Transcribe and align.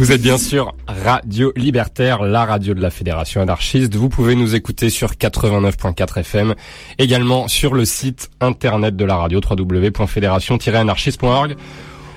Vous 0.00 0.10
êtes 0.12 0.22
bien 0.22 0.38
sûr 0.38 0.74
Radio 0.86 1.52
Libertaire, 1.56 2.22
la 2.22 2.46
radio 2.46 2.72
de 2.72 2.80
la 2.80 2.88
Fédération 2.88 3.42
anarchiste. 3.42 3.94
Vous 3.96 4.08
pouvez 4.08 4.34
nous 4.34 4.54
écouter 4.54 4.88
sur 4.88 5.12
89.4 5.12 6.20
FM, 6.20 6.54
également 6.98 7.48
sur 7.48 7.74
le 7.74 7.84
site 7.84 8.30
internet 8.40 8.96
de 8.96 9.04
la 9.04 9.16
radio 9.16 9.42
www.fédération-anarchiste.org. 9.46 11.54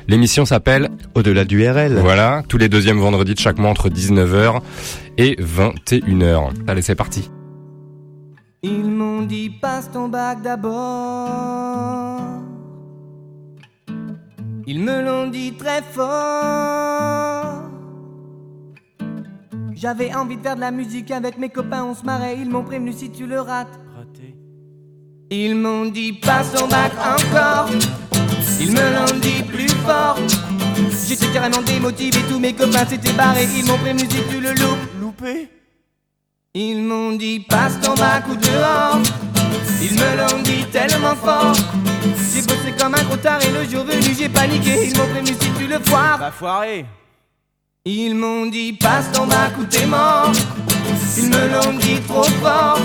L'émission 0.08 0.46
s'appelle 0.46 0.92
Au-delà 1.14 1.44
du 1.44 1.70
RL. 1.70 2.00
Voilà, 2.00 2.44
tous 2.48 2.58
les 2.58 2.70
deuxièmes 2.70 3.00
vendredis 3.00 3.34
de 3.34 3.40
chaque 3.40 3.58
mois 3.58 3.72
entre 3.72 3.90
19h 3.90 4.62
et 5.18 5.36
21h. 5.42 6.52
Allez, 6.68 6.82
c'est 6.82 6.96
parti. 6.96 7.30
Ils 8.62 8.86
m'ont 8.86 9.24
dit 9.24 9.50
passe 9.50 9.92
ton 9.92 10.08
bac 10.08 10.42
d'abord. 10.42 12.22
Ils 14.68 14.80
me 14.80 15.04
l'ont 15.04 15.28
dit 15.28 15.52
très 15.58 15.82
fort. 15.82 17.63
J'avais 19.84 20.16
envie 20.16 20.38
de 20.38 20.42
faire 20.42 20.56
de 20.56 20.62
la 20.62 20.72
musique 20.72 21.12
avec 21.12 21.38
mes 21.38 21.50
copains, 21.50 21.84
on 21.84 21.94
se 21.94 22.06
marrait. 22.06 22.38
Ils 22.40 22.50
m'ont 22.50 22.64
prévenu 22.64 22.94
si 22.94 23.12
tu 23.12 23.28
le 23.28 23.42
rates. 23.42 23.78
Ils 25.30 25.56
m'ont 25.56 25.88
dit 25.88 26.14
passe 26.14 26.54
ton 26.54 26.70
bac 26.70 26.94
encore. 27.00 27.70
Ils 28.62 28.72
me 28.72 28.96
l'ont 28.96 29.20
dit 29.20 29.44
plus 29.44 29.68
fort. 29.68 30.18
J'étais 31.06 31.28
carrément 31.34 31.62
démotivé, 31.64 32.18
tous 32.30 32.40
mes 32.40 32.54
copains 32.54 32.86
s'étaient 32.86 33.12
barrés. 33.12 33.46
Ils 33.58 33.66
m'ont 33.66 33.78
prévenu 33.78 34.10
si 34.10 34.22
tu 34.30 34.40
le 34.40 34.52
loupes. 34.52 35.02
Loupé 35.02 35.50
Ils 36.54 36.82
m'ont 36.82 37.18
dit 37.18 37.42
passe 37.42 37.78
ton 37.82 37.94
bac 37.96 38.24
ou 38.30 38.38
dehors. 38.38 39.02
Ils 39.82 39.96
me 39.96 40.18
l'ont 40.18 40.42
dit 40.44 40.64
tellement 40.72 41.14
fort. 41.14 41.58
J'ai 42.34 42.42
bossé 42.44 42.74
comme 42.80 42.96
un 42.96 43.04
gros 43.04 43.18
et 43.18 43.52
le 43.52 43.70
jour 43.70 43.84
venu 43.84 44.16
j'ai 44.18 44.30
paniqué. 44.30 44.88
Ils 44.88 44.98
m'ont 44.98 45.10
prévenu 45.10 45.34
si 45.38 45.52
tu 45.60 45.68
le 45.68 45.80
foires. 45.80 46.20
Va 46.20 46.32
foirer 46.32 46.86
Ils 47.86 48.16
m'ont 48.16 48.46
dit 48.46 48.72
passe 48.72 49.12
ton 49.12 49.28
bac 49.28 49.52
ou 49.60 49.66
t'es 49.66 49.86
mort. 49.86 50.32
Ils 51.18 51.28
me 51.28 51.50
l'ont 51.50 51.78
dit 51.78 52.00
trop 52.08 52.24
fort. 52.24 52.80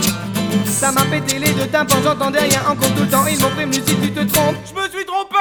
Ça 0.66 0.90
m'a 0.90 1.02
pété 1.02 1.38
les 1.38 1.52
deux 1.52 1.68
tympans, 1.68 2.02
j'entendais 2.02 2.40
rien 2.40 2.62
encore 2.68 2.92
tout 2.96 3.02
le 3.02 3.08
temps. 3.08 3.24
Ils 3.28 3.38
m'ont 3.38 3.50
prévenu 3.50 3.74
si 3.74 3.94
tu 3.94 4.10
te 4.10 4.24
trompes. 4.24 4.56
Je 4.66 4.74
me 4.74 4.88
suis 4.88 5.06
trompé 5.06 5.36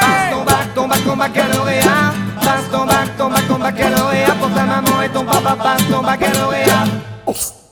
Passe 0.00 0.30
ton 0.30 0.44
bac, 0.44 0.74
ton 0.74 0.88
bac, 0.88 1.04
ton 1.04 1.16
baccalauréat. 1.18 2.14
Passe 2.40 2.70
ton 2.72 2.86
bac, 2.86 3.16
ton 3.18 3.28
bac, 3.28 3.46
ton 3.46 3.58
baccalauréat. 3.58 4.34
Pour 4.40 4.50
ta 4.54 4.64
maman 4.64 5.02
et 5.02 5.10
ton 5.10 5.24
papa, 5.26 5.54
passe 5.54 5.86
ton 5.90 6.00
baccalauréat. 6.00 6.84
Aujourd'hui 7.26 7.63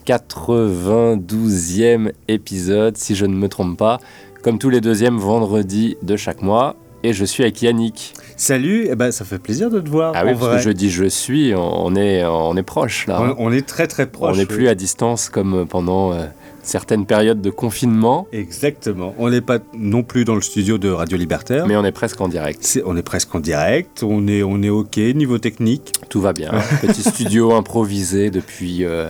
92e 0.07 2.13
épisode, 2.29 2.97
si 2.97 3.17
je 3.17 3.27
ne 3.27 3.35
me 3.35 3.49
trompe 3.49 3.77
pas, 3.77 3.99
comme 4.45 4.61
tous 4.61 4.71
les 4.71 4.81
deuxièmes 4.81 5.19
vendredis 5.19 5.97
de 6.03 6.15
chaque 6.15 6.41
mois. 6.41 6.77
Et 7.03 7.13
je 7.13 7.25
suis 7.25 7.43
avec 7.43 7.61
Yannick. 7.63 8.15
Salut, 8.41 8.87
eh 8.89 8.95
ben, 8.95 9.11
ça 9.11 9.25
fait 9.25 9.41
plaisir 9.41 9.69
de 9.69 9.81
te 9.81 9.89
voir. 9.91 10.13
Ah 10.15 10.23
oui, 10.25 10.31
parce 10.33 10.45
vrai. 10.47 10.57
que 10.59 10.63
je 10.63 10.71
dis 10.71 10.91
je 10.91 11.05
suis, 11.07 11.53
on 11.57 11.95
est, 11.97 12.25
on 12.25 12.57
est 12.57 12.63
proche 12.63 13.09
là. 13.09 13.35
on, 13.37 13.49
on 13.49 13.53
est 13.53 13.67
très 13.67 13.89
très 13.89 14.05
On 14.05 14.07
proche. 14.07 14.37
n'est 14.37 14.47
plus 14.47 14.69
à 14.69 14.77
distance 14.77 15.29
comme 15.29 15.67
pendant 15.67 16.13
euh, 16.13 16.27
certaines 16.63 17.05
périodes 17.05 17.41
de 17.41 17.51
confinement, 17.51 18.29
Exactement. 18.33 19.13
On 19.19 19.29
n'est 19.31 19.41
pas 19.41 19.59
non 19.77 20.05
plus 20.05 20.25
dans 20.25 20.37
le 20.37 20.41
studio 20.41 20.79
de 20.79 20.89
Radio 20.89 21.19
Libertaire. 21.19 21.67
mais 21.67 21.75
on 21.77 21.85
est 21.85 21.91
presque 21.91 22.21
en 22.21 22.29
direct. 22.29 22.81
On 22.87 22.97
est 22.97 23.03
presque 23.03 23.35
en 23.35 23.41
direct. 23.41 24.05
On 24.05 24.29
est, 24.29 24.45
on 24.45 24.63
est 24.63 24.69
OK 24.71 24.99
niveau 24.99 25.39
technique. 25.39 25.95
Tout 26.09 26.21
va 26.21 26.33
bien. 26.33 26.53
Petit 26.81 27.03
studio 27.03 27.53
improvisé 27.57 28.31
depuis, 28.31 28.85
euh, 28.85 29.09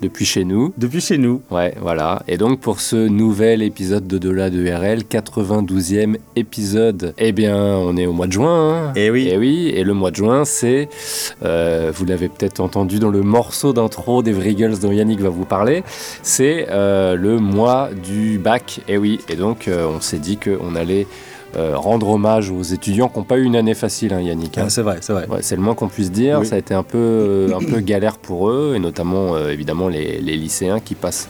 depuis 0.00 0.24
chez 0.24 0.44
nous. 0.44 0.72
Depuis 0.76 1.00
chez 1.00 1.18
nous. 1.18 1.42
Ouais, 1.50 1.74
voilà. 1.80 2.22
Et 2.28 2.36
donc 2.36 2.60
pour 2.60 2.80
ce 2.80 2.96
nouvel 3.08 3.62
épisode 3.62 4.06
de 4.06 4.18
Delà 4.18 4.50
de 4.50 4.66
RL, 4.68 5.02
92e 5.10 6.16
épisode, 6.36 7.14
eh 7.18 7.32
bien 7.32 7.56
on 7.56 7.96
est 7.96 8.06
au 8.06 8.12
mois 8.12 8.26
de 8.26 8.32
juin. 8.32 8.86
hein. 8.88 8.92
Eh 8.96 9.10
oui. 9.10 9.28
Et 9.28 9.36
oui, 9.38 9.72
et 9.74 9.84
le 9.84 9.94
mois 9.94 10.10
de 10.10 10.16
juin, 10.16 10.44
c'est, 10.44 10.88
euh, 11.44 11.90
vous 11.94 12.04
l'avez 12.04 12.28
peut-être 12.28 12.60
entendu 12.60 12.98
dans 12.98 13.10
le 13.10 13.22
morceau 13.22 13.72
d'intro 13.72 14.22
des 14.22 14.32
Vrigels 14.32 14.78
dont 14.78 14.92
Yannick 14.92 15.20
va 15.20 15.28
vous 15.28 15.44
parler, 15.44 15.82
c'est 16.22 16.66
euh, 16.70 17.16
le 17.16 17.38
mois 17.38 17.90
du 18.04 18.38
bac. 18.38 18.80
Et 18.88 18.98
oui, 18.98 19.20
et 19.28 19.36
donc 19.36 19.68
euh, 19.68 19.86
on 19.88 20.00
s'est 20.00 20.18
dit 20.18 20.36
qu'on 20.38 20.74
allait 20.74 21.06
euh, 21.56 21.76
rendre 21.76 22.08
hommage 22.10 22.50
aux 22.50 22.62
étudiants 22.62 23.08
qui 23.08 23.18
n'ont 23.18 23.24
pas 23.24 23.38
eu 23.38 23.44
une 23.44 23.56
année 23.56 23.74
facile, 23.74 24.12
hein, 24.12 24.20
Yannick. 24.20 24.58
hein. 24.58 24.64
Ah, 24.66 24.70
c'est 24.70 24.82
vrai, 24.82 24.98
c'est 25.00 25.12
vrai. 25.12 25.26
Ouais, 25.28 25.38
c'est 25.42 25.56
le 25.56 25.62
moins 25.62 25.74
qu'on 25.74 25.88
puisse 25.88 26.10
dire. 26.12 26.40
Oui. 26.40 26.46
Ça 26.46 26.56
a 26.56 26.58
été 26.58 26.74
un 26.74 26.82
peu, 26.82 26.98
euh, 26.98 27.54
un 27.56 27.64
peu 27.64 27.80
galère 27.80 28.18
pour 28.18 28.50
eux, 28.50 28.74
et 28.76 28.78
notamment 28.78 29.34
euh, 29.34 29.50
évidemment 29.50 29.88
les, 29.88 30.18
les 30.20 30.36
lycéens 30.36 30.80
qui 30.80 30.94
passent 30.94 31.28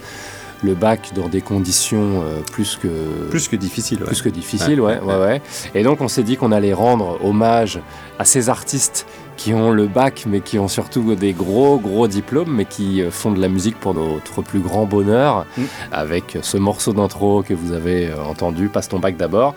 le 0.63 0.75
bac 0.75 1.11
dans 1.15 1.29
des 1.29 1.43
conditions 1.43 2.23
euh, 2.25 2.41
plus 2.51 2.77
que 2.83 2.89
Plus 3.31 3.47
que 3.47 3.57
difficile. 3.57 3.99
ouais. 4.01 4.07
plus 4.07 4.23
que 4.23 4.29
difficiles, 4.31 4.81
ouais, 4.81 4.99
ouais, 5.01 5.17
ouais. 5.19 5.43
Et 5.75 5.83
donc 5.83 6.01
on 6.01 6.09
s'est 6.09 6.23
dit 6.23 6.37
qu'on 6.37 6.51
allait 6.51 6.73
rendre 6.73 7.19
hommage 7.23 7.79
à 8.19 8.25
ces 8.25 8.49
artistes 8.49 9.07
qui 9.37 9.55
ont 9.55 9.71
le 9.71 9.87
bac, 9.87 10.25
mais 10.27 10.41
qui 10.41 10.59
ont 10.59 10.69
surtout 10.69 11.15
des 11.15 11.33
gros, 11.33 11.79
gros 11.79 12.09
diplômes, 12.09 12.53
mais 12.55 12.65
qui 12.65 13.03
euh, 13.03 13.11
font 13.11 13.31
de 13.33 13.41
la 13.41 13.49
musique 13.49 13.79
pour 13.79 13.95
notre 13.95 14.43
plus 14.43 14.61
grand 14.61 14.85
bonheur, 14.87 15.47
Mm. 15.57 15.63
avec 15.93 16.39
ce 16.43 16.57
morceau 16.57 16.93
d'intro 16.93 17.43
que 17.43 17.55
vous 17.55 17.73
avez 17.73 18.09
euh, 18.09 18.23
entendu, 18.25 18.69
Passe 18.69 18.89
ton 18.89 18.99
bac 18.99 19.17
d'abord. 19.17 19.55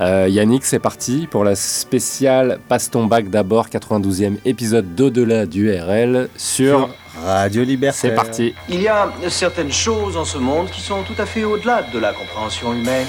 Euh, 0.00 0.26
Yannick, 0.28 0.64
c'est 0.64 0.78
parti 0.78 1.26
pour 1.30 1.44
la 1.44 1.54
spéciale 1.56 2.58
Passe 2.68 2.90
ton 2.90 3.06
bac 3.06 3.28
d'abord, 3.30 3.68
92e 3.68 4.36
épisode 4.44 4.94
d'Au-delà 4.94 5.46
du 5.46 5.70
RL 5.72 6.28
sur... 6.36 6.88
Radio 7.24 7.62
Libertaire. 7.62 8.00
C'est 8.00 8.14
parti. 8.14 8.54
Il 8.68 8.82
y 8.82 8.88
a 8.88 9.08
certaines 9.28 9.70
choses 9.70 10.16
en 10.16 10.24
ce 10.24 10.36
monde 10.36 10.68
qui 10.70 10.80
sont 10.80 11.02
tout 11.02 11.14
à 11.16 11.26
fait 11.26 11.44
au-delà 11.44 11.82
de 11.82 11.98
la 12.00 12.12
compréhension 12.12 12.72
humaine. 12.72 13.06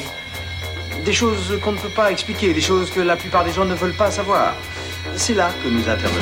Des 1.03 1.11
choses 1.13 1.59
qu'on 1.63 1.71
ne 1.71 1.77
peut 1.77 1.89
pas 1.89 2.11
expliquer, 2.11 2.53
des 2.53 2.61
choses 2.61 2.91
que 2.91 2.99
la 2.99 3.15
plupart 3.15 3.43
des 3.43 3.51
gens 3.51 3.65
ne 3.65 3.73
veulent 3.73 3.97
pas 3.97 4.11
savoir. 4.11 4.53
C'est 5.17 5.33
là 5.33 5.49
que 5.63 5.69
nous 5.69 5.87
intervenons. 5.89 6.19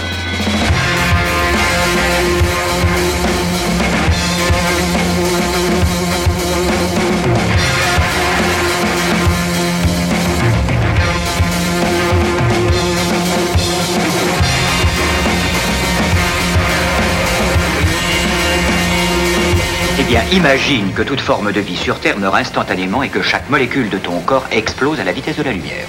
Eh 19.99 20.03
bien, 20.03 20.21
imagine 20.31 20.93
que 20.93 21.01
toute 21.01 21.19
forme 21.19 21.51
de 21.51 21.59
vie 21.59 21.75
sur 21.75 21.99
Terre 21.99 22.17
meurt 22.17 22.35
instantanément 22.35 23.01
et 23.03 23.09
que 23.09 23.21
chaque 23.21 23.49
molécule 23.49 23.89
de 23.89 23.97
ton 23.97 24.19
corps 24.21 24.45
explose 24.51 24.99
à 24.99 25.03
la 25.03 25.11
vitesse 25.11 25.37
de 25.37 25.43
la 25.43 25.51
lumière. 25.51 25.87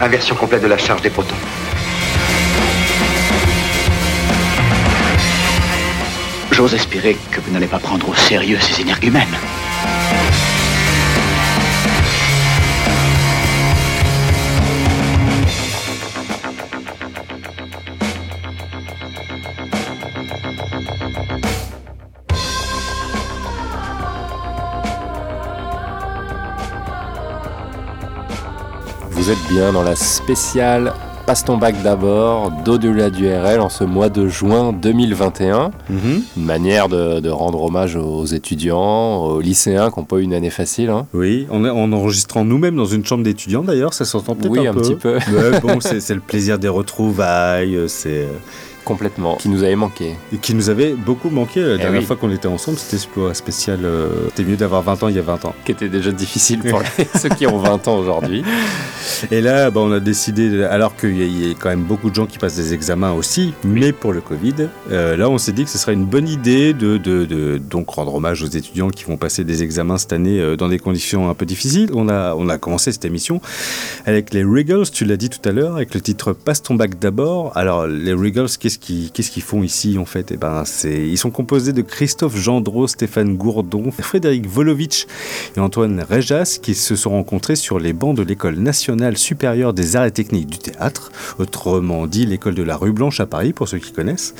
Inversion 0.00 0.36
complète 0.36 0.62
de 0.62 0.68
la 0.68 0.78
charge 0.78 1.02
des 1.02 1.10
protons. 1.10 1.34
J'ose 6.56 6.74
espérer 6.74 7.16
que 7.32 7.40
vous 7.40 7.50
n'allez 7.50 7.66
pas 7.66 7.80
prendre 7.80 8.08
au 8.08 8.14
sérieux 8.14 8.58
ces 8.60 8.80
énergumènes. 8.80 9.26
Vous 29.10 29.28
êtes 29.28 29.48
bien 29.48 29.72
dans 29.72 29.82
la 29.82 29.96
spéciale 29.96 30.94
Passe 31.26 31.42
ton 31.42 31.56
bac 31.56 31.74
d'abord 31.82 32.50
d'au-delà 32.66 33.08
du 33.08 33.26
RL 33.26 33.58
en 33.60 33.70
ce 33.70 33.82
mois 33.82 34.10
de 34.10 34.28
juin 34.28 34.74
2021. 34.74 35.70
Mhm. 35.88 36.22
Une 36.36 36.44
manière 36.44 36.90
de, 36.90 37.20
de 37.20 37.30
rendre 37.30 37.62
hommage 37.62 37.96
aux 37.96 38.26
étudiants, 38.26 39.24
aux 39.24 39.40
lycéens 39.40 39.90
qui 39.90 39.98
n'ont 40.00 40.04
pas 40.04 40.16
eu 40.18 40.22
une 40.22 40.34
année 40.34 40.50
facile. 40.50 40.90
hein. 40.90 41.06
Oui, 41.14 41.46
en, 41.50 41.64
en 41.64 41.90
enregistrant 41.92 42.44
nous-mêmes 42.44 42.76
dans 42.76 42.84
une 42.84 43.06
chambre 43.06 43.24
d'étudiants 43.24 43.62
d'ailleurs, 43.62 43.94
ça 43.94 44.04
s'entend 44.04 44.34
peut-être 44.34 44.50
Oui, 44.50 44.66
un, 44.66 44.72
un 44.72 44.74
peu. 44.74 44.82
petit 44.82 44.94
peu. 44.96 45.14
Ouais, 45.14 45.60
bon, 45.62 45.78
c'est 45.80 46.14
le 46.14 46.20
plaisir 46.20 46.58
des 46.58 46.68
retrouvailles, 46.68 47.78
c'est 47.88 48.26
Complètement. 48.84 49.36
Qui 49.36 49.48
nous 49.48 49.62
avait 49.62 49.76
manqué. 49.76 50.14
et 50.32 50.36
qui 50.36 50.54
nous 50.54 50.68
avait 50.70 50.92
beaucoup 50.92 51.30
manqué 51.30 51.60
la 51.62 51.74
Eh 51.74 51.78
dernière 51.78 52.00
oui. 52.00 52.06
fois 52.06 52.16
qu'on 52.16 52.30
était 52.30 52.48
ensemble. 52.48 52.76
C'était 52.78 52.98
ce 52.98 53.08
spécial. 53.34 53.80
euh, 53.84 54.08
C'était 54.28 54.48
mieux 54.48 54.56
d'avoir 54.56 54.82
20 54.82 55.02
ans 55.02 55.08
il 55.08 55.16
y 55.16 55.18
a 55.18 55.22
20 55.22 55.44
ans. 55.46 55.54
Qui 55.64 55.72
était 55.72 55.88
déjà 55.88 56.12
difficile 56.12 56.60
pour 56.60 56.80
les- 56.98 57.18
ceux 57.18 57.28
qui 57.30 57.46
ont 57.46 57.58
20 57.58 57.88
ans 57.88 57.96
aujourd'hui. 57.98 58.44
Et 59.30 59.40
là, 59.40 59.70
bah, 59.70 59.80
on 59.80 59.92
a 59.92 60.00
décidé, 60.00 60.64
alors 60.64 60.96
qu'il 60.96 61.16
y, 61.16 61.22
a- 61.22 61.26
il 61.26 61.48
y 61.48 61.50
a 61.50 61.54
quand 61.54 61.68
même 61.70 61.84
beaucoup 61.84 62.10
de 62.10 62.14
gens 62.14 62.26
qui 62.26 62.38
passent 62.38 62.56
des 62.56 62.74
examens 62.74 63.12
aussi, 63.12 63.54
mais 63.64 63.92
pour 63.92 64.12
le 64.12 64.20
Covid, 64.20 64.68
euh, 64.92 65.16
là, 65.16 65.28
on 65.30 65.38
s'est 65.38 65.52
dit 65.52 65.64
que 65.64 65.70
ce 65.70 65.78
serait 65.78 65.94
une 65.94 66.04
bonne 66.06 66.28
idée 66.28 66.72
de, 66.74 66.98
de- 66.98 67.24
de- 67.24 67.58
donc 67.58 67.88
rendre 67.90 68.14
hommage 68.14 68.42
aux 68.42 68.46
étudiants 68.48 68.90
qui 68.90 69.04
vont 69.04 69.16
passer 69.16 69.44
des 69.44 69.62
examens 69.62 69.98
cette 69.98 70.12
année 70.12 70.40
euh, 70.40 70.56
dans 70.56 70.68
des 70.68 70.78
conditions 70.78 71.28
un 71.30 71.34
peu 71.34 71.46
difficiles. 71.46 71.90
On 71.94 72.08
a, 72.08 72.34
on 72.34 72.48
a 72.48 72.58
commencé 72.58 72.92
cette 72.92 73.04
émission 73.04 73.40
avec 74.06 74.32
les 74.34 74.44
Regals, 74.44 74.90
tu 74.90 75.04
l'as 75.04 75.16
dit 75.16 75.30
tout 75.30 75.46
à 75.48 75.52
l'heure, 75.52 75.76
avec 75.76 75.94
le 75.94 76.00
titre 76.00 76.32
Passe 76.32 76.62
ton 76.62 76.74
bac 76.74 76.98
d'abord. 76.98 77.52
Alors, 77.56 77.86
les 77.86 78.12
Regals, 78.12 78.48
qu'est-ce 78.58 78.73
qu'est-ce 78.78 79.30
qu'ils 79.30 79.42
font 79.42 79.62
ici 79.62 79.98
en 79.98 80.04
fait? 80.04 80.32
Eh 80.32 80.36
ben, 80.36 80.64
ils 80.84 81.18
sont 81.18 81.30
composés 81.30 81.72
de 81.72 81.82
Christophe 81.82 82.36
Gendreau, 82.36 82.86
Stéphane 82.86 83.36
Gourdon, 83.36 83.90
Frédéric 83.90 84.46
Volovitch 84.46 85.06
et 85.56 85.60
Antoine 85.60 86.04
Rejas 86.08 86.58
qui 86.62 86.74
se 86.74 86.96
sont 86.96 87.10
rencontrés 87.10 87.56
sur 87.56 87.78
les 87.78 87.92
bancs 87.92 88.16
de 88.16 88.22
l'École 88.22 88.56
nationale 88.56 89.16
supérieure 89.16 89.72
des 89.72 89.96
arts 89.96 90.06
et 90.06 90.10
techniques 90.10 90.48
du 90.48 90.58
théâtre, 90.58 91.12
autrement 91.38 92.06
dit 92.06 92.26
l'école 92.26 92.54
de 92.54 92.62
la 92.62 92.76
rue 92.76 92.92
Blanche 92.92 93.20
à 93.20 93.26
Paris 93.26 93.52
pour 93.52 93.68
ceux 93.68 93.78
qui 93.78 93.92
connaissent. 93.92 94.34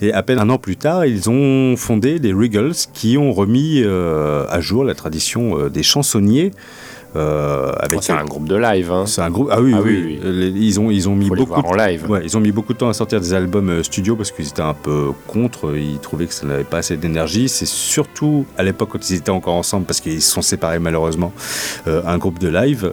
Et 0.00 0.12
à 0.12 0.22
peine 0.22 0.38
un 0.38 0.50
an 0.50 0.58
plus 0.58 0.76
tard, 0.76 1.04
ils 1.04 1.28
ont 1.30 1.76
fondé 1.76 2.18
les 2.18 2.32
Regals 2.32 2.74
qui 2.92 3.16
ont 3.18 3.32
remis 3.32 3.82
euh, 3.82 4.46
à 4.48 4.60
jour 4.60 4.84
la 4.84 4.94
tradition 4.94 5.58
euh, 5.58 5.70
des 5.70 5.82
chansonniers. 5.82 6.52
Euh, 7.16 7.72
avec 7.80 8.02
c'est 8.02 8.12
un 8.12 8.24
groupe 8.24 8.48
de 8.48 8.56
live. 8.56 8.92
Hein. 8.92 9.04
c'est 9.06 9.20
un 9.22 9.30
groupe. 9.30 9.48
Ah 9.50 9.60
oui, 9.60 9.72
Ah 9.74 9.80
oui, 9.84 10.02
oui, 10.04 10.20
oui. 10.24 10.30
Les- 10.32 10.48
Ils 10.50 10.78
ont 10.80 10.90
ils 10.90 11.08
ont 11.08 11.16
mis 11.16 11.28
beaucoup 11.28 11.46
voir 11.46 11.66
en 11.66 11.74
live. 11.74 12.08
Ouais, 12.08 12.20
ils 12.24 12.36
ont 12.36 12.40
mis 12.40 12.52
beaucoup 12.52 12.72
de 12.72 12.78
temps 12.78 12.88
à 12.88 12.92
sortir 12.94 13.20
des 13.20 13.32
albums 13.34 13.68
euh, 13.70 13.82
studio 13.82 14.14
parce 14.16 14.30
qu'ils 14.30 14.46
étaient 14.48 14.60
un 14.62 14.74
peu 14.74 15.08
contre. 15.26 15.76
Ils 15.76 15.98
trouvaient 15.98 16.26
que 16.26 16.34
ça 16.34 16.46
n'avait 16.46 16.64
pas 16.64 16.78
assez 16.78 16.96
d'énergie. 16.96 17.48
C'est 17.48 17.66
surtout 17.66 18.44
à 18.56 18.62
l'époque 18.62 18.90
quand 18.92 19.10
ils 19.10 19.16
étaient 19.16 19.30
encore 19.30 19.54
ensemble 19.54 19.86
parce 19.86 20.00
qu'ils 20.00 20.22
se 20.22 20.30
sont 20.32 20.42
séparés 20.42 20.78
malheureusement. 20.78 21.32
euh, 21.88 22.02
un 22.06 22.18
groupe 22.18 22.38
de 22.38 22.48
live. 22.48 22.92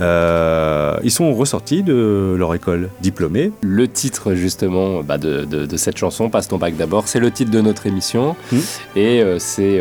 Euh, 0.00 0.96
ils 1.04 1.10
sont 1.10 1.32
ressortis 1.34 1.82
de 1.82 2.34
leur 2.36 2.54
école 2.54 2.88
diplômée. 3.00 3.52
Le 3.62 3.86
titre 3.86 4.34
justement 4.34 5.02
bah, 5.02 5.18
de, 5.18 5.44
de- 5.44 5.66
de 5.66 5.76
cette 5.76 5.96
chanson, 5.96 6.28
Passe 6.30 6.48
ton 6.48 6.58
bac 6.58 6.76
d'abord, 6.76 7.06
c'est 7.08 7.20
le 7.20 7.30
titre 7.30 7.50
de 7.50 7.60
notre 7.60 7.86
émission. 7.86 8.34
Mm. 8.50 8.56
Et 8.96 9.22
c'est 9.38 9.80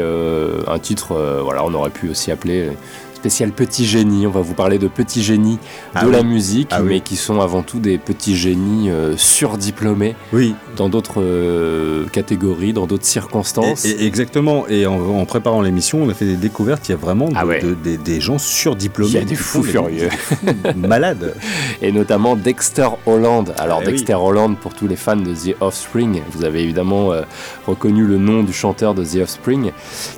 un 0.68 0.80
titre, 0.80 1.16
voilà, 1.44 1.64
on 1.66 1.74
aurait 1.74 1.90
pu 1.90 2.10
aussi 2.10 2.32
appeler 2.32 2.70
spécial 3.22 3.52
petit 3.52 3.86
génie. 3.86 4.26
On 4.26 4.32
va 4.32 4.42
vous 4.42 4.56
parler 4.56 4.80
de 4.80 4.88
petits 4.88 5.22
génies 5.22 5.58
de 5.58 5.60
Ah 5.94 6.06
la 6.06 6.22
oui. 6.22 6.26
musique, 6.26 6.70
Ah 6.72 6.80
oui. 6.82 6.88
mais 6.90 7.00
qui 7.02 7.16
sont 7.16 7.40
avant 7.40 7.62
tout 7.62 7.78
des 7.80 8.00
petits 8.00 8.36
génies 8.36 8.90
euh, 8.90 9.16
surdiplômés 9.16 10.16
Oui, 10.34 10.56
dans 10.76 10.90
d'autres 10.90 11.22
euh, 11.22 12.08
catégories, 12.08 12.74
dans 12.74 12.88
d'autres 12.88 13.06
circonstances. 13.06 13.86
et- 13.86 13.90
et- 13.92 14.06
exactement. 14.08 14.68
Et 14.68 14.88
en, 14.88 15.00
en 15.20 15.26
préparant 15.26 15.62
l'émission, 15.62 16.02
on 16.02 16.10
a 16.10 16.16
fait 16.16 16.26
des 16.26 16.36
découvertes. 16.36 16.90
Il 16.90 16.94
y 16.94 16.96
a 16.96 16.98
vraiment 16.98 17.28
de- 17.30 17.36
Ah 17.38 17.46
ouais. 17.46 17.62
de- 17.62 17.76
des- 17.76 17.98
des 18.00 18.20
gens 18.20 18.40
surdiplômés. 18.40 19.12
Il 19.12 19.20
y 19.20 19.22
a 19.22 19.26
des 19.26 19.36
fous 19.36 19.62
furieux. 19.62 20.10
malades. 20.76 21.36
et 21.84 21.92
notamment 21.92 22.36
Dexter 22.36 22.88
Holland. 23.06 23.54
Alors 23.60 23.82
Eh 23.84 23.86
oui. 23.86 23.92
Dexter 23.94 24.16
Holland, 24.16 24.58
pour 24.58 24.74
tous 24.74 24.88
les 24.88 24.96
fans 24.96 25.16
de 25.16 25.32
The 25.34 25.56
Offspring, 25.62 26.22
vous 26.32 26.44
avez 26.44 26.62
évidemment 26.64 27.12
euh, 27.14 27.22
reconnu 27.68 28.04
le 28.08 28.18
nom 28.18 28.42
du 28.42 28.52
chanteur 28.54 28.96
de 28.96 29.04
The 29.06 29.18
Offspring, 29.22 29.72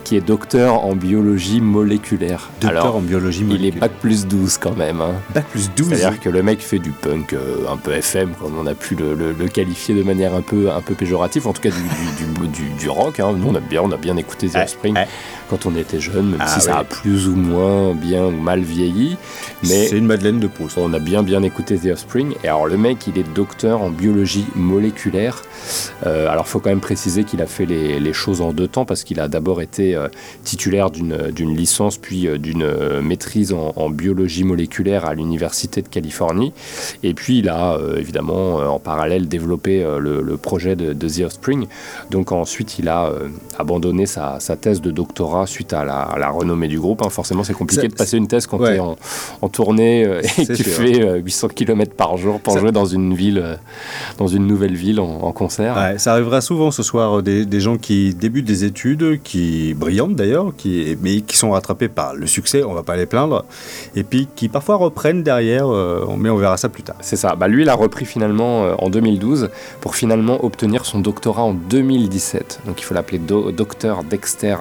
qui 0.05 0.15
est 0.15 0.21
docteur 0.21 0.85
en 0.85 0.95
biologie 0.95 1.59
moléculaire. 1.59 2.49
Docteur 2.61 2.81
Alors, 2.81 2.92
en 2.95 3.01
biologie 3.01 3.45
il 3.49 3.65
est 3.65 3.71
bac 3.71 3.91
plus 4.01 4.25
12 4.27 4.57
quand 4.57 4.75
même. 4.75 5.01
hein. 5.01 5.13
bac 5.33 5.45
plus 5.49 5.69
12. 5.75 5.89
C'est-à-dire 5.89 6.19
que 6.19 6.29
le 6.29 6.43
mec 6.43 6.61
fait 6.61 6.79
du 6.79 6.91
punk 6.91 7.33
euh, 7.33 7.65
un 7.71 7.77
peu 7.77 7.91
FM, 7.93 8.31
comme 8.39 8.57
on 8.57 8.65
a 8.67 8.73
pu 8.75 8.95
le, 8.95 9.13
le- 9.15 9.31
le 9.31 9.47
qualifier 9.47 9.95
de 9.95 10.03
manière 10.03 10.33
un 10.33 10.41
peu, 10.41 10.71
un 10.71 10.81
peu 10.81 10.93
péjorative, 10.93 11.47
en 11.47 11.53
tout 11.53 11.61
cas 11.61 11.69
du, 11.69 12.47
du, 12.47 12.69
du- 12.79 12.89
rock. 12.89 13.19
hein. 13.19 13.33
Nous, 13.37 13.47
on 13.47 13.55
a 13.55 13.59
bien, 13.59 13.81
on 13.81 13.91
a 13.91 13.97
bien 13.97 14.17
écouté 14.17 14.47
The 14.49 14.55
Offspring 14.63 14.95
ouais. 14.95 15.07
Quand 15.53 15.67
on 15.69 15.75
était 15.75 15.99
jeune, 15.99 16.31
même 16.31 16.39
Ah 16.39 16.47
si 16.47 16.61
ça 16.61 16.79
a 16.79 16.83
plus 16.83 17.27
ou 17.27 17.35
moins 17.35 17.93
bien 17.93 18.25
ou 18.25 18.31
mal 18.31 18.61
vieilli. 18.61 19.17
Mais 19.61 19.87
C'est 19.87 19.97
une 19.97 20.07
Madeleine 20.07 20.39
de 20.39 20.47
Proust. 20.47 20.79
on 20.79 20.93
a 20.93 20.99
bien 20.99 21.21
bien 21.21 21.43
écouté 21.43 21.77
The 21.77 21.87
Offspring. 21.91 22.33
Et 22.43 22.47
alors 22.47 22.65
le 22.65 22.75
mec, 22.75 23.05
il 23.05 23.19
est 23.19 23.33
docteur 23.35 23.81
en 23.83 23.91
biologie 23.91 24.47
moléculaire. 24.55 25.43
Euh, 26.07 26.27
alors 26.27 26.47
faut 26.47 26.59
quand 26.59 26.71
même 26.71 26.81
préciser 26.81 27.23
qu'il 27.23 27.39
a 27.41 27.45
fait 27.45 27.67
les, 27.67 27.99
les 27.99 28.13
choses 28.13 28.41
en 28.41 28.51
deux 28.51 28.67
temps 28.67 28.85
parce 28.85 29.03
qu'il 29.03 29.19
a 29.19 29.27
d'abord 29.27 29.61
été 29.61 29.95
euh, 29.95 30.07
titulaire 30.43 30.89
d'une 30.89 31.55
licence 31.55 31.97
puis 31.97 32.27
euh, 32.27 32.37
d'une 32.39 32.63
euh, 32.63 33.01
maîtrise 33.03 33.53
en, 33.53 33.73
en 33.75 33.89
biologie 33.91 34.43
moléculaire 34.43 35.05
à 35.05 35.13
l'université 35.13 35.83
de 35.83 35.87
Californie. 35.87 36.51
Et 37.03 37.13
puis 37.13 37.37
il 37.39 37.49
a 37.49 37.77
évidemment 37.97 38.55
en 38.55 38.79
parallèle 38.79 39.27
développé 39.27 39.83
le, 39.99 40.21
le 40.21 40.37
projet 40.37 40.75
de, 40.75 40.93
de 40.93 41.07
The 41.07 41.25
Offspring. 41.25 41.67
Donc 42.09 42.31
ensuite 42.31 42.79
il 42.79 42.89
a 42.89 43.11
abandonné 43.59 44.07
sa, 44.07 44.39
sa 44.39 44.55
thèse 44.55 44.81
de 44.81 44.89
doctorat 44.89 45.42
suite 45.45 45.73
à 45.73 45.83
la, 45.83 45.99
à 46.01 46.17
la 46.19 46.29
renommée 46.29 46.67
du 46.67 46.79
groupe. 46.79 47.01
hein. 47.05 47.09
Forcément 47.09 47.43
c'est 47.43 47.53
compliqué 47.53 47.83
Ça- 47.83 47.87
de 47.87 47.93
passer 47.95 48.17
une 48.17 48.27
thèse 48.27 48.47
quand 48.47 48.57
Ouais. 48.59 48.71
tu 48.71 48.75
es 48.75 48.79
en, 48.79 48.95
en 49.41 49.49
tournée 49.49 50.05
euh, 50.05 50.21
et 50.37 50.45
que 50.45 50.53
tu 50.53 50.63
sûr. 50.63 50.73
fais 50.73 51.01
euh, 51.01 51.15
800 51.17 51.49
km 51.49 51.93
par 51.95 52.17
jour 52.17 52.39
pour 52.39 52.53
Ça- 52.53 52.59
jouer 52.59 52.71
dans 52.71 52.85
une 52.85 53.13
ville, 53.13 53.39
euh, 53.43 53.55
dans 54.17 54.27
une 54.27 54.47
nouvelle 54.47 54.75
ville 54.75 54.99
en, 54.99 55.05
en 55.21 55.31
concert. 55.31 55.75
Ouais, 55.75 55.97
ça 55.97 56.13
arrivera 56.13 56.41
souvent 56.41 56.71
ce 56.71 56.83
soir, 56.83 57.19
euh, 57.19 57.21
des, 57.21 57.45
des 57.45 57.59
gens 57.59 57.77
qui 57.77 58.13
débutent 58.13 58.45
des 58.45 58.63
études, 58.63 59.21
qui 59.23 59.73
brillantes 59.73 60.15
d'ailleurs, 60.15 60.53
qui, 60.57 60.97
mais 61.01 61.21
qui 61.21 61.37
sont 61.37 61.51
rattrapés 61.51 61.87
par 61.89 62.13
le 62.15 62.27
succès, 62.27 62.63
on 62.63 62.73
va 62.73 62.83
pas 62.83 62.95
les 62.95 63.05
plaindre, 63.05 63.45
et 63.95 64.03
puis 64.03 64.27
qui 64.35 64.49
parfois 64.49 64.75
reprennent 64.75 65.23
derrière, 65.23 65.67
euh, 65.71 66.05
mais 66.17 66.29
on 66.29 66.37
verra 66.37 66.57
ça 66.57 66.69
plus 66.69 66.83
tard. 66.83 66.95
C'est 67.01 67.15
ça. 67.15 67.35
Bah, 67.35 67.47
lui, 67.47 67.63
il 67.63 67.69
a 67.69 67.73
repris 67.75 68.05
finalement 68.05 68.63
euh, 68.65 68.75
en 68.77 68.89
2012 68.89 69.49
pour 69.81 69.95
finalement 69.95 70.43
obtenir 70.45 70.85
son 70.85 70.99
doctorat 70.99 71.43
en 71.43 71.53
2017. 71.53 72.61
Donc 72.65 72.79
il 72.79 72.83
faut 72.83 72.93
l'appeler 72.93 73.17
do- 73.19 73.51
docteur 73.51 74.03
Dexter, 74.03 74.55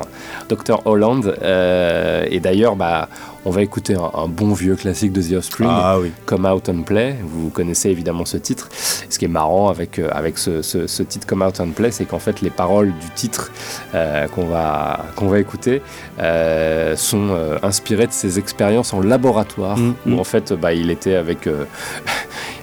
docteur 0.49 0.72
Holland. 0.85 1.35
Euh, 1.43 2.25
et 2.31 2.41
d'ailleurs, 2.41 2.77
bah, 2.77 3.09
on 3.45 3.51
va 3.51 3.63
écouter 3.63 3.95
un, 3.95 4.11
un 4.19 4.29
bon 4.29 4.53
vieux 4.53 4.77
classique 4.77 5.13
de 5.13 5.21
The 5.23 5.33
Offspring. 5.39 5.69
Ah 5.71 5.99
oui. 6.01 6.13
Come 6.27 6.45
Out 6.47 6.69
and 6.69 6.83
Play. 6.83 7.17
Vous 7.23 7.51
connaissez 7.51 7.91
évidemment 7.91 8.25
ce 8.25 8.37
titre. 8.37 8.69
Ce 8.73 9.19
qui 9.19 9.25
est 9.25 9.29
marrant 9.29 9.69
avec, 9.69 9.99
euh, 9.99 10.09
avec 10.13 10.39
ce, 10.39 10.63
ce- 10.63 10.87
ce 10.87 11.03
titre 11.03 11.27
Come 11.27 11.43
Out 11.43 11.61
and 11.61 11.71
Play, 11.71 11.91
c'est 11.91 12.05
qu'en 12.05 12.19
fait, 12.21 12.41
les 12.41 12.51
paroles 12.51 12.93
du 13.01 13.11
titre 13.15 13.51
euh, 13.95 14.27
qu'on 14.29 14.47
va, 14.47 15.05
qu'on 15.17 15.29
va 15.29 15.39
écouter 15.41 15.83
euh, 16.21 16.95
sont 16.97 17.29
inspirées 17.63 18.07
de 18.07 18.13
ses 18.13 18.39
expériences 18.39 18.93
en 18.93 19.01
laboratoire, 19.01 19.77
Mm, 19.77 19.95
où 20.07 20.11
mm. 20.11 20.19
en 20.21 20.25
fait, 20.25 20.53
bah, 20.53 20.73
il 20.73 20.91
était 20.91 21.15
avec, 21.17 21.49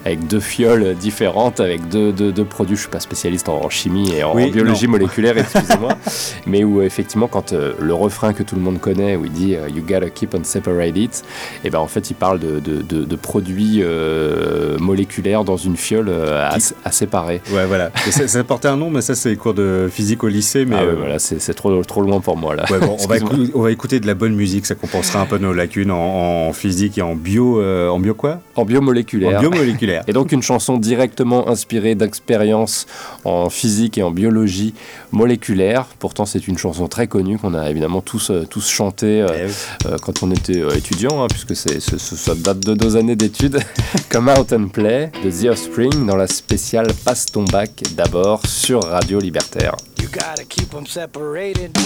avec 0.10 0.28
deux 0.28 0.40
fioles 0.40 0.96
différentes, 0.96 1.60
avec 1.60 1.88
deux, 1.90 2.12
deux, 2.12 2.32
deux 2.32 2.44
produits. 2.46 2.76
Je 2.76 2.82
suis 2.82 2.90
pas 2.90 3.00
spécialiste 3.00 3.48
en, 3.50 3.64
en 3.64 3.70
chimie 3.70 4.12
et 4.16 4.24
en, 4.24 4.36
Oui, 4.36 4.46
en 4.46 4.50
biologie 4.50 4.86
non. 4.86 4.92
moléculaire, 4.92 5.38
excusez-moi, 5.38 5.94
mais 6.46 6.64
où 6.64 6.82
effectivement, 6.82 7.28
quand 7.28 7.54
euh, 7.54 7.74
le 7.80 7.94
refrain 7.94 8.34
que 8.34 8.44
tout 8.44 8.56
le 8.56 8.62
monde 8.62 8.80
connaît, 8.80 9.16
où 9.16 9.26
il 9.26 9.32
dit 9.32 9.56
euh, 9.56 9.70
You 9.70 9.84
gotta 9.88 10.10
keep 10.10 10.34
on 10.36 10.44
separate 10.44 10.98
it, 10.98 11.24
et 11.64 11.70
ben 11.70 11.80
en 11.80 11.88
fait, 11.88 12.10
il 12.10 12.16
parle 12.16 12.40
de, 12.40 12.60
de, 12.60 12.82
de- 12.82 13.06
de 13.06 13.16
produits 13.16 13.80
euh, 13.82 14.78
moléculaires 14.80 15.44
dans 15.44 15.58
une 15.58 15.78
fiole 15.78 16.10
à, 16.12 16.58
séparer. 16.92 17.42
Ouais, 17.54 17.66
voilà. 17.66 17.92
Ça, 18.10 18.28
ça 18.28 18.44
portait 18.44 18.68
un 18.68 18.78
nom, 18.78 18.90
mais 18.90 19.02
ça, 19.02 19.16
c'est 19.16 19.30
les 19.30 19.36
cours 19.38 19.54
de 19.54 19.88
physique 19.92 20.24
au 20.24 20.28
lycée. 20.28 20.66
Mais 20.66 20.76
ah 20.80 20.86
ouais, 20.86 20.94
voilà, 20.98 21.20
c'est 21.20 21.54
trop, 21.54 21.84
trop 21.84 22.02
loin 22.02 22.20
pour 22.20 22.36
moi 22.38 22.56
là. 22.56 22.66
ouais, 22.72 22.80
bon, 22.80 22.98
on, 23.00 23.08
va 23.08 23.16
on 23.54 23.62
va 23.62 23.72
écouter 23.72 24.00
de 24.00 24.08
la 24.08 24.16
bonne 24.16 24.34
musique, 24.36 24.66
ça 24.66 24.76
compensera 24.76 25.22
un 25.22 25.26
peu 25.26 25.38
nos 25.38 25.54
lacunes 25.54 25.92
en, 25.92 26.48
en 26.48 26.54
physique 26.54 26.98
et 26.98 27.02
en 27.02 27.16
bio. 27.16 27.62
euh, 27.62 27.90
en 27.90 28.00
bio 28.00 28.14
quoi? 28.14 28.40
En 28.56 28.66
biomoléculaire. 28.66 29.38
En 29.38 29.42
biomoléculaire. 29.42 29.99
Et 30.08 30.14
donc 30.14 30.32
une 30.32 30.42
chanson 30.42 30.78
directement 30.78 31.48
inspirée 31.50 31.96
d'expériences 31.96 32.86
en 33.26 33.50
physique 33.50 33.98
et 33.98 34.04
en 34.04 34.12
biologie 34.12 34.74
moléculaire. 35.12 35.86
Pourtant 36.00 36.26
c'est 36.26 36.48
une 36.48 36.58
chanson 36.58 36.88
très 36.88 37.08
connue 37.08 37.38
qu'on 37.38 37.54
a 37.54 37.70
évidemment 37.70 38.02
tous, 38.02 38.32
euh, 38.32 38.46
tous 38.50 38.68
chanté 38.70 39.22
euh, 39.22 39.28
Eh 39.36 39.46
oui. 39.46 39.52
euh, 39.88 39.98
quand 40.02 40.24
on 40.24 40.32
était 40.32 40.60
euh, 40.62 40.76
étudiant, 40.76 41.24
hein, 41.24 41.28
puisque 41.30 41.56
c'est, 41.56 41.80
ce- 41.80 41.98
ce- 41.98 42.16
ça 42.16 42.36
date 42.36 42.60
de 42.60 42.74
deux 42.74 42.96
années 42.98 43.16
d'études. 43.16 43.60
Come 44.10 44.30
Out 44.30 44.54
and 44.54 44.68
Play 44.70 45.12
de 45.24 45.30
The 45.32 45.50
Offspring 45.52 46.06
dans 46.06 46.16
la 46.16 46.28
spéciale 46.28 46.88
Passe 47.06 47.26
ton 47.28 47.44
bac 47.44 47.72
d'abord 47.96 48.46
sur 48.46 48.84
Radio 48.84 49.20
Libertaire. 49.20 49.76
You 50.02 50.08
gotta 50.12 50.44
keep 50.48 50.70
them 50.72 50.86
separated. 50.88 51.78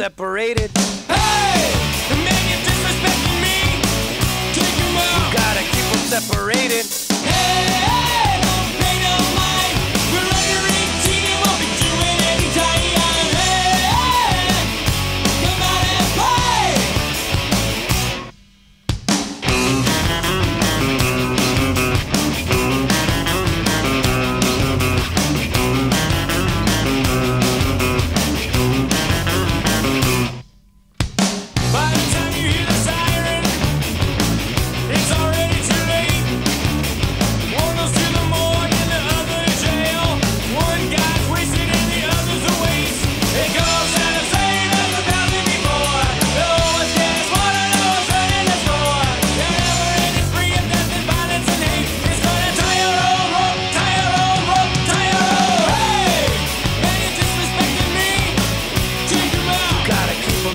separated. 0.00 0.70
Hey, 1.08 1.60
the 2.08 2.16
man 2.24 2.42
you're 2.48 2.64
disrespecting 2.64 3.36
me, 3.44 3.82
take 4.54 4.64
him 4.64 4.96
out. 4.96 5.28
You 5.28 5.36
gotta 5.36 5.60
keep 5.60 5.84
them 5.92 6.04
separated. 6.08 6.99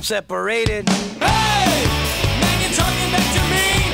separated. 0.05 0.87
Hey! 0.87 1.87
Man, 2.39 2.61
you're 2.61 2.77
talking 2.77 3.09
back 3.11 3.25
to 3.33 3.41
me! 3.49 3.89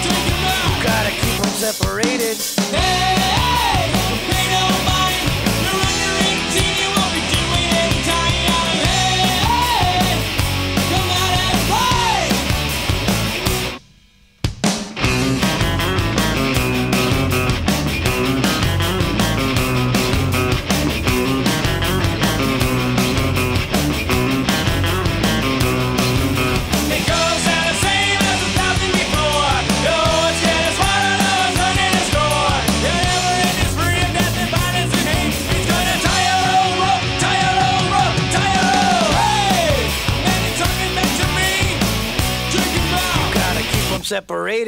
Take 0.00 0.26
it 0.26 0.38
back! 0.42 0.64
You 0.64 0.82
gotta 0.82 1.10
keep 1.10 1.42
them 1.42 1.52
separated. 1.52 2.38
Hey! 2.74 3.13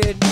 it 0.04 0.25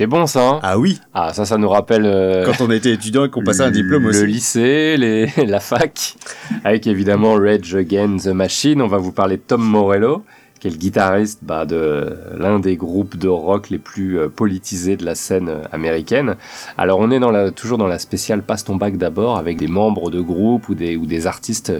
c'était 0.00 0.08
bon 0.08 0.24
ça. 0.26 0.48
hein 0.48 0.60
Ah 0.62 0.78
oui, 0.78 0.98
ah, 1.12 1.34
ça, 1.34 1.44
ça 1.44 1.58
nous 1.58 1.68
rappelle. 1.68 2.06
euh, 2.06 2.46
quand 2.46 2.64
on 2.64 2.70
était 2.70 2.90
étudiant 2.90 3.26
et 3.26 3.28
qu'on 3.28 3.44
passait 3.44 3.64
un 3.64 3.70
diplôme 3.70 4.04
le 4.04 4.08
aussi. 4.08 4.26
lycée, 4.26 4.96
les, 4.96 5.26
la 5.46 5.60
fac, 5.60 6.14
avec 6.64 6.86
évidemment 6.86 7.34
Rage 7.34 7.74
Against 7.74 8.24
the 8.24 8.28
Machine. 8.32 8.80
On 8.80 8.86
va 8.86 8.96
vous 8.96 9.12
parler 9.12 9.36
de 9.36 9.42
Tom 9.46 9.60
Morello, 9.62 10.24
qui 10.60 10.68
est 10.68 10.70
le 10.70 10.76
guitariste 10.76 11.40
bah, 11.42 11.64
de 11.64 12.16
l'un 12.36 12.60
des 12.60 12.76
groupes 12.76 13.16
de 13.16 13.28
rock 13.28 13.70
les 13.70 13.78
plus 13.78 14.18
euh, 14.18 14.28
politisés 14.28 14.96
de 14.96 15.04
la 15.04 15.14
scène 15.14 15.48
euh, 15.48 15.62
américaine. 15.72 16.36
Alors 16.76 17.00
on 17.00 17.10
est 17.10 17.18
dans 17.18 17.30
la, 17.30 17.50
toujours 17.50 17.78
dans 17.78 17.86
la 17.86 17.98
spéciale 17.98 18.42
Passe 18.42 18.64
ton 18.64 18.76
bac 18.76 18.96
d'abord, 18.96 19.38
avec 19.38 19.56
des 19.56 19.68
membres 19.68 20.10
de 20.10 20.20
groupes 20.20 20.68
ou 20.68 20.74
des, 20.74 20.96
ou 20.96 21.06
des 21.06 21.26
artistes 21.26 21.72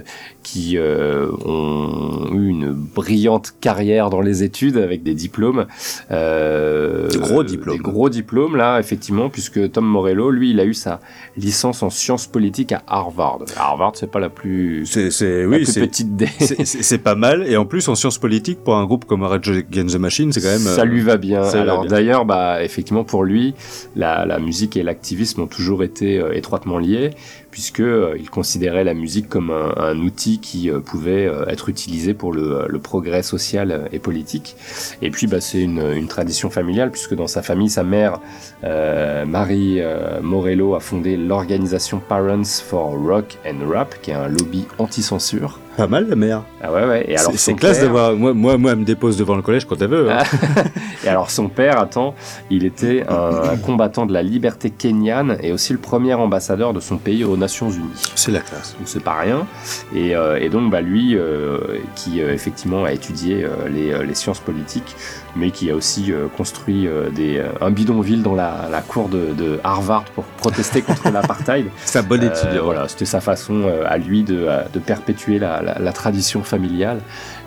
qui 0.42 0.78
euh, 0.78 1.30
ont 1.44 2.28
eu 2.32 2.48
une 2.48 2.72
brillante 2.72 3.54
carrière 3.60 4.10
dans 4.10 4.20
les 4.20 4.42
études 4.42 4.76
avec 4.76 5.02
des 5.02 5.14
diplômes. 5.14 5.66
Euh, 6.10 7.08
Des 7.08 7.18
gros 7.18 7.44
diplômes. 7.44 7.76
Des 7.76 7.82
gros 7.82 8.08
diplômes, 8.08 8.56
là, 8.56 8.78
effectivement, 8.78 9.28
puisque 9.28 9.70
Tom 9.72 9.84
Morello, 9.84 10.30
lui, 10.30 10.50
il 10.50 10.60
a 10.60 10.64
eu 10.64 10.74
sa 10.74 11.00
licence 11.36 11.82
en 11.82 11.90
sciences 11.90 12.26
politiques 12.26 12.72
à 12.72 12.82
Harvard. 12.86 13.40
Harvard, 13.56 13.92
c'est 13.94 14.10
pas 14.10 14.20
la 14.20 14.28
plus, 14.30 14.86
C'est, 14.86 15.44
oui, 15.44 15.64
plus 15.64 15.74
petite 15.74 16.16
des... 16.16 16.28
c'est, 16.64 16.98
pas 16.98 17.14
mal. 17.14 17.46
Et 17.46 17.56
en 17.56 17.66
plus, 17.66 17.88
en 17.88 17.94
sciences 17.94 18.18
politiques, 18.18 18.60
pour 18.64 18.69
un 18.78 18.84
groupe 18.86 19.04
comme 19.04 19.22
Rage 19.22 19.50
Against 19.50 19.96
the 19.96 19.98
Machine, 19.98 20.32
c'est 20.32 20.40
quand 20.40 20.48
même. 20.48 20.58
Ça 20.58 20.82
euh, 20.82 20.84
lui 20.84 21.00
va 21.00 21.16
bien. 21.16 21.44
ça 21.44 21.60
Alors 21.60 21.86
d'ailleurs, 21.86 22.24
bah, 22.24 22.62
effectivement, 22.62 23.04
pour 23.04 23.24
lui, 23.24 23.54
la, 23.96 24.26
la 24.26 24.38
musique 24.38 24.76
et 24.76 24.82
l'activisme 24.82 25.42
ont 25.42 25.46
toujours 25.46 25.82
été 25.82 26.18
euh, 26.18 26.32
étroitement 26.32 26.78
liés, 26.78 27.10
puisque 27.50 27.80
euh, 27.80 28.16
il 28.18 28.30
considérait 28.30 28.84
la 28.84 28.94
musique 28.94 29.28
comme 29.28 29.50
un, 29.50 29.74
un 29.76 29.98
outil 29.98 30.40
qui 30.40 30.70
euh, 30.70 30.80
pouvait 30.80 31.30
être 31.48 31.68
utilisé 31.68 32.14
pour 32.14 32.32
le, 32.32 32.66
le 32.68 32.78
progrès 32.78 33.22
social 33.22 33.88
et 33.92 33.98
politique. 33.98 34.56
Et 35.02 35.10
puis, 35.10 35.26
bah, 35.26 35.40
c'est 35.40 35.60
une, 35.60 35.80
une 35.94 36.08
tradition 36.08 36.50
familiale, 36.50 36.90
puisque 36.90 37.14
dans 37.14 37.26
sa 37.26 37.42
famille, 37.42 37.70
sa 37.70 37.82
mère, 37.84 38.20
Marie 38.62 39.80
Morello, 40.22 40.74
a 40.74 40.80
fondé 40.80 41.16
l'organisation 41.16 42.00
Parents 42.06 42.44
for 42.44 42.96
Rock 42.98 43.38
and 43.46 43.68
Rap, 43.68 43.94
qui 44.02 44.10
est 44.10 44.14
un 44.14 44.28
lobby 44.28 44.66
anti-censure. 44.78 45.58
Pas 45.80 45.86
mal, 45.86 46.06
la 46.10 46.16
mère. 46.16 46.42
Ah 46.62 46.70
ouais, 46.72 46.84
ouais. 46.84 47.04
Et 47.08 47.16
alors, 47.16 47.32
c'est, 47.36 47.54
classe 47.54 47.78
père- 47.78 47.86
d'avoir. 47.86 48.12
Moi, 48.14 48.34
moi, 48.34 48.58
moi, 48.58 48.72
elle 48.72 48.78
me 48.80 48.84
dépose 48.84 49.16
devant 49.16 49.34
le 49.34 49.40
collège 49.40 49.64
quand 49.64 49.80
elle 49.80 49.88
veut. 49.88 50.10
hein. 50.10 50.18
Et 51.04 51.08
alors 51.08 51.30
son 51.30 51.48
père, 51.48 51.78
attends, 51.80 52.14
il 52.50 52.64
était 52.66 53.02
un, 53.08 53.52
un 53.52 53.56
combattant 53.66 54.04
de 54.04 54.12
la 54.12 54.22
liberté 54.22 54.68
kenyane 54.68 55.38
et 55.42 55.52
aussi 55.52 55.72
le 55.72 55.78
premier 55.78 56.12
ambassadeur 56.12 56.74
de 56.74 56.80
son 56.80 56.98
pays 56.98 57.24
aux 57.24 57.38
Nations 57.38 57.70
Unies. 57.70 58.10
C'est 58.14 58.30
la 58.32 58.40
classe. 58.40 58.74
Donc 58.78 58.86
c'est 58.88 59.02
pas 59.02 59.14
rien. 59.18 59.46
Et, 59.94 60.14
euh, 60.14 60.38
et 60.38 60.50
donc 60.50 60.70
bah, 60.70 60.82
lui, 60.82 61.16
euh, 61.16 61.58
qui 61.96 62.20
euh, 62.20 62.34
effectivement 62.34 62.84
a 62.84 62.92
étudié 62.92 63.46
les, 63.72 64.04
les 64.06 64.14
sciences 64.14 64.40
politiques, 64.40 64.94
mais 65.36 65.50
qui 65.50 65.70
a 65.70 65.74
aussi 65.74 66.12
euh, 66.12 66.26
construit 66.36 66.86
euh, 66.86 67.10
des, 67.10 67.38
euh, 67.38 67.48
un 67.60 67.70
bidonville 67.70 68.22
dans 68.22 68.34
la, 68.34 68.68
la 68.70 68.80
cour 68.80 69.08
de, 69.08 69.32
de 69.36 69.60
Harvard 69.64 70.04
pour 70.14 70.24
protester 70.24 70.82
contre 70.82 71.10
l'apartheid. 71.12 71.66
C'est 71.84 71.98
un 71.98 72.02
bon 72.02 72.20
Euh, 72.22 72.28
étudiant. 72.30 72.64
voilà, 72.64 72.88
c'était 72.88 73.04
sa 73.04 73.20
façon 73.20 73.70
à 73.86 73.96
lui 73.98 74.22
de, 74.22 74.48
de 74.72 74.78
perpétuer 74.78 75.38
la, 75.38 75.62
la- 75.62 75.78
la 75.78 75.92
tradition 75.92 76.42
familiale 76.42 77.00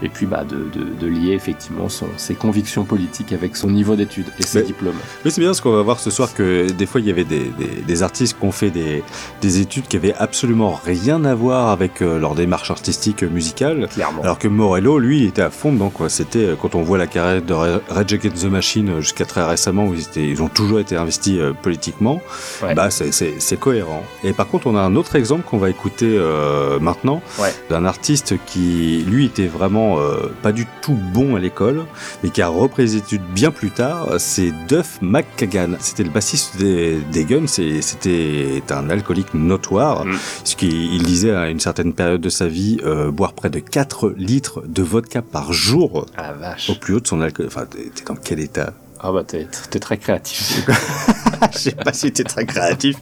et 0.03 0.09
puis 0.09 0.25
bah, 0.27 0.43
de, 0.43 0.57
de- 0.77 0.89
de 0.99 1.07
lier 1.07 1.31
effectivement 1.31 1.89
son- 1.89 2.05
ses 2.17 2.35
convictions 2.35 2.83
politiques 2.83 3.31
avec 3.33 3.55
son 3.55 3.69
niveau 3.71 3.95
d'études 3.95 4.27
et 4.39 4.43
ses 4.43 4.59
Mais- 4.59 4.65
diplômes. 4.65 4.99
Oui, 5.25 5.31
c'est 5.31 5.41
bien 5.41 5.49
parce 5.49 5.61
qu'on 5.61 5.71
va 5.75 5.81
voir 5.81 5.99
ce 5.99 6.11
soir 6.11 6.33
que 6.33 6.69
des 6.71 6.85
fois 6.85 7.01
il 7.01 7.07
y 7.07 7.09
avait 7.09 7.23
des, 7.23 7.45
des- 7.57 7.81
des 7.87 8.03
artistes 8.03 8.37
qui 8.39 8.45
ont 8.45 8.51
fait 8.51 8.69
des, 8.69 9.03
des 9.41 9.59
études 9.59 9.87
qui 9.87 9.95
avaient 9.97 10.13
absolument 10.13 10.79
rien 10.85 11.23
à 11.25 11.33
voir 11.33 11.69
avec 11.69 12.01
euh, 12.01 12.19
leur 12.19 12.35
démarche 12.35 12.69
artistique 12.69 13.23
euh, 13.23 13.29
musicale. 13.29 13.87
Clairement. 13.91 14.21
Alors 14.21 14.37
que 14.37 14.47
Morello, 14.47 14.99
lui, 14.99 15.21
il 15.21 15.25
était 15.27 15.41
à 15.41 15.49
fond 15.49 15.71
dedans. 15.71 15.91
C'était 16.09 16.39
euh, 16.45 16.55
quand 16.61 16.75
on 16.75 16.83
voit 16.83 16.97
la 16.97 17.07
carrière 17.07 17.41
de 17.41 17.53
Rage 17.53 18.13
Against 18.13 18.43
the 18.43 18.51
Machine 18.51 18.99
jusqu'à 18.99 19.25
très 19.25 19.43
récemment, 19.45 19.85
où 19.87 19.93
ils, 19.93 20.01
étaient- 20.01 20.27
ils 20.27 20.41
ont 20.43 20.49
toujours 20.49 20.79
été 20.79 20.95
investis 20.97 21.37
euh, 21.39 21.53
politiquement. 21.53 22.21
Ouais. 22.61 22.75
Bah, 22.75 22.89
c'est- 22.91 23.11
cohérent. 23.59 24.03
Et 24.23 24.33
par 24.33 24.47
contre, 24.47 24.65
on 24.67 24.75
a 24.75 24.81
un 24.81 24.95
autre 24.95 25.15
exemple 25.15 25.43
qu'on 25.47 25.59
va 25.59 25.69
écouter 25.69 26.07
euh, 26.17 26.79
maintenant 26.79 27.21
Ouais. 27.39 27.53
d'un 27.69 27.85
artiste 27.85 28.33
qui, 28.47 29.03
lui, 29.07 29.25
était 29.25 29.45
vraiment 29.47 29.92
euh, 29.97 30.33
pas 30.41 30.51
du 30.51 30.65
tout 30.81 30.97
bon 31.13 31.35
à 31.35 31.39
l'école, 31.39 31.85
mais 32.23 32.29
qui 32.29 32.41
a 32.41 32.47
repris 32.47 32.83
les 32.83 32.95
études 32.95 33.21
bien 33.33 33.51
plus 33.51 33.71
tard. 33.71 34.07
C'est 34.19 34.51
Duff 34.67 34.99
McKagan. 35.01 35.71
C'était 35.79 36.03
le 36.03 36.09
bassiste 36.09 36.57
des, 36.57 36.99
des 37.11 37.25
Guns 37.25 37.47
c'était 37.47 38.61
un 38.71 38.89
alcoolique 38.89 39.33
notoire, 39.33 40.05
Mm. 40.05 40.17
puisqu'il 40.43 40.93
il 40.95 41.03
disait 41.03 41.31
à 41.31 41.49
une 41.49 41.59
certaine 41.59 41.93
période 41.93 42.21
de 42.21 42.29
sa 42.29 42.47
vie 42.47 42.79
euh, 42.85 43.11
boire 43.11 43.33
près 43.33 43.49
de 43.49 43.59
4 43.59 44.13
litres 44.17 44.61
de 44.67 44.81
vodka 44.83 45.21
par 45.21 45.53
jour 45.53 46.05
Ah 46.17 46.33
vache. 46.33 46.69
au 46.69 46.75
plus 46.75 46.95
haut 46.95 46.99
de 46.99 47.07
son 47.07 47.21
alcool. 47.21 47.45
Enfin, 47.47 47.65
t'es 47.65 48.03
dans 48.05 48.15
quel 48.15 48.39
état? 48.39 48.73
Ah 49.05 49.11
bah 49.11 49.23
t'es 49.27 49.47
t'es 49.69 49.79
très 49.79 49.97
créatif. 49.97 50.65
Je 51.51 51.57
sais 51.57 51.71
pas 51.71 51.91
si 51.91 52.09
t'es 52.13 52.23
très 52.23 52.45
créatif. 52.45 52.95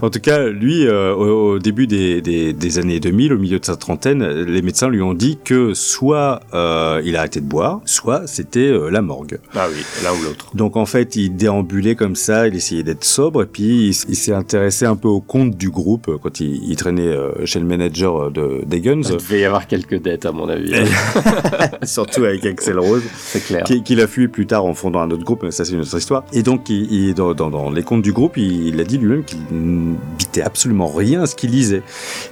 En 0.00 0.08
tout 0.08 0.20
cas, 0.20 0.46
lui, 0.46 0.86
euh, 0.86 1.12
au, 1.14 1.54
au 1.54 1.58
début 1.58 1.88
des, 1.88 2.20
des, 2.22 2.52
des 2.52 2.78
années 2.78 3.00
2000, 3.00 3.32
au 3.32 3.38
milieu 3.38 3.58
de 3.58 3.64
sa 3.64 3.74
trentaine, 3.76 4.24
les 4.24 4.62
médecins 4.62 4.88
lui 4.88 5.02
ont 5.02 5.14
dit 5.14 5.36
que 5.42 5.74
soit 5.74 6.40
euh, 6.54 7.02
il 7.04 7.16
a 7.16 7.20
arrêté 7.20 7.40
de 7.40 7.46
boire, 7.46 7.80
soit 7.84 8.28
c'était 8.28 8.60
euh, 8.68 8.88
la 8.88 9.02
morgue. 9.02 9.40
ah 9.56 9.66
oui, 9.68 9.82
l'un 10.04 10.12
ou 10.12 10.22
l'autre. 10.22 10.46
Donc 10.54 10.76
en 10.76 10.86
fait, 10.86 11.16
il 11.16 11.34
déambulait 11.36 11.96
comme 11.96 12.14
ça, 12.14 12.46
il 12.46 12.54
essayait 12.54 12.84
d'être 12.84 13.04
sobre, 13.04 13.42
et 13.42 13.46
puis 13.46 13.88
il, 13.88 14.16
s'est 14.16 14.32
intéressé 14.32 14.86
un 14.86 14.96
peu 14.96 15.08
au 15.08 15.20
compte 15.20 15.56
du 15.56 15.70
groupe 15.70 16.08
quand 16.22 16.38
il, 16.38 16.62
il 16.70 16.76
traînait 16.76 17.14
chez 17.46 17.58
le 17.58 17.66
manager 17.66 18.30
de, 18.30 18.62
des 18.64 18.80
Guns, 18.80 19.02
Il 19.02 19.16
devait 19.16 19.40
y 19.40 19.44
avoir 19.44 19.66
quelques 19.66 20.00
dettes 20.00 20.24
à 20.24 20.30
mon 20.32 20.48
avis. 20.48 20.72
surtout 21.82 22.24
avec 22.24 22.46
Axel 22.46 22.78
Rose. 22.78 23.02
C'est 23.16 23.44
clair. 23.44 23.64
qui- 23.64 23.82
qu'il 23.82 24.00
a 24.00 24.06
fui 24.06 24.28
plus 24.28 24.46
tard 24.46 24.64
en 24.64 24.74
fondant 24.74 25.00
un 25.00 25.10
groupe, 25.24 25.42
mais 25.42 25.50
ça 25.50 25.64
c'est 25.64 25.72
une 25.72 25.80
autre 25.80 25.96
histoire. 25.96 26.24
Et 26.32 26.42
donc, 26.42 26.70
dans, 27.16 27.70
les 27.70 27.82
comptes 27.82 28.02
du 28.02 28.12
groupe, 28.12 28.36
il, 28.36 28.80
a 28.80 28.84
dit 28.84 28.98
lui-même 28.98 29.24
qu'il 29.24 29.38
bitait 30.18 30.42
absolument 30.42 30.86
rien 30.86 31.22
à 31.22 31.26
ce 31.26 31.34
qu'il 31.34 31.50
lisait. 31.50 31.82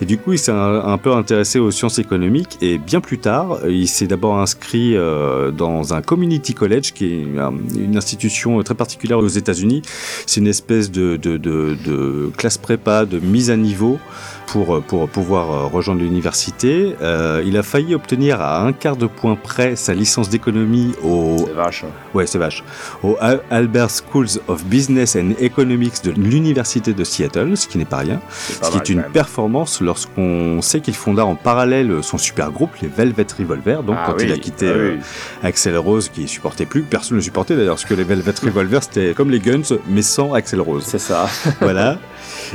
Et 0.01 0.05
du 0.05 0.19
coup, 0.19 0.33
il 0.33 0.39
s'est 0.39 0.53
un, 0.53 0.99
peu 0.99 1.13
intéressé 1.13 1.59
aux 1.59 1.71
sciences 1.71 1.99
économiques, 1.99 2.59
et 2.61 2.79
bien 2.79 3.01
plus 3.01 3.19
tard, 3.19 3.59
il 3.69 3.89
s'est 3.89 4.07
d'abord 4.07 4.39
inscrit 4.39 4.97
euh, 4.97 5.51
dans 5.51 5.95
un 5.95 6.03
community 6.03 6.55
college, 6.55 6.93
qui 6.93 7.07
est 7.07 7.39
un- 7.39 7.55
une 7.77 7.97
institution 7.97 8.63
très 8.63 8.75
particulière 8.75 9.19
aux 9.19 9.29
États-Unis. 9.29 9.83
C'est 10.27 10.41
une 10.41 10.47
espèce 10.47 10.91
de 10.91 12.31
classe 12.37 12.59
prépa, 12.59 13.05
de 13.05 13.19
mise 13.19 13.51
à 13.51 13.57
niveau 13.57 13.99
pour, 14.47 14.83
pour 14.83 15.09
pouvoir 15.09 15.51
euh, 15.51 15.67
rejoindre 15.67 16.01
l'université. 16.03 16.95
Euh, 17.03 17.43
il 17.45 17.57
a 17.57 17.63
failli 17.63 17.95
obtenir 17.95 18.41
à 18.41 18.63
un 18.63 18.73
quart 18.73 18.97
de 18.97 19.07
point 19.07 19.37
près 19.37 19.77
sa 19.77 19.95
licence 19.95 20.29
d'économie 20.29 20.93
au, 21.03 21.37
C'est 21.47 21.53
vache. 21.55 21.85
hein. 21.85 21.91
ouais, 22.15 22.27
c'est 22.27 22.39
vache, 22.39 22.63
au 23.03 23.17
Al- 23.21 23.43
Albert 23.51 23.91
Schools 23.91 24.29
of 24.49 24.65
Business 24.65 25.17
and 25.17 25.33
Economics 25.41 26.03
de 26.05 26.11
l'université 26.13 26.93
de 26.93 27.05
Seattle, 27.05 27.57
ce 27.57 27.67
qui 27.69 27.79
n'est 27.79 27.85
pas 27.85 27.99
rien. 27.99 28.21
Pas 28.61 28.67
Ce 28.67 28.71
qui 28.73 28.79
est 28.79 28.89
une 28.91 29.01
même. 29.01 29.11
performance 29.13 29.81
lorsqu'on 29.81 30.61
sait 30.63 30.81
qu'il 30.81 30.95
fonda 30.95 31.25
en 31.25 31.35
parallèle 31.35 32.03
son 32.03 32.19
super 32.19 32.51
groupe, 32.51 32.71
les 32.83 32.89
Velvet 32.89 33.27
Revolver. 33.39 33.83
Donc, 33.83 33.97
Ah 33.99 34.07
quand 34.11 34.23
il 34.23 34.33
a 34.33 34.39
quitté 34.39 34.69
ah 34.69 34.73
euh, 34.73 34.95
oui. 34.97 35.03
Axel 35.43 35.77
Rose, 35.79 36.09
qui 36.13 36.29
supportait 36.29 36.67
plus, 36.67 36.83
personne 36.83 37.17
ne 37.17 37.23
supportait 37.23 37.57
d'ailleurs, 37.57 37.75
parce 37.77 37.85
que 37.85 37.95
les 37.95 38.05
Velvet 38.05 38.33
Revolver, 38.43 38.83
c'était 38.83 39.15
comme 39.15 39.31
les 39.31 39.41
Guns, 39.41 39.63
mais 39.89 40.03
sans 40.03 40.33
Axel 40.35 40.61
Rose. 40.61 40.85
C'est 40.87 40.99
ça. 40.99 41.27
voilà. 41.61 41.99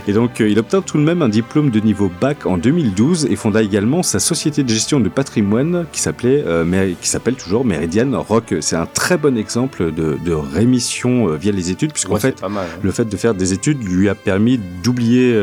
Et 0.07 0.13
donc, 0.13 0.41
euh, 0.41 0.49
il 0.49 0.57
obtint 0.59 0.81
tout 0.81 0.97
de 0.97 1.03
même 1.03 1.21
un 1.21 1.29
diplôme 1.29 1.69
de 1.69 1.79
niveau 1.79 2.11
bac 2.21 2.45
en 2.45 2.57
2012 2.57 3.27
et 3.29 3.35
fonda 3.35 3.61
également 3.61 4.03
sa 4.03 4.19
société 4.19 4.63
de 4.63 4.69
gestion 4.69 4.99
de 4.99 5.09
patrimoine 5.09 5.85
qui 5.91 5.99
s'appelait, 6.01 6.43
euh, 6.45 6.93
qui 7.01 7.07
s'appelle 7.09 7.35
toujours 7.35 7.65
Meridian 7.65 8.09
Rock. 8.21 8.55
C'est 8.61 8.75
un 8.75 8.85
très 8.85 9.17
bon 9.17 9.37
exemple 9.37 9.91
de, 9.91 10.17
de 10.23 10.33
rémission 10.33 11.29
euh, 11.29 11.35
via 11.35 11.51
les 11.51 11.71
études, 11.71 11.91
puisqu'en 11.93 12.13
Ouais, 12.13 12.19
fait, 12.19 12.41
mal. 12.41 12.51
hein. 12.65 12.79
le 12.81 12.91
fait 12.91 13.05
de 13.05 13.17
faire 13.17 13.33
des 13.33 13.53
études 13.53 13.83
lui 13.83 14.09
a 14.09 14.15
permis 14.15 14.59
d'oublier 14.83 15.35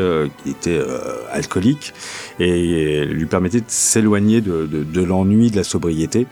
qu'il 0.43 0.51
était 0.51 0.79
alcoolique 1.31 1.93
et 2.39 3.05
lui 3.05 3.25
permettait 3.25 3.59
de 3.61 3.65
s'éloigner 3.67 4.41
de, 4.41 4.65
de- 4.65 4.83
de 4.83 5.01
l'ennui, 5.03 5.51
de 5.51 5.55
la 5.57 5.63
sobriété. 5.63 6.27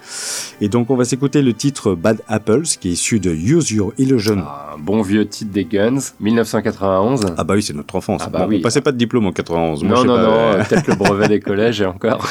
Et 0.61 0.69
donc 0.69 0.89
on 0.89 0.95
va 0.95 1.05
s'écouter 1.05 1.41
le 1.41 1.53
titre 1.53 1.95
Bad 1.95 2.21
Apples 2.27 2.63
qui 2.79 2.89
est 2.89 2.91
issu 2.93 3.19
de 3.19 3.31
Use 3.31 3.71
Your 3.71 3.93
Illusion. 3.97 4.37
Ah, 4.45 4.73
Un 4.75 4.79
bon 4.79 5.01
vieux 5.01 5.25
titre 5.27 5.51
des 5.51 5.65
Guns, 5.65 5.99
1991. 6.19 7.25
bah 7.37 7.45
oui, 7.49 7.63
c'est 7.63 7.73
notre 7.75 7.95
enfance. 7.95 8.21
Ah 8.25 8.29
bah 8.29 8.39
Bon, 8.43 8.49
oui. 8.49 8.57
On 8.59 8.61
passait 8.61 8.81
pas 8.81 8.91
de 8.91 8.97
diplôme 8.97 9.25
en 9.27 9.31
91. 9.31 9.83
moi, 9.83 9.95
non, 9.97 10.05
non, 10.05 10.15
pas, 10.15 10.21
non, 10.23 10.29
euh, 10.29 10.53
euh, 10.59 10.63
peut-être 10.63 10.87
le 10.87 10.95
brevet 10.95 11.27
des 11.27 11.39
collèges 11.41 11.81
et 11.81 11.85
encore. 11.85 12.27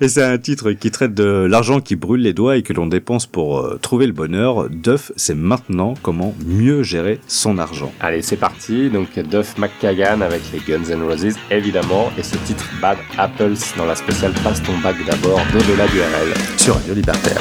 Et 0.00 0.08
c'est 0.08 0.22
un 0.22 0.38
titre 0.38 0.72
qui 0.72 0.90
traite 0.90 1.14
de 1.14 1.24
l'argent 1.48 1.80
qui 1.80 1.96
brûle 1.96 2.22
les 2.22 2.32
doigts 2.32 2.56
et 2.56 2.62
que 2.62 2.72
l'on 2.72 2.86
dépense 2.86 3.26
pour 3.26 3.58
euh, 3.60 3.78
trouver 3.80 4.06
le 4.06 4.12
bonheur. 4.12 4.68
Duff, 4.70 5.12
c'est 5.16 5.34
maintenant 5.34 5.94
comment 6.02 6.34
mieux 6.46 6.82
gérer 6.82 7.20
son 7.28 7.58
argent. 7.58 7.92
Allez, 8.00 8.22
c'est 8.22 8.36
parti. 8.36 8.90
Donc, 8.90 9.18
Duff 9.18 9.56
McKagan 9.58 10.20
avec 10.20 10.40
les 10.52 10.60
Guns 10.60 10.84
N' 10.90 11.02
Roses, 11.02 11.36
évidemment. 11.50 12.10
Et 12.18 12.22
ce 12.22 12.36
titre 12.38 12.64
Bad 12.80 12.98
Apples 13.18 13.54
dans 13.76 13.86
la 13.86 13.94
spéciale 13.94 14.32
Passe 14.44 14.62
ton 14.62 14.76
bac 14.78 14.96
d'abord 15.06 15.40
d'au-delà 15.52 15.86
du 15.88 16.00
RL. 16.00 16.34
Sur 16.56 16.74
Radio 16.76 16.94
Libertaire. 16.94 17.40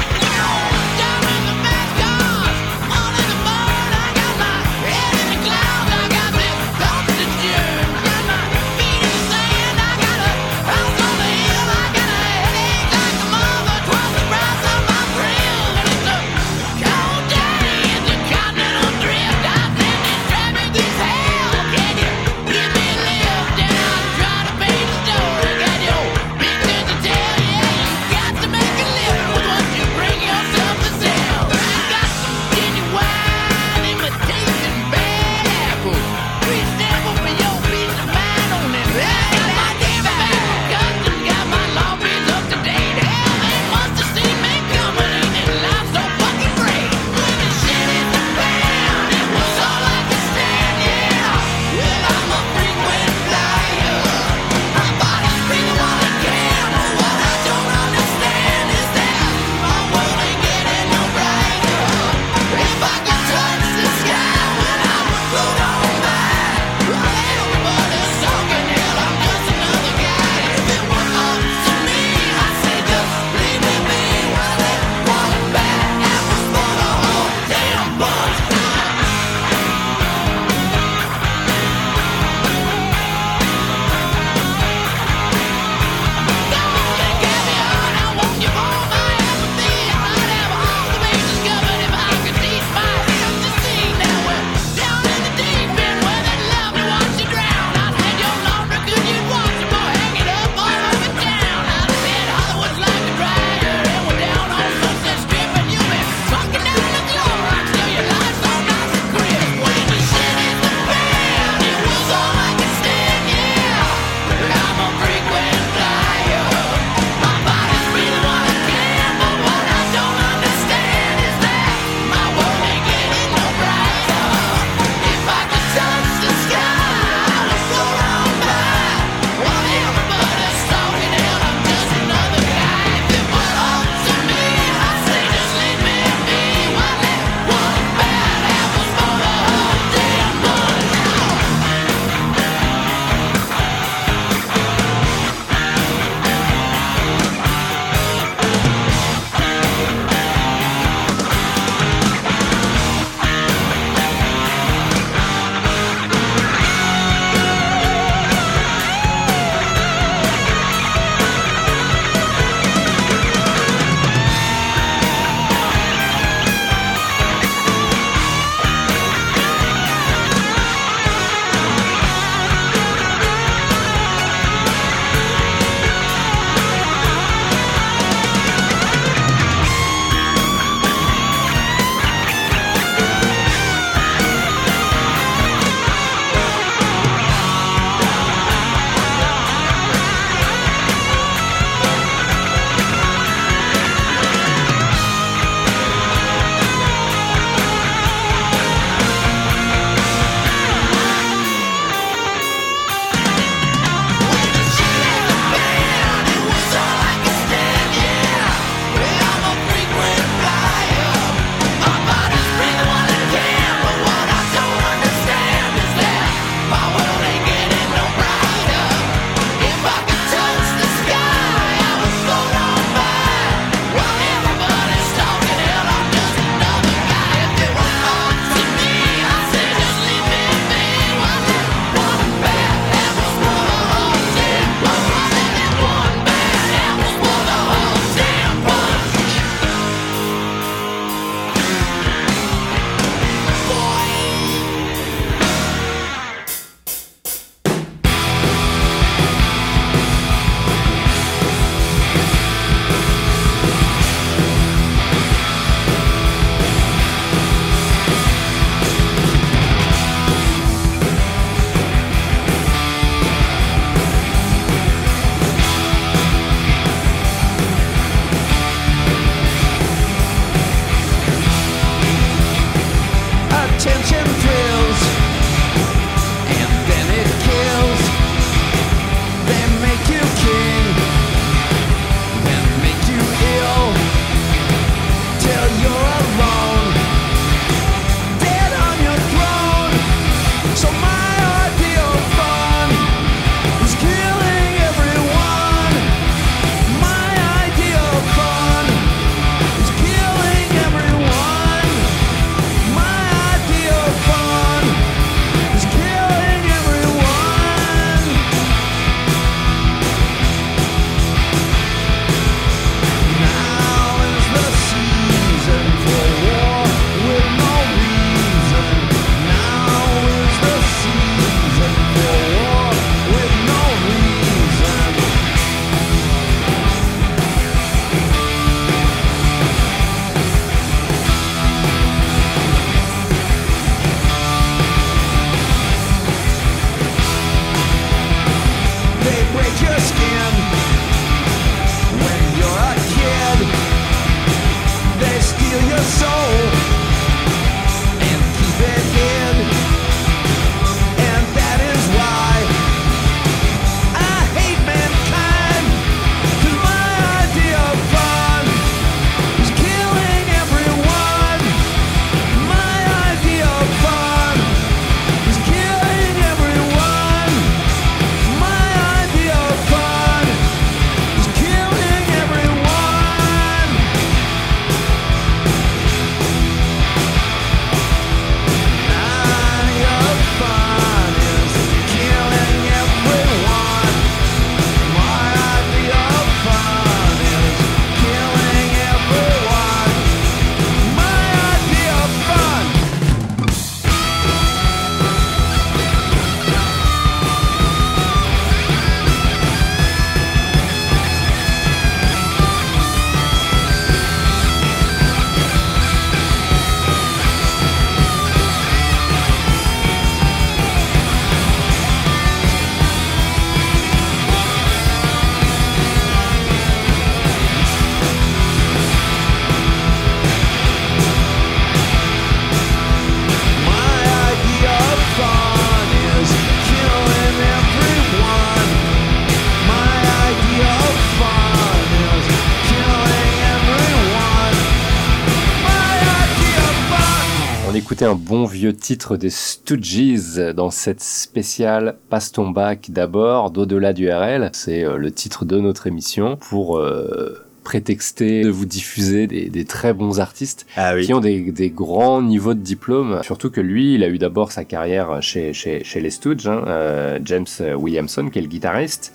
Un 438.26 438.36
bon 438.36 438.66
vieux 438.66 438.94
titre 438.96 439.36
des 439.36 439.50
Stooges 439.50 440.74
dans 440.76 440.92
cette 440.92 441.22
spéciale 441.22 442.18
Passe 442.30 442.52
ton 442.52 442.70
bac 442.70 443.08
d'abord 443.10 443.72
d'au-delà 443.72 444.14
du 444.14 444.30
RL. 444.30 444.70
C'est 444.74 445.04
euh, 445.04 445.18
le 445.18 445.32
titre 445.32 445.66
de 445.66 445.80
notre 445.80 446.06
émission 446.08 446.58
pour 446.58 446.98
euh, 447.00 447.66
prétexter 447.84 448.62
de 448.62 448.70
vous 448.70 448.86
diffuser 448.86 449.48
des, 449.48 449.70
des 449.70 449.86
très 449.86 450.14
bons 450.14 450.40
artistes 450.40 450.86
Ah 450.96 451.16
oui. 451.16 451.26
qui 451.26 451.34
ont 451.34 451.40
des, 451.40 451.72
des 451.72 451.90
grands 451.90 452.42
niveaux 452.44 452.76
de 452.76 452.80
diplôme. 452.80 453.42
Surtout 453.44 453.72
que 453.72 453.82
lui, 453.82 454.14
il 454.16 454.24
a 454.24 454.28
eu 454.28 454.38
d'abord 454.38 454.72
sa 454.72 454.86
carrière 454.86 455.42
chez, 455.42 455.74
chez, 455.74 456.04
chez 456.04 456.20
les 456.22 456.30
Stooges, 456.30 456.68
hein, 456.68 456.84
euh, 456.88 457.40
James 457.44 457.66
Williamson, 457.98 458.50
qui 458.50 458.60
est 458.60 458.62
le 458.62 458.68
guitariste. 458.68 459.34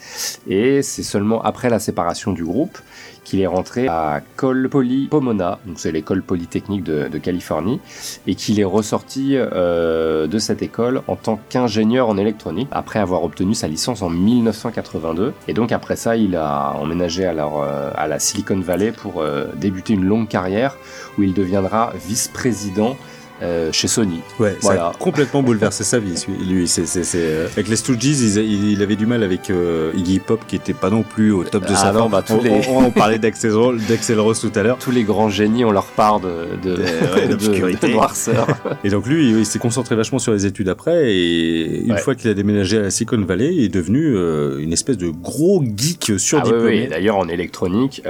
Et 0.49 0.83
c'est 0.83 1.03
seulement 1.03 1.43
après 1.43 1.71
la 1.71 1.81
séparation 1.81 2.33
du 2.33 2.45
groupe 2.45 2.79
qu'il 3.27 3.41
est 3.41 3.47
rentré 3.49 3.89
à 3.89 4.23
Col 4.37 4.69
Poly 4.69 5.09
Pomona, 5.09 5.59
donc 5.67 5.81
c'est 5.81 5.91
l'école 5.91 6.23
polytechnique 6.23 6.85
de, 6.85 7.19
Californie, 7.19 7.81
et 8.29 8.37
qu'il 8.37 8.61
est 8.61 8.65
ressorti 8.65 9.33
euh, 9.35 10.29
de 10.29 10.39
cette 10.39 10.63
école 10.63 11.03
en 11.09 11.17
tant 11.17 11.41
qu'ingénieur 11.49 12.09
en 12.09 12.19
électronique 12.19 12.69
après 12.71 13.01
avoir 13.01 13.25
obtenu 13.25 13.55
sa 13.55 13.67
licence 13.67 14.03
en 14.03 14.11
1982. 14.11 15.33
Et 15.49 15.55
donc 15.55 15.73
après 15.73 15.97
ça, 15.97 16.17
il 16.17 16.37
a 16.37 16.75
emménagé 16.75 17.27
alors 17.27 17.65
euh, 17.65 17.91
à 17.97 18.07
la 18.07 18.21
Silicon 18.21 18.61
Valley 18.61 18.93
pour 18.93 19.21
euh, 19.21 19.47
débuter 19.57 19.95
une 19.95 20.05
longue 20.05 20.29
carrière 20.29 20.77
où 21.19 21.25
il 21.25 21.35
deviendra 21.35 21.93
vice-président 22.07 22.97
euh, 23.43 23.71
chez 23.73 23.89
Sony. 23.89 24.21
Ouais, 24.39 24.57
ça 24.61 24.89
a 24.89 24.93
complètement 24.99 25.43
bouleversé 25.43 25.85
sa 25.85 25.99
vie. 25.99 26.15
lui- 26.49 26.67
c'est, 26.69 26.85
euh, 27.17 27.47
avec 27.53 27.69
les 27.69 27.77
Stooges, 27.77 28.05
il, 28.05 28.71
il 28.73 28.83
avait 28.83 28.97
du 28.97 29.07
mal 29.07 29.23
avec 29.23 29.51
euh, 29.51 29.93
Iggy 29.97 30.19
Pop, 30.21 30.41
qui 30.47 30.57
était 30.57 30.73
pas 30.73 30.91
non 30.91 31.03
plus 31.03 31.33
au 31.33 31.45
top 31.45 31.65
de 31.65 31.73
Ah 31.73 31.77
sa 31.77 31.93
non, 31.93 31.99
forme. 32.01 32.13
bah, 32.13 32.23
tous 32.27 32.35
on, 32.35 32.43
les- 32.43 32.61
on- 32.69 32.79
on 32.87 32.91
parlait 32.91 33.19
d'Axel 33.19 33.53
Rose, 33.53 34.41
tout 34.41 34.53
à 34.59 34.63
l'heure. 34.63 34.79
Tous 34.79 34.91
les 34.91 35.03
grands 35.05 35.29
génies 35.29 35.65
ont 35.65 35.71
leur 35.73 35.87
part 35.87 36.21
de, 36.21 36.29
de, 36.63 36.77
ouais, 36.77 37.27
de- 37.29 37.33
d'obscurité. 37.33 37.89
de 37.89 37.93
noirceur. 37.93 38.47
Et 38.85 38.91
donc 38.91 39.07
lui, 39.07 39.31
il 39.31 39.47
s'est 39.47 39.59
concentré 39.59 39.95
vachement 39.97 40.19
sur 40.19 40.33
les 40.33 40.47
études 40.47 40.69
après. 40.69 41.13
Et 41.13 41.81
une 41.85 41.93
Ouais. 41.93 41.99
fois 41.99 42.15
qu'il 42.15 42.31
a 42.31 42.35
déménagé 42.35 42.79
à 42.79 42.83
la 42.83 42.91
Silicon 42.91 43.21
Valley, 43.23 43.55
il 43.55 43.65
est 43.65 43.69
devenu 43.69 44.17
euh, 44.17 44.59
une 44.59 44.73
espèce 44.73 44.97
de 44.99 45.09
gros 45.09 45.63
geek 45.63 46.07
Ah 46.09 46.13
oui, 46.13 46.19
surdiplômé. 46.21 46.65
oui. 46.83 46.89
D'ailleurs, 46.89 47.17
en 47.19 47.29
électronique, 47.29 48.03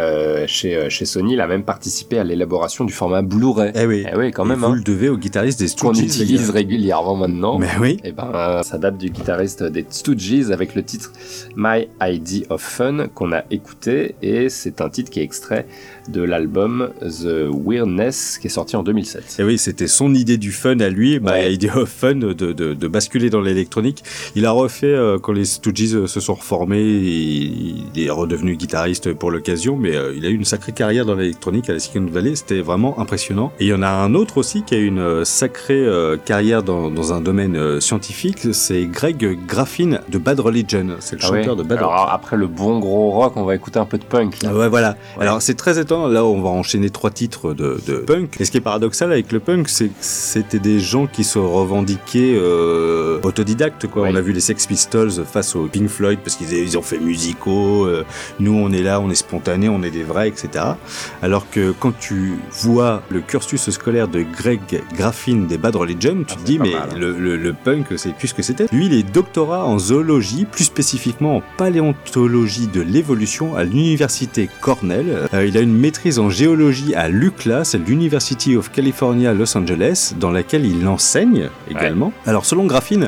chez, 0.46 0.86
chez 0.90 1.04
Sony, 1.04 1.34
il 1.34 1.40
a 1.40 1.46
même 1.46 1.62
participé 1.64 2.18
à 2.18 2.24
l'élaboration 2.24 2.84
du 2.84 2.92
format 2.92 3.22
Blu-ray. 3.22 3.72
Eh 3.74 3.86
oui. 3.86 4.04
Eh 4.12 4.16
oui, 4.16 4.30
quand 4.32 4.44
Et 4.44 4.48
même. 4.48 4.58
vous 4.58 4.66
hein. 4.66 4.74
le 4.76 4.82
devez 4.82 5.08
au 5.16 5.18
guitariste 5.18 5.59
des 5.59 5.66
Qu'on 5.66 5.92
Stooges. 5.94 6.02
les 6.02 6.22
utilise 6.22 6.50
régulièrement 6.50 7.16
maintenant. 7.16 7.59
Mais 7.59 7.70
oui. 7.81 7.98
Et 8.05 8.12
ben, 8.12 8.31
euh, 8.35 8.62
ça 8.62 8.79
date 8.79 8.98
du 8.98 9.11
guitariste 9.11 9.62
des 9.62 9.85
Stooges 9.88 10.50
avec 10.50 10.74
le 10.74 10.83
titre 10.83 11.12
My 11.57 11.88
Idea 12.00 12.46
of 12.50 12.62
Fun 12.62 13.09
qu'on 13.14 13.33
a 13.33 13.44
écouté 13.50 14.14
et 14.22 14.48
c'est 14.48 14.81
un 14.81 14.88
titre 14.90 15.11
qui 15.11 15.20
est 15.20 15.24
extrait 15.24 15.66
de 16.08 16.22
l'album 16.22 16.90
The 17.00 17.48
Weirdness 17.66 18.38
qui 18.38 18.46
est 18.46 18.50
sorti 18.50 18.76
en 18.76 18.82
2007. 18.82 19.36
Et 19.38 19.44
oui, 19.44 19.58
c'était 19.58 19.86
son 19.86 20.14
idée 20.14 20.36
du 20.38 20.52
fun 20.52 20.78
à 20.80 20.88
lui, 20.88 21.18
bah, 21.18 21.32
Ouais. 21.32 21.52
idée 21.52 21.70
of 21.70 21.88
fun 21.88 22.14
de, 22.16 22.32
de, 22.32 22.52
de 22.52 22.88
basculer 22.88 23.30
dans 23.30 23.40
l'électronique. 23.40 24.02
Il 24.34 24.46
a 24.46 24.50
refait, 24.50 24.86
euh, 24.86 25.18
quand 25.18 25.32
les 25.32 25.44
Stooges 25.44 26.06
se 26.06 26.20
sont 26.20 26.34
reformés, 26.34 26.82
il, 26.82 27.84
il 27.94 28.02
est 28.06 28.10
redevenu 28.10 28.56
guitariste 28.56 29.12
pour 29.12 29.30
l'occasion, 29.30 29.76
mais 29.76 29.96
euh, 29.96 30.12
il 30.16 30.24
a 30.24 30.28
eu 30.28 30.34
une 30.34 30.44
sacrée 30.44 30.72
carrière 30.72 31.04
dans 31.06 31.14
l'électronique 31.14 31.68
à 31.70 31.72
la 31.72 31.78
Silicon 31.78 32.06
Valley, 32.10 32.34
c'était 32.36 32.60
vraiment 32.60 32.98
impressionnant. 33.00 33.52
Et 33.60 33.64
il 33.66 33.68
y 33.68 33.74
en 33.74 33.82
a 33.82 33.88
un 33.88 34.14
autre 34.14 34.38
aussi 34.38 34.62
qui 34.62 34.74
a 34.74 34.78
eu 34.78 34.86
une 34.86 34.98
euh, 34.98 35.24
sacrée 35.24 35.74
euh, 35.74 36.16
carrière 36.16 36.62
dans, 36.62 36.90
dans 36.90 37.12
un 37.12 37.20
domaine 37.20 37.80
scientifique, 37.80 38.48
c'est 38.52 38.86
Greg 38.86 39.38
Graffin 39.46 39.98
de 40.08 40.18
Bad 40.18 40.40
Religion, 40.40 40.86
c'est 41.00 41.16
le 41.16 41.22
Ah 41.24 41.30
ouais. 41.30 41.38
chanteur 41.40 41.56
de 41.56 41.62
Bad 41.62 41.78
Alors 41.78 41.90
Religion. 41.92 42.08
après 42.14 42.36
le 42.36 42.46
bon 42.46 42.78
gros 42.78 43.10
rock, 43.10 43.32
on 43.36 43.44
va 43.44 43.54
écouter 43.54 43.78
un 43.78 43.84
peu 43.84 43.98
de 43.98 44.04
punk. 44.04 44.42
là. 44.42 44.50
Ah 44.52 44.56
ouais, 44.56 44.68
voilà. 44.68 44.96
Alors 45.20 45.42
c'est 45.42 45.54
très 45.54 45.78
étonnant. 45.78 45.95
Là, 46.09 46.24
on 46.24 46.40
va 46.42 46.50
enchaîner 46.50 46.90
trois 46.90 47.11
titres 47.11 47.54
de, 47.54 47.78
de 47.87 47.94
punk. 47.96 48.37
Et 48.40 48.44
ce 48.44 48.50
qui 48.50 48.59
est 48.59 48.61
paradoxal 48.61 49.11
avec 49.12 49.32
le 49.32 49.40
punk, 49.40 49.68
c'est 49.68 49.87
que 49.88 49.94
c'était 50.00 50.59
des 50.59 50.78
gens 50.80 51.06
qui 51.06 51.24
se 51.24 51.38
revendiquaient 51.38 52.37
euh, 52.37 53.18
autodidactes. 53.22 53.87
Quoi. 53.87 54.02
On 54.09 54.14
a 54.14 54.20
vu 54.20 54.32
les 54.32 54.40
Sex 54.40 54.66
Pistols 54.66 55.11
face 55.24 55.56
aux 55.56 55.64
Pink 55.66 55.88
Floyd 55.88 56.18
parce 56.22 56.37
qu'ils 56.37 56.52
ils 56.52 56.76
ont 56.78 56.82
fait 56.82 56.98
musicaux. 56.98 57.87
euh, 57.87 58.04
nous, 58.40 58.52
on 58.54 58.70
est 58.72 58.82
là, 58.82 59.00
on 59.00 59.11
est 59.11 59.14
spontané, 59.16 59.68
on 59.68 59.82
est 59.82 59.90
des 59.90 60.02
vrais, 60.02 60.28
etc. 60.28 60.64
Alors 61.22 61.48
que 61.50 61.72
quand 61.78 61.92
tu 61.98 62.35
vois 62.52 63.02
le 63.09 63.20
cursus 63.20 63.68
scolaire 63.70 64.09
de 64.09 64.22
Greg 64.22 64.61
Graffin 64.94 65.46
des 65.48 65.59
Bad 65.59 65.76
Religion, 65.76 66.24
tu 66.26 66.35
Ah, 66.37 66.40
te 66.40 66.44
dis 66.46 66.59
mais 66.59 66.72
mal, 66.72 66.88
hein. 66.92 66.96
le, 66.98 67.12
le- 67.18 67.37
le 67.37 67.52
punk, 67.52 67.87
c'est 67.96 68.14
plus 68.14 68.28
ce 68.28 68.35
que 68.35 68.42
c'était. 68.42 68.66
Lui, 68.72 68.87
il 68.87 68.92
est 68.94 69.02
doctorat 69.02 69.64
en 69.64 69.78
zoologie, 69.78 70.44
plus 70.44 70.64
spécifiquement 70.64 71.37
en 71.38 71.42
paléontologie 71.59 72.66
de 72.66 72.80
l'évolution 72.80 73.54
à 73.56 73.64
l'université 73.64 74.48
Cornell. 74.61 75.28
Euh, 75.35 75.46
il 75.46 75.56
a 75.56 75.61
une 75.61 75.72
maîtrise 75.87 76.18
en 76.18 76.29
géologie 76.29 76.96
à 76.96 77.09
l'UCLA, 77.09 77.62
c'est 77.62 77.79
l'University 77.79 78.57
of 78.57 78.72
California 78.72 79.33
Los 79.33 79.57
Angeles, 79.57 80.14
dans 80.18 80.33
laquelle 80.33 80.66
il 80.66 80.85
enseigne 80.88 81.49
également. 81.70 82.12
Alors, 82.27 82.44
selon 82.44 82.66
Graffin, 82.66 83.07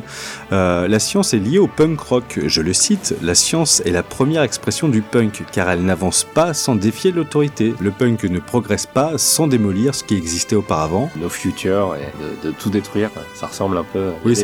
euh, 0.53 0.87
la 0.87 1.01
science 1.01 1.35
est 1.35 1.41
liée 1.41 1.59
au 1.59 1.67
punk 1.67 1.99
rock. 1.99 2.39
Je 2.47 2.63
le 2.63 2.73
cite, 2.73 3.17
la 3.21 3.35
science 3.35 3.83
est 3.85 3.91
la 3.91 4.05
première 4.05 4.43
expression 4.43 4.89
du 4.89 5.03
punk, 5.03 5.43
car 5.51 5.69
elle 5.69 5.83
n'avance 5.85 6.23
pas 6.23 6.55
sans 6.55 6.77
défier 6.77 7.11
l'autorité. 7.11 7.75
Le 7.81 7.91
punk 7.91 8.23
ne 8.23 8.39
progresse 8.39 8.87
pas 8.87 9.19
sans 9.19 9.49
démolir 9.49 9.97
ce 9.97 10.05
qui 10.05 10.15
existait 10.15 10.55
auparavant. 10.55 11.11
No 11.21 11.29
Future 11.29 11.97
et 11.97 12.45
de, 12.45 12.51
de 12.51 12.55
tout 12.55 12.71
détruire, 12.71 13.11
ça 13.35 13.49
ressemble 13.49 13.77
un 13.79 13.87
peu. 13.93 14.11
Oui. 14.25 14.37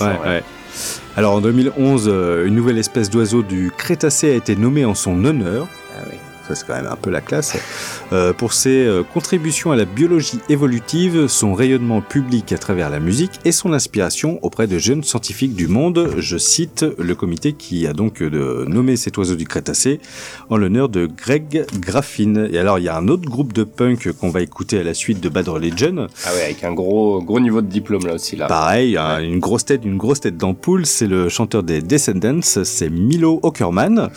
Ouais, 0.00 0.28
ouais. 0.28 0.28
ouais. 0.28 0.42
Alors 1.16 1.34
en 1.34 1.40
2011, 1.40 2.08
euh, 2.08 2.46
une 2.46 2.56
nouvelle 2.56 2.78
espèce 2.78 3.10
d'oiseau 3.10 3.42
du 3.44 3.70
Crétacé 3.76 4.32
a 4.32 4.34
été 4.34 4.56
nommée 4.56 4.84
en 4.84 4.96
son 4.96 5.24
honneur. 5.24 5.68
Ça 6.46 6.54
c'est 6.54 6.66
quand 6.66 6.74
même 6.74 6.86
un 6.90 6.96
peu 6.96 7.10
la 7.10 7.20
classe. 7.20 7.56
Euh, 8.12 8.32
pour 8.32 8.52
ses 8.52 8.84
euh, 8.84 9.02
contributions 9.02 9.72
à 9.72 9.76
la 9.76 9.84
biologie 9.84 10.40
évolutive, 10.48 11.26
son 11.26 11.54
rayonnement 11.54 12.00
public 12.02 12.52
à 12.52 12.58
travers 12.58 12.90
la 12.90 13.00
musique 13.00 13.32
et 13.44 13.52
son 13.52 13.72
inspiration 13.72 14.38
auprès 14.42 14.66
de 14.66 14.78
jeunes 14.78 15.02
scientifiques 15.04 15.54
du 15.54 15.68
monde. 15.68 16.10
Je 16.18 16.36
cite 16.36 16.84
le 16.98 17.14
comité 17.14 17.52
qui 17.54 17.86
a 17.86 17.92
donc 17.92 18.20
euh, 18.22 18.64
nommé 18.66 18.96
cet 18.96 19.16
oiseau 19.18 19.36
du 19.36 19.46
Crétacé 19.46 20.00
en 20.50 20.56
l'honneur 20.56 20.88
de 20.88 21.06
Greg 21.06 21.64
Graffin. 21.80 22.46
Et 22.52 22.58
alors 22.58 22.78
il 22.78 22.84
y 22.84 22.88
a 22.88 22.96
un 22.96 23.08
autre 23.08 23.24
groupe 23.28 23.52
de 23.52 23.64
punk 23.64 24.12
qu'on 24.12 24.30
va 24.30 24.42
écouter 24.42 24.78
à 24.78 24.82
la 24.82 24.94
suite 24.94 25.20
de 25.20 25.28
Bad 25.28 25.48
Religion. 25.48 26.06
Ah 26.26 26.30
ouais, 26.34 26.42
avec 26.44 26.64
un 26.64 26.72
gros, 26.72 27.22
gros 27.22 27.40
niveau 27.40 27.60
de 27.62 27.68
diplôme 27.68 28.06
là 28.06 28.14
aussi. 28.14 28.36
Là. 28.36 28.46
Pareil, 28.46 28.96
un- 28.96 29.20
une 29.22 29.38
grosse 29.38 29.64
tête, 29.64 29.84
une 29.84 29.96
grosse 29.96 30.20
tête 30.20 30.36
d'ampoule, 30.36 30.84
c'est 30.86 31.06
le 31.06 31.28
chanteur 31.28 31.62
des 31.62 31.80
Descendants, 31.82 32.40
c'est 32.42 32.90
Milo 32.90 33.40
Ockerman. 33.42 34.10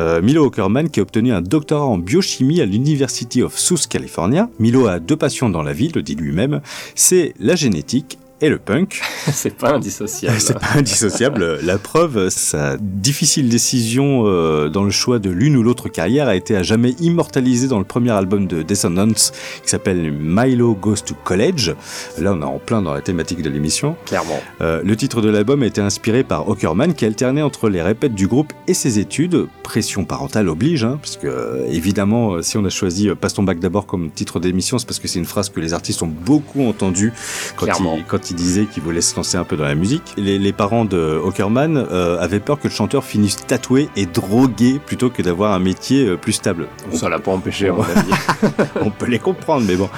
Euh, 0.00 0.20
Milo 0.22 0.46
Ockerman 0.46 0.90
qui 0.90 1.00
a 1.00 1.02
obtenu 1.02 1.32
un 1.32 1.40
doctorat 1.40 1.84
en 1.84 1.98
biochimie 1.98 2.60
à 2.60 2.66
l'University 2.66 3.42
of 3.42 3.58
South 3.58 3.86
California. 3.86 4.48
Milo 4.58 4.86
a 4.86 4.98
deux 4.98 5.16
passions 5.16 5.50
dans 5.50 5.62
la 5.62 5.72
vie, 5.72 5.90
le 5.94 6.02
dit 6.02 6.14
lui-même, 6.14 6.60
c'est 6.94 7.34
la 7.38 7.54
génétique 7.54 8.18
et 8.40 8.48
le 8.48 8.58
punk. 8.58 9.00
c'est 9.32 9.56
pas 9.56 9.72
indissociable. 9.74 10.36
C'est 10.40 10.58
pas 10.58 10.72
indissociable. 10.76 11.58
La 11.62 11.78
preuve, 11.78 12.28
sa 12.28 12.76
difficile 12.78 13.48
décision 13.48 14.24
euh, 14.26 14.68
dans 14.68 14.84
le 14.84 14.90
choix 14.90 15.18
de 15.18 15.30
l'une 15.30 15.56
ou 15.56 15.62
l'autre 15.62 15.88
carrière 15.88 16.28
a 16.28 16.36
été 16.36 16.56
à 16.56 16.62
jamais 16.62 16.90
immortalisée 17.00 17.68
dans 17.68 17.78
le 17.78 17.84
premier 17.84 18.10
album 18.10 18.46
de 18.46 18.62
Descendants 18.62 19.12
qui 19.12 19.68
s'appelle 19.68 20.12
Milo 20.12 20.74
Goes 20.74 20.96
to 21.06 21.14
College. 21.24 21.74
Là, 22.18 22.32
on 22.34 22.40
est 22.42 22.44
en 22.44 22.58
plein 22.58 22.82
dans 22.82 22.92
la 22.94 23.00
thématique 23.00 23.40
de 23.42 23.50
l'émission. 23.50 23.96
Clairement. 24.06 24.40
Euh, 24.60 24.82
le 24.84 24.96
titre 24.96 25.20
de 25.20 25.28
l'album 25.30 25.62
a 25.62 25.66
été 25.66 25.80
inspiré 25.80 26.24
par 26.24 26.48
Ockerman 26.48 26.94
qui 26.94 27.04
alternait 27.04 27.42
entre 27.42 27.68
les 27.68 27.82
répètes 27.82 28.14
du 28.14 28.26
groupe 28.26 28.52
et 28.66 28.74
ses 28.74 28.98
études. 28.98 29.46
Pression 29.62 30.04
parentale 30.04 30.48
oblige, 30.48 30.84
hein, 30.84 30.98
parce 31.00 31.16
que 31.16 31.26
euh, 31.26 31.66
évidemment, 31.70 32.42
si 32.42 32.58
on 32.58 32.64
a 32.64 32.70
choisi 32.70 33.08
Passe 33.20 33.34
ton 33.34 33.42
bac 33.42 33.58
d'abord 33.60 33.86
comme 33.86 34.10
titre 34.10 34.40
d'émission, 34.40 34.78
c'est 34.78 34.86
parce 34.86 34.98
que 34.98 35.08
c'est 35.08 35.18
une 35.18 35.24
phrase 35.24 35.48
que 35.48 35.60
les 35.60 35.72
artistes 35.72 36.02
ont 36.02 36.08
beaucoup 36.08 36.66
entendue 36.66 37.12
quand 37.56 37.64
Clairement. 37.66 37.94
ils, 37.96 38.04
quand 38.04 38.23
ils 38.30 38.34
disaient 38.36 38.66
qu'ils 38.66 38.82
voulaient 38.82 39.00
se 39.00 39.14
lancer 39.16 39.36
un 39.36 39.44
peu 39.44 39.56
dans 39.56 39.64
la 39.64 39.74
musique. 39.74 40.02
Les, 40.16 40.38
les 40.38 40.52
parents 40.52 40.84
de 40.84 41.20
Ockerman 41.22 41.76
euh, 41.76 42.18
avaient 42.20 42.40
peur 42.40 42.58
que 42.60 42.68
le 42.68 42.74
chanteur 42.74 43.04
finisse 43.04 43.36
tatoué 43.46 43.88
et 43.96 44.06
drogué 44.06 44.80
plutôt 44.84 45.10
que 45.10 45.22
d'avoir 45.22 45.52
un 45.52 45.58
métier 45.58 46.06
euh, 46.06 46.16
plus 46.16 46.32
stable. 46.32 46.68
Ça 46.92 47.08
l'a 47.08 47.18
pas 47.18 47.32
empêché. 47.32 47.70
On 48.80 48.90
peut 48.90 49.06
les 49.06 49.18
comprendre, 49.18 49.64
mais 49.66 49.76
bon. 49.76 49.88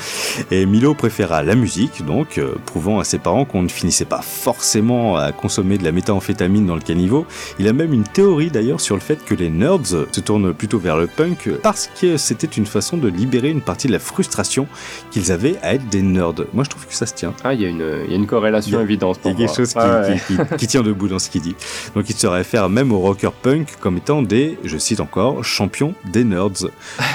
Et 0.51 0.67
Milo 0.67 0.95
préféra 0.95 1.43
la 1.43 1.55
musique, 1.55 2.05
donc, 2.05 2.39
euh, 2.39 2.55
prouvant 2.67 2.99
à 3.01 3.05
ses 3.05 3.19
parents 3.19 3.45
qu'on 3.45 3.63
ne 3.63 3.69
finissait 3.69 4.05
pas 4.05 4.23
forcément 4.23 5.17
à 5.17 5.33
consommer 5.33 5.79
de 5.79 5.85
la 5.85 5.93
méthamphétamine 5.93 6.67
dans 6.67 6.75
le 6.75 6.81
caniveau. 6.81 7.27
Il 7.59 7.69
a 7.69 7.73
même 7.73 7.93
une 7.93 8.05
théorie 8.05 8.51
d'ailleurs 8.51 8.81
sur 8.81 8.95
le 8.95 9.01
fait 9.01 9.25
que 9.25 9.35
les 9.35 9.51
nerds 9.51 9.87
se 10.13 10.21
tournent 10.21 10.53
plutôt 10.55 10.79
vers 10.79 10.97
le 10.97 11.07
punk 11.07 11.51
parce 11.63 11.89
que 12.01 12.17
c'était 12.17 12.47
une 12.47 12.67
façon 12.67 12.97
de 12.97 13.09
libérer 13.09 13.51
une 13.51 13.61
partie 13.61 13.87
de 13.89 13.93
la 13.93 13.99
frustration 13.99 14.67
qu'ils 15.11 15.33
avaient 15.33 15.57
à 15.63 15.75
être 15.75 15.89
des 15.89 16.03
nerds. 16.03 16.35
Moi, 16.53 16.65
je 16.65 16.71
trouve 16.71 16.87
que 16.87 16.95
ça 16.95 17.07
se 17.07 17.15
tient. 17.15 17.35
Ah, 17.45 17.55
il 17.55 17.61
y, 17.63 17.67
a 17.67 17.69
une- 17.69 18.03
il 18.05 18.11
y 18.11 18.15
a 18.15 18.16
une 18.17 18.27
corrélation 18.27 18.79
Il 18.79 18.81
a- 18.81 18.85
évidente 18.85 19.17
Il 19.19 19.21
pour 19.23 19.31
y 19.31 19.35
a 19.35 19.47
quelque 19.47 19.57
chose 19.57 19.73
qui, 19.73 19.79
Ouais, 19.79 19.85
ouais. 19.85 20.21
qui- 20.27 20.37
qui- 20.37 20.57
qui 20.57 20.67
tient 20.67 20.83
debout 20.83 21.09
dans 21.09 21.19
ce 21.19 21.31
qu'il 21.31 21.43
dit. 21.43 21.55
Donc 21.95 22.09
il 22.11 22.17
se 22.17 22.27
réfère 22.27 22.69
même 22.69 22.93
aux 22.93 22.99
rockers 23.01 23.33
punk 23.33 23.75
comme 23.81 23.97
étant 23.99 24.23
des, 24.23 24.59
je 24.65 24.79
cite 24.79 25.01
encore, 25.01 25.45
champions 25.45 25.95
des 26.05 26.25
nerds. 26.25 26.51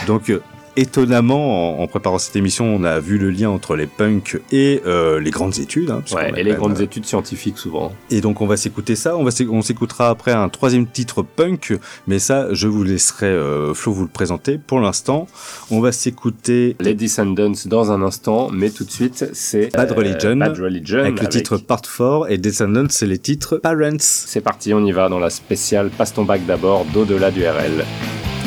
Donc 0.07 0.29
euh, 0.29 0.41
étonnamment, 0.77 1.79
en, 1.79 1.83
en 1.83 1.87
préparant 1.87 2.19
cette 2.19 2.35
émission, 2.35 2.65
on 2.65 2.83
a 2.83 2.99
vu 2.99 3.17
le 3.17 3.29
lien 3.29 3.49
entre 3.49 3.75
les 3.75 3.87
punks 3.87 4.39
et 4.51 4.81
euh, 4.85 5.19
les 5.19 5.31
grandes 5.31 5.59
études. 5.59 5.89
hein, 5.91 6.03
Ouais, 6.13 6.31
et 6.37 6.43
les 6.43 6.53
grandes 6.53 6.79
euh, 6.79 6.83
études 6.83 7.05
scientifiques 7.05 7.57
souvent. 7.57 7.91
Et 8.09 8.21
donc 8.21 8.41
on 8.41 8.47
va 8.47 8.57
s'écouter 8.57 8.95
ça. 8.95 9.17
On 9.17 9.23
va 9.23 9.31
on 9.49 9.61
s'écoutera 9.61 10.09
après 10.09 10.31
un 10.31 10.49
troisième 10.49 10.87
titre 10.87 11.21
punk, 11.23 11.77
mais 12.07 12.19
ça, 12.19 12.53
je 12.53 12.67
vous 12.67 12.83
laisserai 12.83 13.27
euh, 13.27 13.73
Flo 13.73 13.93
vous 13.93 14.03
le 14.03 14.09
présenter. 14.09 14.57
Pour 14.57 14.79
l'instant, 14.79 15.27
on 15.69 15.79
va 15.79 15.91
s'écouter 15.91 16.75
Les 16.79 16.93
Descendants 16.93 17.51
dans 17.65 17.91
un 17.91 18.01
instant, 18.01 18.49
mais 18.51 18.69
tout 18.69 18.83
de 18.83 18.91
suite, 18.91 19.25
c'est 19.33 19.73
Bad 19.73 19.91
Religion, 19.91 20.35
Bad 20.35 20.57
Religion 20.59 20.99
avec 20.99 21.21
le 21.21 21.27
titre 21.27 21.57
Part 21.57 21.81
4 21.81 22.27
et 22.29 22.37
Descendants, 22.37 22.87
c'est 22.89 23.07
les 23.07 23.17
titres 23.17 23.57
Parents 23.57 23.97
C'est 23.99 24.41
parti, 24.41 24.73
on 24.73 24.85
y 24.85 24.91
va 24.91 25.09
dans 25.09 25.19
la 25.19 25.29
spéciale 25.29 25.89
Passe 25.89 26.13
ton 26.13 26.23
bac 26.25 26.45
d'abord 26.45 26.85
d'au-delà 26.93 27.31
du 27.31 27.45
RL. 27.45 27.85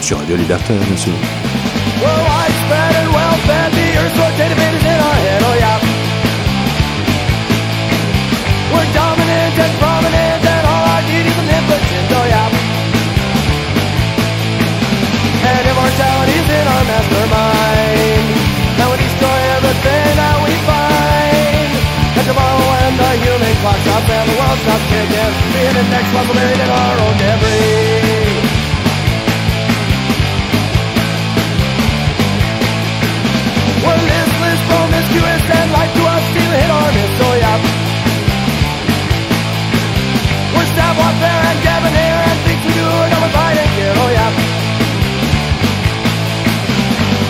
sur 0.01 0.19
Radio 0.19 0.37
Libertaire, 0.37 0.77
bien 0.87 0.97
sûr. 0.97 1.13
We're 2.05 2.25
widespread 2.29 2.93
and 3.01 3.09
well 3.17 3.37
fed, 3.49 3.73
the 3.73 3.87
earth's 3.97 4.19
rotating 4.21 4.61
is 4.61 4.85
in 4.85 4.99
our 5.09 5.19
head, 5.25 5.41
oh 5.41 5.57
yeah. 5.57 5.79
We're 8.73 8.91
dominant 8.93 9.55
and 9.65 9.73
prominent, 9.81 10.43
and 10.45 10.65
all 10.69 10.85
need 11.09 11.25
is 11.25 11.39
oh 12.13 12.27
yeah. 12.29 12.49
And 15.49 15.65
immortality's 15.65 16.49
in 16.59 16.67
our 16.75 16.85
mastermind, 16.93 18.27
and 18.81 18.89
we 18.93 18.97
destroy 19.01 19.39
everything 19.57 20.13
that 20.21 20.37
we 20.45 20.53
find. 20.69 21.71
And 22.21 22.25
tomorrow 22.29 22.61
when 22.69 22.93
the 23.01 23.11
human 23.25 23.55
clock 23.65 23.81
stops 23.81 24.09
and 24.13 24.27
the 24.29 24.37
world 24.37 24.59
stops 24.61 24.87
ticking, 24.93 25.33
me 25.57 25.61
and 25.73 25.77
the 25.81 25.85
next 25.89 26.11
will 26.13 26.29
buried 26.37 26.61
in 26.61 26.69
our 26.69 26.97
own 27.01 27.17
debris. 27.17 28.04
Promiscuous, 35.15 35.45
and 35.51 35.71
like 35.73 35.93
to 35.95 36.03
us 36.03 36.23
steal 36.31 36.51
hit 36.51 36.71
or 36.71 36.89
miss, 36.95 37.13
so 37.19 37.29
yeah. 37.39 37.59
We're 40.55 40.69
stab 40.75 40.95
warfare 40.99 41.43
and 41.51 41.59
debonair, 41.63 42.19
and 42.19 42.39
things 42.47 42.63
we 42.67 42.73
do 42.75 42.87
are 42.87 43.11
never 43.11 43.31
fight 43.31 43.59
and 43.59 43.71
get, 43.77 43.95
oh 43.95 44.11
yeah. 44.11 44.31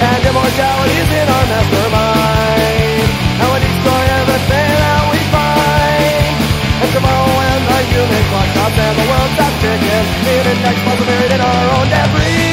And 0.04 0.20
immortality 0.24 0.96
is 1.00 1.10
in 1.12 1.28
our 1.28 1.46
mastermind, 1.48 3.08
and 3.40 3.48
we 3.52 3.58
destroy 3.64 4.02
everything 4.20 4.72
that 4.80 5.02
we 5.12 5.20
find. 5.32 6.36
And 6.84 6.90
tomorrow 6.92 7.28
when 7.36 7.58
the 7.68 7.78
human 7.88 8.24
clock 8.28 8.48
stops 8.52 8.76
and 8.76 8.94
the 8.96 9.06
world 9.08 9.30
stops 9.36 9.56
ticking, 9.60 10.06
the 10.24 10.54
next 10.60 10.82
one's 10.84 11.04
buried 11.08 11.32
in 11.32 11.40
our 11.40 11.66
own 11.80 11.88
debris. 11.88 12.43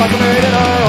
fucking 0.00 0.18
made 0.18 0.44
it 0.44 0.54
up. 0.54 0.79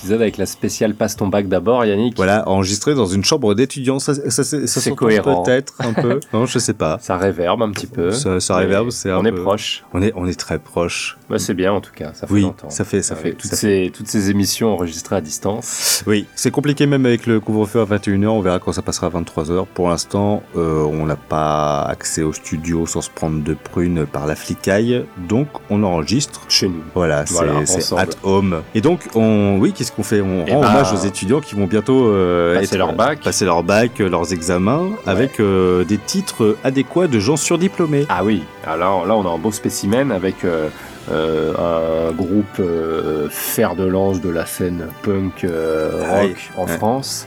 Épisode 0.00 0.20
avec 0.22 0.36
la 0.36 0.46
spéciale 0.46 0.94
Passe 0.94 1.16
ton 1.16 1.28
bac 1.28 1.48
d'abord, 1.48 1.84
Yannick. 1.84 2.16
Voilà, 2.16 2.48
enregistré 2.48 2.94
dans 2.94 3.06
une 3.06 3.24
chambre 3.24 3.54
d'étudiants, 3.54 3.98
ça, 3.98 4.14
ça, 4.14 4.30
ça, 4.44 4.66
ça 4.66 4.80
C'est 4.80 4.94
cohérent. 4.94 5.42
peut-être 5.42 5.74
un 5.78 5.92
peu. 5.92 6.20
Non, 6.32 6.46
je 6.46 6.58
sais 6.58 6.74
pas. 6.74 6.98
Ça 7.00 7.16
réverbe 7.16 7.62
un 7.62 7.70
petit 7.70 7.86
peu. 7.86 8.10
Ça, 8.12 8.40
ça 8.40 8.56
réverbe, 8.56 8.90
c'est 8.90 9.10
un 9.10 9.18
On 9.18 9.24
est 9.24 9.32
peu- 9.32 9.42
proche. 9.42 9.84
On 9.92 10.02
est, 10.02 10.12
on 10.16 10.26
est 10.26 10.38
très 10.38 10.58
proche. 10.58 11.16
Bah, 11.28 11.38
c'est 11.38 11.54
bien 11.54 11.72
en 11.72 11.80
tout 11.80 11.92
cas, 11.94 12.12
ça 12.14 12.26
fait 12.26 12.32
Oui, 12.32 12.42
longtemps. 12.42 12.70
ça 12.70 12.84
fait, 12.84 13.02
ça 13.02 13.14
fait, 13.14 13.28
Avec 13.28 13.38
toutes, 13.38 13.54
ces, 13.54 13.92
toutes 13.94 14.08
ces 14.08 14.30
émissions 14.30 14.72
enregistrées 14.72 15.16
à 15.16 15.20
distance. 15.20 16.02
Oui, 16.06 16.26
c'est 16.34 16.50
compliqué 16.50 16.86
même 16.86 17.06
avec 17.06 17.26
le 17.26 17.38
couvre-feu 17.40 17.80
à 17.80 17.84
21h, 17.84 18.26
on 18.26 18.40
verra 18.40 18.58
quand 18.58 18.72
ça 18.72 18.82
passera 18.82 19.06
à 19.08 19.10
23h. 19.10 19.66
Pour 19.74 19.88
l'instant, 19.88 20.42
euh, 20.56 20.82
on 20.82 21.06
n'a 21.06 21.16
pas 21.16 21.82
accès 21.82 22.22
au 22.22 22.32
studio 22.32 22.86
sans 22.86 23.00
se 23.00 23.10
prendre 23.10 23.42
de 23.42 23.54
prunes 23.54 24.06
par 24.06 24.26
la 24.26 24.34
flicaille, 24.36 25.04
donc 25.28 25.48
on 25.70 25.82
enregistre. 25.84 26.40
Chez 26.48 26.68
nous. 26.68 26.82
Voilà, 26.94 27.26
c'est 27.26 27.34
Voilà, 27.34 27.64
c'est 27.66 27.76
ensemble. 27.78 28.02
at 28.02 28.06
home. 28.24 28.62
Et 28.74 28.80
donc, 28.80 29.08
on, 29.14 29.58
oui, 29.60 29.72
qu'est-ce 29.72 29.89
qu'on 29.92 30.02
fait 30.02 30.20
On 30.20 30.44
Eh 30.46 30.52
rend 30.54 30.60
ben, 30.60 30.68
hommage 30.68 30.92
aux 30.92 31.04
étudiants 31.06 31.40
qui 31.40 31.54
vont 31.54 31.66
bientôt 31.66 32.06
euh, 32.08 32.54
passer 32.54 32.74
être- 32.74 32.78
leur 32.78 32.92
bac. 32.94 33.20
passer 33.22 33.44
leur 33.44 33.62
bac, 33.62 34.00
euh, 34.00 34.08
leurs 34.08 34.32
examens, 34.32 34.88
avec 35.06 35.40
euh, 35.40 35.84
des 35.84 35.98
titres 35.98 36.56
adéquats 36.64 37.06
de 37.08 37.18
gens 37.18 37.36
surdiplômés. 37.36 38.06
Ah 38.08 38.24
oui, 38.24 38.42
alors 38.66 39.06
là 39.06 39.14
on 39.16 39.26
a 39.26 39.30
un 39.34 39.38
beau 39.38 39.52
spécimen 39.52 40.10
avec 40.12 40.36
un 41.10 42.12
groupe 42.12 42.62
fer 43.30 43.74
de 43.76 43.84
lance 43.84 44.20
de 44.20 44.28
la 44.30 44.46
scène 44.46 44.86
punk 45.02 45.44
Ah 45.46 46.20
rock 46.20 46.50
en 46.56 46.66
ouais. 46.66 46.76
France 46.76 47.26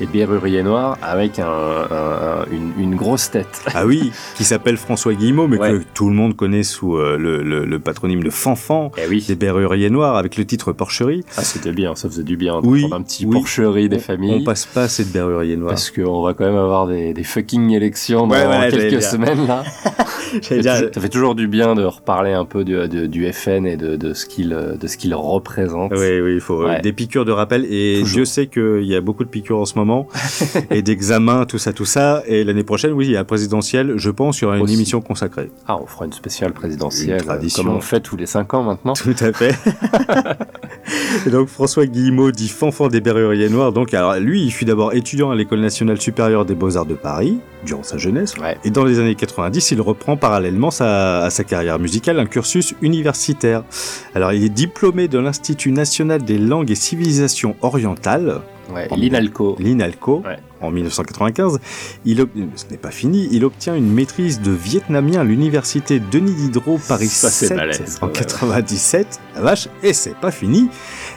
et 0.00 0.06
Berrurier 0.06 0.62
Noir 0.64 0.98
avec 1.02 1.38
un, 1.38 1.46
un- 1.46 1.86
un- 1.92 2.44
une, 2.50 2.72
une 2.78 2.96
grosse 2.96 3.30
tête. 3.30 3.62
Ah 3.74 3.86
oui, 3.86 4.12
qui 4.36 4.42
s'appelle 4.44 4.76
François 4.76 5.14
Guillemot, 5.14 5.46
mais 5.46 5.56
Ouais. 5.56 5.70
que 5.70 5.83
tout 5.94 6.08
le 6.08 6.14
monde 6.14 6.36
connaît 6.36 6.62
sous 6.62 6.96
euh, 6.96 7.16
le, 7.16 7.42
le- 7.42 7.64
le 7.64 7.78
patronyme 7.78 8.22
de 8.22 8.30
Fanfan. 8.30 8.90
Eh 8.98 9.08
oui, 9.08 9.24
Des 9.26 9.34
Berruriers 9.36 9.90
Noirs 9.90 10.16
avec 10.16 10.36
le 10.36 10.44
titre 10.44 10.72
Porcherie. 10.72 11.24
ah, 11.36 11.42
c'était 11.44 11.72
bien, 11.72 11.94
ça 11.94 12.08
faisait 12.08 12.22
du 12.24 12.36
bien 12.36 12.60
de 12.60 12.66
Oui, 12.66 12.80
prendre 12.80 12.96
un 12.96 13.02
petit 13.02 13.24
oui. 13.24 13.32
porcherie 13.32 13.88
des 13.88 13.96
On 13.96 14.00
familles. 14.00 14.44
passe 14.44 14.66
pas 14.66 14.82
assez 14.82 15.04
de 15.04 15.10
Berruriers 15.10 15.56
Noirs. 15.56 15.70
Parce 15.70 15.90
qu'on 15.90 16.22
va 16.22 16.34
quand 16.34 16.44
même 16.44 16.56
avoir 16.56 16.86
des, 16.86 17.14
des 17.14 17.24
fucking 17.24 17.70
élections 17.70 18.26
dans 18.26 18.34
Ouais, 18.34 18.46
ouais, 18.46 18.70
j'allais 18.70 18.88
quelques 18.90 19.02
semaines 19.02 19.46
là. 19.46 19.62
Ça 20.42 21.00
fait 21.00 21.08
toujours 21.08 21.34
du 21.36 21.46
bien 21.46 21.74
de 21.76 21.84
reparler 21.84 22.32
un 22.32 22.44
peu 22.44 22.64
du, 22.64 23.32
FN 23.32 23.66
et 23.66 23.76
de, 23.76 23.96
de 23.96 24.12
ce 24.14 24.26
qu'il 24.26 25.14
représente. 25.14 25.92
Oui, 25.92 26.20
oui, 26.20 26.34
il 26.34 26.40
faut 26.40 26.62
euh, 26.62 26.64
Ouais. 26.68 26.80
des 26.80 26.92
piqûres 26.92 27.24
de 27.24 27.30
rappel. 27.32 27.64
Et 27.70 27.98
Toujours. 28.00 28.14
Dieu 28.14 28.24
sait 28.24 28.46
qu'il 28.46 28.82
y 28.84 28.96
a 28.96 29.00
beaucoup 29.00 29.22
de 29.24 29.28
piqûres 29.28 29.58
en 29.60 29.64
ce 29.64 29.78
moment, 29.78 30.08
et 30.70 30.82
d'examens, 30.82 31.44
tout 31.46 31.58
ça, 31.58 31.72
tout 31.72 31.84
ça. 31.84 32.22
Et 32.26 32.42
l'année 32.44 32.64
prochaine, 32.64 32.92
oui, 32.92 33.06
il 33.06 33.10
y 33.12 33.16
a 33.16 33.20
la 33.20 33.24
présidentielle. 33.24 33.94
Je 33.96 34.10
pense 34.10 34.38
qu'il 34.38 34.46
y 34.46 34.48
aura 34.48 34.56
une 34.56 34.64
Aussi. 34.64 34.74
émission 34.74 35.00
consacrée. 35.00 35.50
Ah, 35.68 35.76
on 35.84 35.86
fera 35.86 36.06
une 36.06 36.12
spéciale 36.14 36.54
présidentielle, 36.54 37.18
Une 37.18 37.24
tradition. 37.24 37.62
comme 37.62 37.74
on 37.74 37.80
fait 37.82 38.00
tous 38.00 38.16
les 38.16 38.24
5 38.24 38.54
ans 38.54 38.62
maintenant. 38.62 38.94
Tout 38.94 39.14
à 39.20 39.32
fait. 39.34 39.54
et 41.26 41.30
donc 41.30 41.48
François 41.48 41.84
Guillemot 41.84 42.30
dit 42.30 42.48
fanfan 42.48 42.88
des 42.88 43.02
Berruriers 43.02 43.50
Noirs. 43.50 43.72
Donc 43.72 43.92
alors 43.92 44.14
lui, 44.16 44.42
il 44.42 44.50
fut 44.50 44.64
d'abord 44.64 44.94
étudiant 44.94 45.30
à 45.30 45.34
l'école 45.34 45.60
nationale 45.60 46.00
supérieure 46.00 46.46
des 46.46 46.54
beaux-arts 46.54 46.86
de 46.86 46.94
Paris 46.94 47.38
durant 47.66 47.82
sa 47.82 47.98
jeunesse. 47.98 48.34
Ouais. 48.38 48.56
Et 48.64 48.70
dans 48.70 48.84
les 48.84 48.98
années 48.98 49.14
90, 49.14 49.72
il 49.72 49.80
reprend 49.82 50.16
parallèlement 50.16 50.70
sa, 50.70 51.24
à 51.24 51.30
sa 51.30 51.44
carrière 51.44 51.78
musicale 51.78 52.18
un 52.18 52.26
cursus 52.26 52.74
universitaire. 52.80 53.62
Alors 54.14 54.32
il 54.32 54.42
est 54.42 54.48
diplômé 54.48 55.06
de 55.06 55.18
l'Institut 55.18 55.70
national 55.72 56.22
des 56.22 56.38
langues 56.38 56.70
et 56.70 56.74
civilisations 56.76 57.56
orientales, 57.60 58.40
Ouais, 58.72 58.88
l'INALCO. 58.96 59.56
l'INALCO, 59.58 60.22
Ouais. 60.24 60.38
en 60.60 60.70
1995. 60.70 61.58
Il 62.04 62.20
ob- 62.22 62.30
Ce 62.56 62.64
n'est 62.70 62.76
pas 62.78 62.90
fini, 62.90 63.28
il 63.30 63.44
obtient 63.44 63.74
une 63.74 63.92
maîtrise 63.92 64.40
de 64.40 64.50
vietnamien 64.52 65.20
à 65.20 65.24
l'université 65.24 66.00
Denis 66.00 66.32
Diderot 66.34 66.78
Paris 66.88 67.08
Ça, 67.08 67.28
c'est 67.30 67.48
7 67.48 67.56
balèze, 67.56 67.98
en 68.00 68.06
ouais, 68.06 68.12
ouais. 68.12 68.18
97. 68.18 69.20
La 69.34 69.40
vache, 69.42 69.68
et 69.82 69.92
c'est 69.92 70.16
pas 70.16 70.30
fini. 70.30 70.68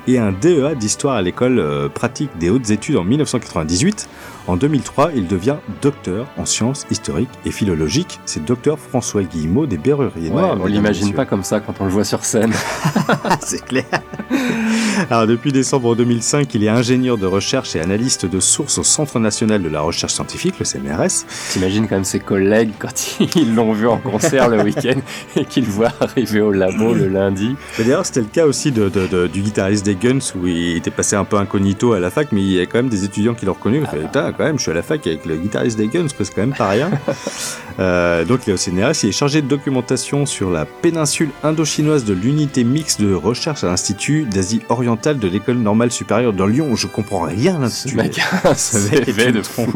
Et 0.08 0.18
un 0.20 0.32
DEA 0.32 0.76
d'histoire 0.76 1.16
à 1.16 1.22
l'école 1.22 1.60
euh, 1.60 1.88
pratique 1.90 2.30
des 2.40 2.50
hautes 2.50 2.70
études 2.70 2.98
en 2.98 3.04
1998. 3.04 4.08
En 4.48 4.56
2003, 4.56 5.12
il 5.14 5.28
devient 5.28 5.58
docteur 5.82 6.26
en 6.38 6.46
sciences 6.46 6.86
historiques 6.90 7.28
et 7.46 7.52
philologiques. 7.52 8.20
C'est 8.26 8.46
docteur 8.46 8.80
François 8.80 9.24
Guillemot 9.24 9.66
des 9.66 9.78
Berruriers 9.78 10.30
Ouais, 10.30 10.36
Noirs. 10.42 10.52
on 10.52 10.56
mesdames 10.56 10.68
et 10.70 10.72
l'imagine 10.72 11.14
pas 11.14 11.26
comme 11.26 11.44
ça 11.44 11.60
quand 11.60 11.74
on 11.82 11.86
le 11.86 11.92
voit 11.92 12.06
sur 12.06 12.24
scène. 12.24 12.54
c'est 13.42 13.64
clair. 13.66 13.84
Alors 15.10 15.28
depuis 15.28 15.52
décembre 15.52 15.96
2005, 15.96 16.54
il 16.56 16.64
est 16.64 16.70
ingénieur 16.70 17.18
de 17.18 17.26
recherche 17.26 17.76
et 17.76 17.82
analyste 17.82 18.26
de 18.26 18.40
sources 18.40 18.78
au 18.78 18.84
Centre 18.84 19.20
national 19.20 19.62
de 19.62 19.70
la 19.70 19.82
recherche 19.82 20.14
scientifique, 20.14 20.56
le 20.60 20.66
CNRS. 20.66 21.26
T'imagines 21.52 21.88
quand 21.88 21.96
même 21.96 22.04
ses 22.06 22.20
collègues 22.20 22.72
quand 22.80 23.18
ils 23.36 23.54
l'ont 23.54 23.74
vu 23.74 23.88
en 23.88 23.98
concert 23.98 24.48
le 24.48 24.64
week-end 24.64 25.00
et 25.36 25.44
qu'ils 25.46 25.66
le 25.66 25.72
voient 25.72 25.92
arriver 26.00 26.40
au 26.42 26.52
labo 26.54 26.94
le 26.94 27.08
lundi. 27.10 27.56
Mais 27.78 27.84
D'ailleurs, 27.84 28.06
c'était 28.06 28.22
le 28.22 28.28
cas 28.28 28.46
aussi 28.46 28.72
de, 28.72 28.88
de- 28.90 29.08
de- 29.08 29.28
du 29.28 29.42
guitariste 29.42 29.86
des 29.86 29.96
Guns 29.96 30.20
où 30.40 30.48
il 30.48 30.78
était 30.78 30.90
passé 30.92 31.16
un 31.18 31.26
peu 31.26 31.38
incognito 31.38 31.92
à 31.94 32.00
la 32.00 32.10
fac, 32.10 32.32
mais 32.32 32.42
il 32.42 32.52
y 32.54 32.60
a 32.62 32.66
quand 32.66 32.78
même 32.80 32.90
des 32.90 33.04
étudiants 33.04 33.34
qui 33.34 33.46
l'ont 33.46 33.54
reconnu. 33.54 33.84
Quand 34.38 34.44
même, 34.46 34.58
je 34.58 34.64
suis 34.64 34.72
à 34.72 34.76
la 34.76 34.84
fac 34.84 35.06
avec 35.08 35.26
le 35.26 35.36
guitariste 35.38 35.78
des 35.78 35.88
Guns, 35.88 36.08
c'est 36.10 36.34
quand 36.34 36.42
même 36.42 36.54
pas 36.56 36.70
rien. 36.70 36.90
Euh, 37.80 38.26
donc 38.26 38.48
il 38.48 38.50
est 38.50 38.54
au 38.54 38.58
CNRS, 38.58 39.04
il 39.04 39.10
est 39.10 39.12
chargé 39.12 39.44
de 39.44 39.48
documentation 39.48 40.26
sur 40.26 40.50
la 40.50 40.66
péninsule 40.66 41.30
indo-chinoise 41.44 42.06
de 42.06 42.14
l'unité 42.16 42.64
mixte 42.64 43.00
de 43.02 43.14
recherche 43.14 43.64
à 43.64 43.68
l'Institut 43.68 44.24
d'Asie 44.26 44.62
orientale 44.70 45.20
de 45.20 45.28
l'école 45.28 45.58
normale 45.58 45.92
supérieure 45.92 46.34
de 46.34 46.44
Lyon. 46.44 46.76
Je 46.76 46.88
comprends 46.88 47.22
rien 47.22 47.62
à 47.62 47.70
Ce 47.70 47.96
mec 47.96 48.16
de 49.32 49.42
fou. 49.44 49.68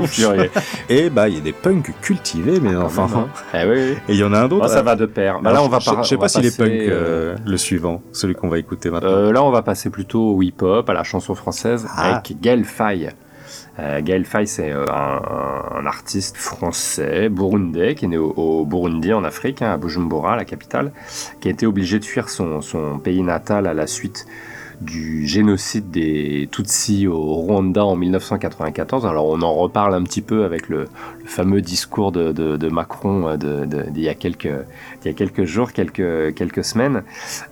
Et 0.90 1.12
bah, 1.12 1.30
il 1.30 1.36
y 1.36 1.38
a 1.38 1.42
des 1.42 1.54
punks 1.54 1.92
cultivés, 2.02 2.60
mais 2.60 2.76
enfin. 2.76 3.04
Enfin, 3.04 3.28
eh 3.54 3.68
oui, 3.68 3.76
oui. 3.76 3.92
Et 4.10 4.14
il 4.14 4.18
y 4.18 4.24
en 4.24 4.34
a 4.34 4.40
un 4.40 4.48
d'autre. 4.48 4.68
ça 4.68 4.82
va 4.82 4.96
de 4.96 5.06
pair. 5.06 5.40
Bah, 5.42 5.54
là, 5.54 5.62
on 5.62 5.68
va 5.68 5.78
je- 5.78 6.08
sais 6.08 6.18
pas 6.18 6.28
s'il 6.28 6.46
est 6.48 6.58
punk, 6.58 6.70
euh, 6.72 6.90
euh, 6.92 7.36
le 7.46 7.58
suivant, 7.58 8.02
celui 8.14 8.34
qu'on 8.34 8.50
va 8.50 8.58
écouter 8.58 8.90
maintenant. 8.90 9.10
Euh, 9.12 9.32
là, 9.32 9.44
on 9.44 9.52
va 9.52 9.62
passer 9.62 9.92
plutôt 9.92 10.32
au 10.36 10.42
hip-hop, 10.42 10.90
à 10.90 10.94
la 10.94 11.04
chanson 11.04 11.36
française, 11.36 11.86
Ah. 11.96 12.16
avec 12.16 12.42
Gaël 12.42 12.64
Faye. 12.66 13.12
Euh, 13.82 14.02
Gaël 14.02 14.26
Faye, 14.26 14.48
c'est 14.48 14.72
euh, 14.72 14.86
un, 14.88 15.86
artiste 15.86 16.38
français, 16.38 17.30
burundais, 17.30 17.96
qui 17.96 18.06
est 18.06 18.08
né 18.08 18.18
au, 18.18 18.66
Burundi, 18.66 19.12
en 19.12 19.24
Afrique, 19.24 19.62
hein, 19.62 19.72
à 19.72 19.78
Bujumbura, 19.78 20.36
la 20.36 20.46
capitale, 20.46 20.92
qui 21.40 21.48
a 21.48 21.52
été 21.52 21.66
obligé 21.66 22.00
de 22.00 22.06
fuir 22.06 22.30
son 22.30 23.00
pays 23.04 23.24
natal 23.24 23.66
à 23.66 23.74
la 23.74 23.88
suite 23.88 24.28
du 24.82 25.28
génocide 25.28 25.92
des 25.92 26.50
Tutsis 26.52 27.08
au 27.08 27.22
Rwanda 27.22 27.86
en 27.86 27.96
1994. 27.96 29.06
Alors 29.06 29.28
on 29.28 29.42
en 29.42 29.54
reparle 29.54 29.94
un 29.94 30.04
petit 30.04 30.22
peu 30.22 30.44
avec 30.44 30.70
le, 30.70 30.88
fameux 31.32 31.62
discours 31.62 32.12
de, 32.12 32.70
Macron 32.70 33.28
euh, 33.28 33.66
d'il 33.66 34.04
y 34.04 34.10
a 34.10 34.14
quelques, 34.14 34.46
il 34.46 35.08
y 35.08 35.10
a 35.10 35.14
quelques 35.14 35.46
jours, 35.46 35.72
quelques, 35.72 36.64
semaines. 36.64 37.04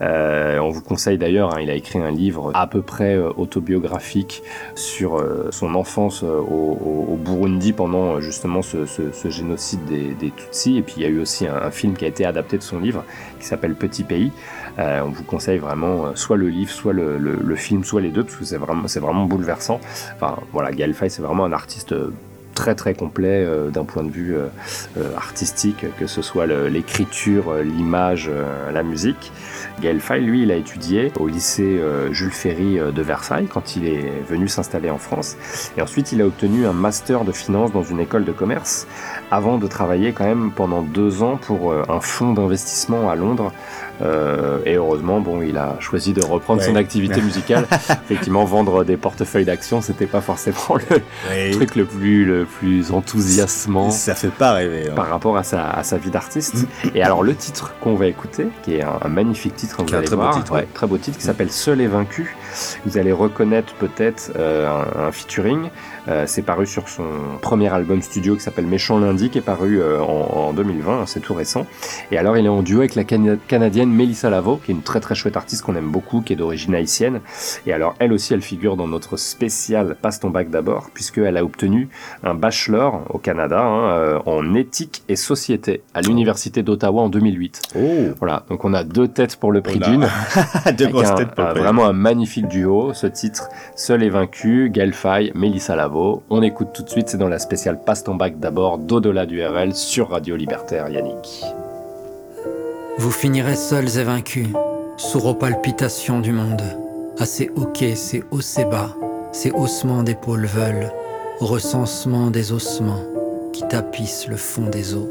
Euh, 0.01 0.59
on 0.59 0.69
vous 0.69 0.81
conseille 0.81 1.17
d'ailleurs, 1.17 1.55
hein, 1.55 1.61
il 1.61 1.69
a 1.69 1.75
écrit 1.75 1.99
un 1.99 2.11
livre 2.11 2.51
à 2.53 2.67
peu 2.67 2.81
près 2.81 3.15
euh, 3.15 3.31
autobiographique 3.37 4.43
sur 4.75 5.23
son 5.51 5.75
enfance 5.75 6.23
au, 6.23 7.17
Burundi 7.23 7.73
pendant 7.73 8.19
justement 8.19 8.61
ce, 8.61 8.85
génocide 9.29 9.85
des, 9.85 10.31
Tutsis. 10.31 10.77
Et 10.77 10.81
puis 10.81 10.95
il 10.97 11.03
y 11.03 11.05
a 11.05 11.09
eu 11.09 11.19
aussi 11.19 11.47
un 11.47 11.71
film 11.71 11.95
qui 11.95 12.05
a 12.05 12.07
été 12.07 12.25
adapté 12.25 12.57
de 12.57 12.63
son 12.63 12.79
livre 12.79 13.03
qui 13.39 13.47
s'appelle 13.47 13.75
Petit 13.75 14.03
Pays. 14.03 14.31
Euh, 14.79 15.01
on 15.01 15.09
vous 15.09 15.23
conseille 15.23 15.57
vraiment 15.57 16.05
euh, 16.05 16.11
soit 16.15 16.37
le 16.37 16.49
livre, 16.49 16.71
soit 16.71 16.93
le, 16.93 17.55
film, 17.55 17.83
soit 17.83 18.01
les 18.01 18.09
deux, 18.09 18.23
parce 18.23 18.37
que 18.37 18.45
c'est 18.45 18.57
vraiment, 18.57 19.25
bouleversant. 19.25 19.79
Enfin 20.15 20.37
voilà, 20.53 20.71
Gaël 20.71 20.93
Faye, 20.93 21.09
c'est 21.09 21.21
vraiment 21.21 21.45
un 21.45 21.51
artiste 21.51 21.91
euh, 21.91 22.13
très 22.55 22.75
très 22.75 22.93
complet 22.93 23.47
d'un 23.71 23.85
point 23.85 24.03
de 24.03 24.09
vue 24.09 24.35
artistique, 25.15 25.85
que 25.97 26.07
ce 26.07 26.21
soit 26.21 26.45
l'écriture, 26.45 27.53
l'image, 27.63 28.29
la 28.73 28.83
musique. 28.83 29.31
Gaël 29.81 30.01
Faye, 30.01 30.21
lui, 30.21 30.43
il 30.43 30.51
a 30.51 30.55
étudié 30.55 31.13
au 31.21 31.29
lycée 31.29 31.79
Jules 32.11 32.33
Ferry 32.33 32.77
de 32.79 33.01
Versailles 33.01 33.47
quand 33.49 33.77
il 33.77 33.87
est 33.87 34.11
venu 34.27 34.49
s'installer 34.49 34.89
en 34.89 34.97
France. 34.97 35.37
Et 35.77 35.81
ensuite, 35.81 36.11
il 36.11 36.21
a 36.21 36.25
obtenu 36.25 36.65
un 36.65 36.73
master 36.73 37.23
de 37.23 37.31
finance 37.31 37.71
dans 37.71 37.83
une 37.83 38.01
école 38.01 38.25
de 38.25 38.33
commerce 38.33 38.87
avant 39.31 39.57
de 39.57 39.67
travailler 39.67 40.11
quand 40.11 40.25
même 40.25 40.51
pendant 40.51 40.81
deux 40.81 41.23
ans 41.23 41.37
pour 41.37 41.73
un 41.73 42.01
fonds 42.01 42.33
d'investissement 42.33 43.09
à 43.09 43.15
Londres. 43.15 43.53
Euh, 44.01 44.59
et 44.65 44.75
heureusement, 44.75 45.19
bon, 45.19 45.41
il 45.41 45.57
a 45.57 45.75
choisi 45.79 46.13
de 46.13 46.23
reprendre 46.23 46.61
Ouais. 46.61 46.67
son 46.67 46.75
activité 46.75 47.21
musicale. 47.21 47.65
Effectivement, 48.05 48.45
vendre 48.45 48.83
des 48.83 48.97
portefeuilles 48.97 49.45
d'actions, 49.45 49.81
c'était 49.81 50.05
pas 50.05 50.21
forcément 50.21 50.75
le 50.89 51.51
truc 51.51 51.75
le 51.75 51.85
plus, 51.85 52.25
le 52.25 52.45
plus 52.45 52.91
enthousiasmant 52.91 53.89
Ça 53.91 54.15
fait 54.15 54.29
pas 54.29 54.53
rêver. 54.53 54.87
hein. 54.89 54.93
par 54.95 55.09
rapport 55.09 55.37
à 55.37 55.43
sa, 55.43 55.69
à 55.69 55.83
sa 55.83 55.97
vie 55.97 56.09
d'artiste. 56.11 56.65
Et 56.95 57.03
alors 57.03 57.23
le 57.23 57.35
titre 57.35 57.73
qu'on 57.81 57.95
va 57.95 58.07
écouter, 58.07 58.47
qui 58.63 58.75
est 58.75 58.83
un, 58.83 58.99
un 59.03 59.09
magnifique 59.09 59.55
titre, 59.55 59.83
vous 59.83 59.93
allez 59.93 60.05
très 60.07 60.15
beau 60.15 60.29
titre, 60.33 60.51
ouais, 60.53 60.59
ouais. 60.59 60.67
très 60.73 60.87
beau 60.87 60.97
titre, 60.97 61.17
qui 61.17 61.23
s'appelle 61.23 61.51
Seul 61.51 61.81
et 61.81 61.87
vaincu. 61.87 62.35
Vous 62.85 62.97
allez 62.97 63.11
reconnaître 63.11 63.73
peut-être 63.75 64.31
euh, 64.37 64.67
un, 64.69 65.07
un 65.07 65.11
featuring. 65.11 65.69
Euh, 66.09 66.23
c'est 66.27 66.41
paru 66.41 66.65
sur 66.65 66.89
son 66.89 67.03
premier 67.41 67.71
album 67.71 68.01
studio 68.01 68.35
qui 68.35 68.41
s'appelle 68.41 68.65
Méchant 68.65 68.97
lundi, 68.99 69.29
qui 69.29 69.37
est 69.37 69.41
paru 69.41 69.79
euh, 69.79 69.99
en, 70.01 70.47
en 70.49 70.53
2020, 70.53 71.05
c'est 71.05 71.19
tout 71.19 71.33
récent. 71.35 71.67
Et 72.11 72.17
alors 72.17 72.35
il 72.37 72.45
est 72.45 72.49
en 72.49 72.63
duo 72.63 72.79
avec 72.79 72.95
la 72.95 73.03
Cana- 73.03 73.37
canadienne 73.47 73.91
Mélissa 73.91 74.29
Lavo, 74.29 74.57
qui 74.63 74.71
est 74.71 74.75
une 74.75 74.81
très 74.81 74.99
très 75.01 75.13
chouette 75.13 75.37
artiste 75.37 75.61
qu'on 75.63 75.75
aime 75.75 75.91
beaucoup, 75.91 76.21
qui 76.21 76.33
est 76.33 76.35
d'origine 76.35 76.73
haïtienne. 76.73 77.21
Et 77.67 77.73
alors 77.73 77.93
elle 77.99 78.11
aussi, 78.11 78.33
elle 78.33 78.41
figure 78.41 78.75
dans 78.75 78.87
notre 78.87 79.17
spécial 79.17 79.95
Passe 80.01 80.19
ton 80.19 80.29
bac 80.31 80.49
d'abord, 80.49 80.89
puisqu'elle 80.93 81.37
a 81.37 81.43
obtenu 81.43 81.89
un 82.23 82.33
bachelor 82.33 83.01
au 83.09 83.17
Canada 83.19 83.61
hein, 83.61 83.89
euh, 83.91 84.19
en 84.25 84.55
éthique 84.55 85.03
et 85.09 85.15
société 85.15 85.83
à 85.93 86.01
l'université 86.01 86.63
d'Ottawa 86.63 87.03
en 87.03 87.09
2008. 87.09 87.61
Oh, 87.75 87.79
Voilà, 88.19 88.43
donc 88.49 88.65
on 88.65 88.73
a 88.73 88.83
deux 88.83 89.07
têtes 89.07 89.35
pour 89.35 89.51
le 89.51 89.61
prix 89.61 89.77
d'une. 89.79 90.07
deux 90.77 90.87
grosses 90.87 91.13
têtes 91.15 91.35
pour 91.35 91.43
le 91.45 91.51
prix. 91.51 91.61
Vraiment 91.61 91.85
un 91.85 91.93
magnifique 91.93 92.47
duo, 92.47 92.93
ce 92.93 93.05
titre, 93.07 93.49
Seul 93.75 94.01
et 94.01 94.09
vaincu, 94.09 94.69
Gaël 94.73 94.93
Faye, 94.93 95.31
Mélissa 95.35 95.75
Lavo. 95.75 95.98
On 96.29 96.41
écoute 96.41 96.69
tout 96.73 96.83
de 96.83 96.89
suite, 96.89 97.09
c'est 97.09 97.17
dans 97.17 97.27
la 97.27 97.39
spéciale 97.39 97.81
Passe 97.83 98.03
ton 98.03 98.15
bac 98.15 98.39
d'abord, 98.39 98.77
d'au-delà 98.77 99.25
du 99.25 99.45
RL, 99.45 99.75
sur 99.75 100.09
Radio 100.09 100.37
Libertaire, 100.37 100.87
Yannick. 100.87 101.43
Vous 102.97 103.11
finirez 103.11 103.55
seuls 103.55 103.97
et 103.97 104.03
vaincus, 104.03 104.47
sourds 104.95 105.25
aux 105.25 105.33
palpitations 105.33 106.19
du 106.19 106.31
monde, 106.31 106.61
à 107.17 107.25
ces 107.25 107.51
hoquets, 107.55 107.95
ces 107.95 108.23
hauts, 108.31 108.39
ces 108.39 108.63
bas, 108.63 108.95
ces 109.33 109.51
haussements 109.51 110.03
d'épaules 110.03 110.45
veulent, 110.45 110.91
au 111.41 111.45
recensement 111.45 112.31
des 112.31 112.53
ossements 112.53 113.03
qui 113.51 113.67
tapissent 113.67 114.27
le 114.29 114.37
fond 114.37 114.67
des 114.67 114.95
eaux. 114.95 115.09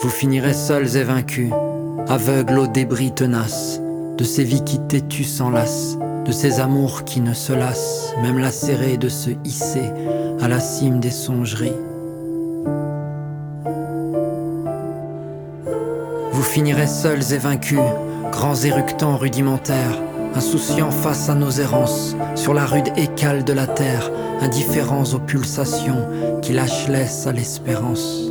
Vous 0.00 0.10
finirez 0.10 0.54
seuls 0.54 0.96
et 0.96 1.02
vaincus, 1.02 1.52
aveugles 2.08 2.58
aux 2.58 2.66
débris 2.66 3.12
tenaces, 3.12 3.80
de 4.16 4.24
ces 4.24 4.44
vies 4.44 4.64
qui 4.64 4.78
têtues 4.78 5.24
s'enlacent, 5.24 5.98
de 6.24 6.32
ces 6.32 6.60
amours 6.60 7.04
qui 7.04 7.20
ne 7.20 7.34
se 7.34 7.52
lassent, 7.52 8.14
même 8.22 8.38
lacérés 8.38 8.96
de 8.96 9.08
se 9.08 9.30
hisser 9.44 9.90
à 10.40 10.48
la 10.48 10.60
cime 10.60 11.00
des 11.00 11.10
songeries. 11.10 11.72
Vous 16.32 16.42
finirez 16.42 16.86
seuls 16.86 17.32
et 17.32 17.38
vaincus, 17.38 17.78
grands 18.32 18.56
éructants 18.56 19.16
rudimentaires, 19.16 20.00
insouciants 20.34 20.90
face 20.90 21.28
à 21.28 21.34
nos 21.34 21.50
errances, 21.50 22.16
sur 22.34 22.54
la 22.54 22.66
rude 22.66 22.88
écale 22.96 23.44
de 23.44 23.52
la 23.52 23.66
terre, 23.66 24.10
indifférents 24.40 25.04
aux 25.14 25.18
pulsations 25.18 26.08
qui 26.42 26.52
lâchent 26.52 26.88
laisse 26.88 27.26
à 27.26 27.32
l'espérance. 27.32 28.30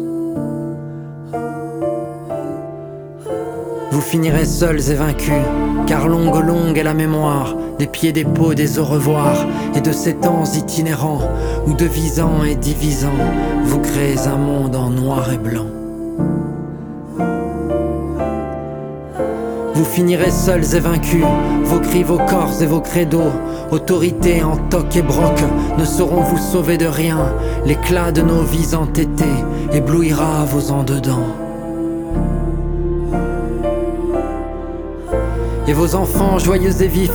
Vous 3.92 4.02
finirez 4.02 4.46
seuls 4.46 4.90
et 4.90 4.96
vaincus, 4.96 5.44
car 5.86 6.08
longue 6.08 6.46
longue 6.46 6.78
est 6.78 6.84
la 6.84 6.94
mémoire 6.94 7.56
des 7.80 7.88
pieds 7.88 8.12
des 8.12 8.24
peaux 8.24 8.54
des 8.54 8.80
au 8.80 8.86
revoir 8.86 9.36
et 9.76 9.82
de 9.82 9.92
ces 9.92 10.16
temps 10.16 10.44
itinérants 10.46 11.22
où 11.68 11.74
devisant 11.74 12.44
et 12.44 12.56
divisant, 12.56 13.10
vous 13.64 13.80
créez 13.80 14.28
un 14.28 14.38
monde 14.38 14.76
en 14.76 14.90
noir 14.90 15.32
et 15.32 15.38
blanc. 15.38 15.66
Vous 19.74 19.86
finirez 19.86 20.32
seuls 20.32 20.76
et 20.76 20.80
vaincus, 20.80 21.26
vos 21.66 21.80
cris, 21.80 22.04
vos 22.04 22.18
corps 22.18 22.62
et 22.62 22.66
vos 22.66 22.80
credos, 22.80 23.34
autorité 23.72 24.44
en 24.44 24.56
toc 24.56 24.96
et 24.96 25.02
broc, 25.02 25.40
ne 25.78 25.84
sauront 25.84 26.22
vous 26.22 26.38
sauver 26.38 26.78
de 26.78 26.86
rien. 26.86 27.34
L'éclat 27.66 28.12
de 28.12 28.22
nos 28.22 28.44
vies 28.44 28.76
entêtées 28.76 29.26
éblouira 29.74 30.46
vos 30.46 30.72
en 30.72 30.84
Et 35.66 35.74
vos 35.74 35.96
enfants 35.96 36.40
joyeux 36.40 36.82
et 36.82 36.88
vifs 36.88 37.12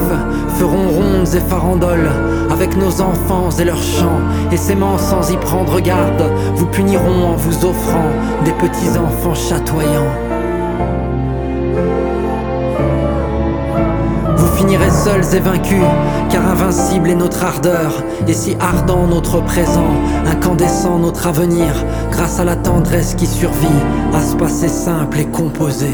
feront 0.59 0.89
rondes 0.89 1.35
et 1.35 1.51
farandoles 1.51 2.11
avec 2.51 2.77
nos 2.77 3.03
enfants 3.03 3.51
et 3.59 3.65
leurs 3.65 3.83
chants, 3.83 4.21
et 4.51 4.57
s'aimant 4.57 4.97
sans 4.97 5.31
y 5.31 5.37
prendre 5.37 5.79
garde, 5.81 6.33
vous 6.55 6.67
puniront 6.67 7.33
en 7.33 7.37
vous 7.37 7.67
offrant 7.67 8.11
des 8.45 8.53
petits 8.53 8.99
enfants 8.99 9.35
chatoyants. 9.35 10.15
Vous 14.37 14.57
finirez 14.57 14.91
seuls 14.91 15.37
et 15.37 15.41
vaincus, 15.41 15.85
car 16.31 16.49
invincible 16.49 17.11
est 17.11 17.15
notre 17.15 17.45
ardeur, 17.45 18.03
et 18.27 18.33
si 18.33 18.57
ardent 18.61 19.07
notre 19.09 19.41
présent, 19.41 19.93
incandescent 20.27 20.99
notre 20.99 21.27
avenir, 21.27 21.85
grâce 22.11 22.41
à 22.41 22.45
la 22.45 22.57
tendresse 22.57 23.15
qui 23.15 23.27
survit 23.27 23.67
à 24.15 24.21
ce 24.21 24.35
passé 24.37 24.69
simple 24.69 25.19
et 25.19 25.27
composé. 25.27 25.91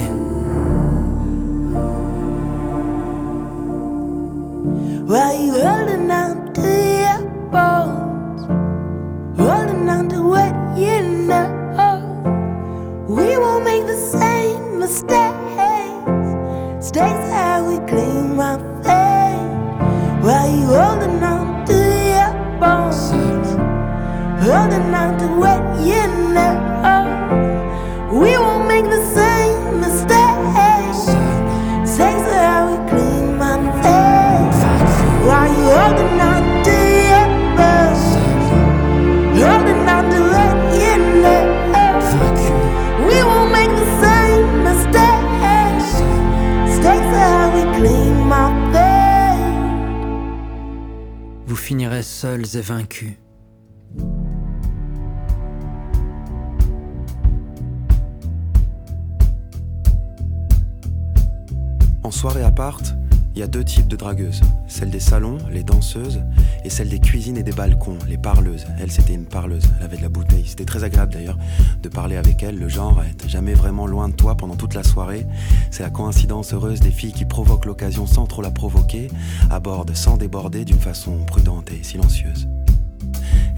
Les 68.09 68.19
parleuses. 68.19 68.67
Elle, 68.81 68.91
c'était 68.91 69.15
une 69.15 69.27
parleuse, 69.27 69.65
elle 69.79 69.85
avait 69.85 69.97
de 69.97 70.03
la 70.03 70.09
bouteille. 70.09 70.47
C'était 70.47 70.65
très 70.65 70.85
agréable 70.85 71.13
d'ailleurs 71.13 71.39
de 71.83 71.89
parler 71.89 72.17
avec 72.17 72.43
elle. 72.43 72.59
Le 72.59 72.69
genre 72.69 72.99
à 73.01 73.07
être 73.07 73.29
jamais 73.29 73.55
vraiment 73.55 73.87
loin 73.87 74.09
de 74.09 74.15
toi 74.15 74.37
pendant 74.37 74.57
toute 74.57 74.75
la 74.75 74.83
soirée. 74.83 75.27
C'est 75.71 75.83
la 75.83 75.91
coïncidence 75.91 76.53
heureuse 76.53 76.81
des 76.81 76.91
filles 76.91 77.13
qui 77.13 77.25
provoquent 77.25 77.67
l'occasion 77.67 78.07
sans 78.07 78.27
trop 78.27 78.43
la 78.43 78.51
provoquer, 78.51 79.09
abordent 79.51 79.95
sans 79.95 80.17
déborder 80.17 80.65
d'une 80.65 80.81
façon 80.81 81.19
prudente 81.27 81.71
et 81.73 81.83
silencieuse. 81.83 82.49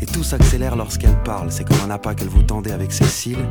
Et 0.01 0.07
tout 0.07 0.22
s'accélère 0.22 0.77
lorsqu'elle 0.77 1.22
parle. 1.22 1.51
C'est 1.51 1.64
comme 1.64 1.81
un 1.85 1.91
appât 1.91 2.14
qu'elle 2.14 2.29
vous 2.29 2.43
tendait 2.43 2.72
avec 2.72 2.93
ses 2.93 3.05
cils. 3.05 3.45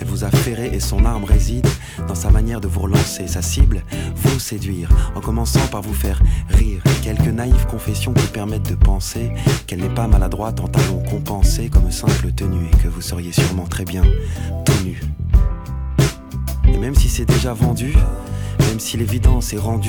Elle 0.00 0.06
vous 0.06 0.24
a 0.24 0.30
ferré 0.30 0.70
et 0.72 0.80
son 0.80 1.04
arme 1.04 1.24
réside 1.24 1.66
dans 2.06 2.14
sa 2.14 2.30
manière 2.30 2.60
de 2.60 2.68
vous 2.68 2.80
relancer. 2.80 3.26
Sa 3.26 3.42
cible, 3.42 3.82
vous 4.14 4.38
séduire, 4.38 4.90
en 5.16 5.20
commençant 5.20 5.66
par 5.72 5.82
vous 5.82 5.94
faire 5.94 6.22
rire. 6.50 6.82
Quelques 7.08 7.28
naïves 7.28 7.66
confessions 7.70 8.12
qui 8.12 8.26
permettent 8.26 8.68
de 8.68 8.74
penser 8.74 9.30
qu'elle 9.66 9.80
n'est 9.80 9.88
pas 9.88 10.06
maladroite 10.06 10.60
en 10.60 10.68
talons 10.68 11.02
compensés 11.08 11.70
comme 11.70 11.90
simple 11.90 12.32
tenue 12.32 12.66
et 12.66 12.76
que 12.82 12.88
vous 12.88 13.00
seriez 13.00 13.32
sûrement 13.32 13.66
très 13.66 13.86
bien 13.86 14.02
nu. 14.84 15.00
Et 16.68 16.76
même 16.76 16.94
si 16.94 17.08
c'est 17.08 17.24
déjà 17.24 17.54
vendu, 17.54 17.94
même 18.68 18.78
si 18.78 18.98
l'évidence 18.98 19.54
est 19.54 19.58
rendue, 19.58 19.88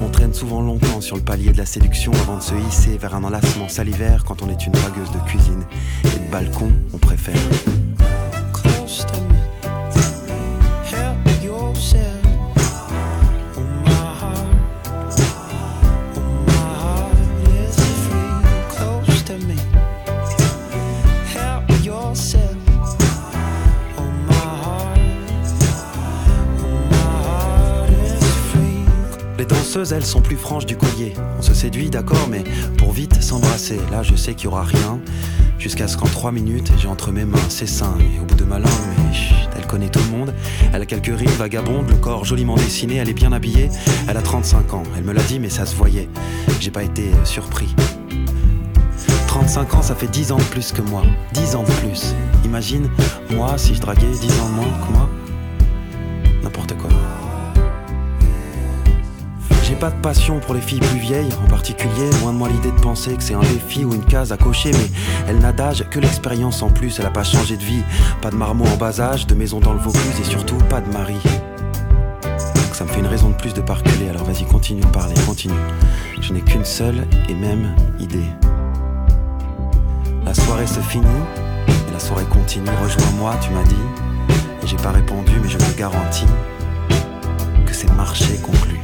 on 0.00 0.10
traîne 0.10 0.32
souvent 0.32 0.60
longtemps 0.60 1.00
sur 1.00 1.16
le 1.16 1.22
palier 1.22 1.50
de 1.50 1.58
la 1.58 1.66
séduction 1.66 2.12
avant 2.12 2.36
de 2.36 2.42
se 2.42 2.54
hisser 2.54 2.98
vers 2.98 3.16
un 3.16 3.24
enlacement 3.24 3.68
salivaire 3.68 4.22
quand 4.24 4.40
on 4.44 4.48
est 4.48 4.64
une 4.64 4.72
dragueuse 4.72 5.10
de 5.10 5.18
cuisine 5.28 5.64
et 6.04 6.24
de 6.24 6.30
balcon, 6.30 6.70
on 6.92 6.98
préfère. 6.98 7.79
Elles 29.80 30.04
sont 30.04 30.20
plus 30.20 30.36
franches 30.36 30.66
du 30.66 30.76
collier. 30.76 31.14
On 31.38 31.42
se 31.42 31.54
séduit, 31.54 31.88
d'accord, 31.88 32.28
mais 32.30 32.44
pour 32.76 32.92
vite 32.92 33.22
s'embrasser. 33.22 33.80
Là, 33.90 34.02
je 34.02 34.14
sais 34.14 34.34
qu'il 34.34 34.44
y 34.44 34.46
aura 34.48 34.62
rien. 34.62 35.00
Jusqu'à 35.58 35.88
ce 35.88 35.96
qu'en 35.96 36.06
trois 36.06 36.32
minutes, 36.32 36.70
j'ai 36.78 36.86
entre 36.86 37.12
mes 37.12 37.24
mains 37.24 37.38
ses 37.48 37.66
seins. 37.66 37.96
Et 37.98 38.20
au 38.20 38.24
bout 38.24 38.34
de 38.34 38.44
ma 38.44 38.58
langue, 38.58 38.70
mais 38.98 39.14
chut, 39.14 39.34
elle 39.56 39.66
connaît 39.66 39.88
tout 39.88 40.00
le 40.10 40.18
monde. 40.18 40.34
Elle 40.74 40.82
a 40.82 40.86
quelques 40.86 41.18
rides 41.18 41.30
vagabondes, 41.30 41.88
le 41.88 41.96
corps 41.96 42.26
joliment 42.26 42.56
dessiné. 42.56 42.96
Elle 42.96 43.08
est 43.08 43.14
bien 43.14 43.32
habillée. 43.32 43.70
Elle 44.06 44.18
a 44.18 44.22
35 44.22 44.74
ans. 44.74 44.82
Elle 44.98 45.04
me 45.04 45.12
l'a 45.12 45.22
dit, 45.22 45.38
mais 45.38 45.50
ça 45.50 45.64
se 45.64 45.74
voyait. 45.74 46.10
J'ai 46.60 46.70
pas 46.70 46.82
été 46.82 47.04
euh, 47.04 47.24
surpris. 47.24 47.74
35 49.28 49.74
ans, 49.74 49.82
ça 49.82 49.94
fait 49.94 50.08
10 50.08 50.32
ans 50.32 50.38
de 50.38 50.42
plus 50.44 50.72
que 50.72 50.82
moi. 50.82 51.02
10 51.32 51.54
ans 51.56 51.62
de 51.62 51.72
plus. 51.86 52.14
Imagine, 52.44 52.90
moi, 53.30 53.56
si 53.56 53.74
je 53.74 53.80
draguais 53.80 54.06
10 54.06 54.40
ans 54.40 54.48
de 54.50 54.54
moins 54.54 54.86
que 54.86 54.92
moi. 54.92 55.09
J'ai 59.70 59.76
pas 59.76 59.90
de 59.90 60.00
passion 60.00 60.40
pour 60.40 60.54
les 60.54 60.60
filles 60.60 60.80
plus 60.80 60.98
vieilles, 60.98 61.28
en 61.44 61.48
particulier, 61.48 62.10
loin 62.20 62.32
de 62.32 62.38
moi 62.38 62.48
l'idée 62.48 62.72
de 62.72 62.80
penser 62.80 63.14
que 63.14 63.22
c'est 63.22 63.34
un 63.34 63.40
défi 63.40 63.84
ou 63.84 63.94
une 63.94 64.04
case 64.04 64.32
à 64.32 64.36
cocher, 64.36 64.72
mais 64.72 64.90
elle 65.28 65.38
n'a 65.38 65.52
d'âge 65.52 65.88
que 65.88 66.00
l'expérience 66.00 66.60
en 66.62 66.70
plus, 66.70 66.98
elle 66.98 67.06
a 67.06 67.10
pas 67.10 67.22
changé 67.22 67.56
de 67.56 67.62
vie, 67.62 67.84
pas 68.20 68.32
de 68.32 68.34
marmot 68.34 68.64
en 68.66 68.76
bas 68.76 69.00
âge, 69.00 69.28
de 69.28 69.34
maison 69.36 69.60
dans 69.60 69.72
le 69.72 69.78
Vaucluse 69.78 70.18
et 70.20 70.24
surtout 70.24 70.56
pas 70.68 70.80
de 70.80 70.92
mari. 70.92 71.14
Donc 72.24 72.74
ça 72.74 72.82
me 72.82 72.88
fait 72.88 72.98
une 72.98 73.06
raison 73.06 73.28
de 73.28 73.36
plus 73.36 73.54
de 73.54 73.60
pas 73.60 73.74
reculer, 73.74 74.08
alors 74.08 74.24
vas-y, 74.24 74.44
continue 74.44 74.80
de 74.80 74.88
parler, 74.88 75.14
continue. 75.24 75.54
Je 76.20 76.32
n'ai 76.32 76.40
qu'une 76.40 76.64
seule 76.64 77.06
et 77.28 77.34
même 77.34 77.76
idée. 78.00 78.26
La 80.24 80.34
soirée 80.34 80.66
se 80.66 80.80
finit, 80.80 81.06
et 81.68 81.92
la 81.92 82.00
soirée 82.00 82.24
continue, 82.24 82.68
rejoins-moi, 82.82 83.36
tu 83.40 83.50
m'as 83.50 83.62
dit, 83.62 84.34
et 84.64 84.66
j'ai 84.66 84.78
pas 84.78 84.90
répondu, 84.90 85.30
mais 85.40 85.48
je 85.48 85.58
te 85.58 85.78
garantis 85.78 86.26
que 87.64 87.72
c'est 87.72 87.92
marché 87.92 88.36
conclu. 88.42 88.79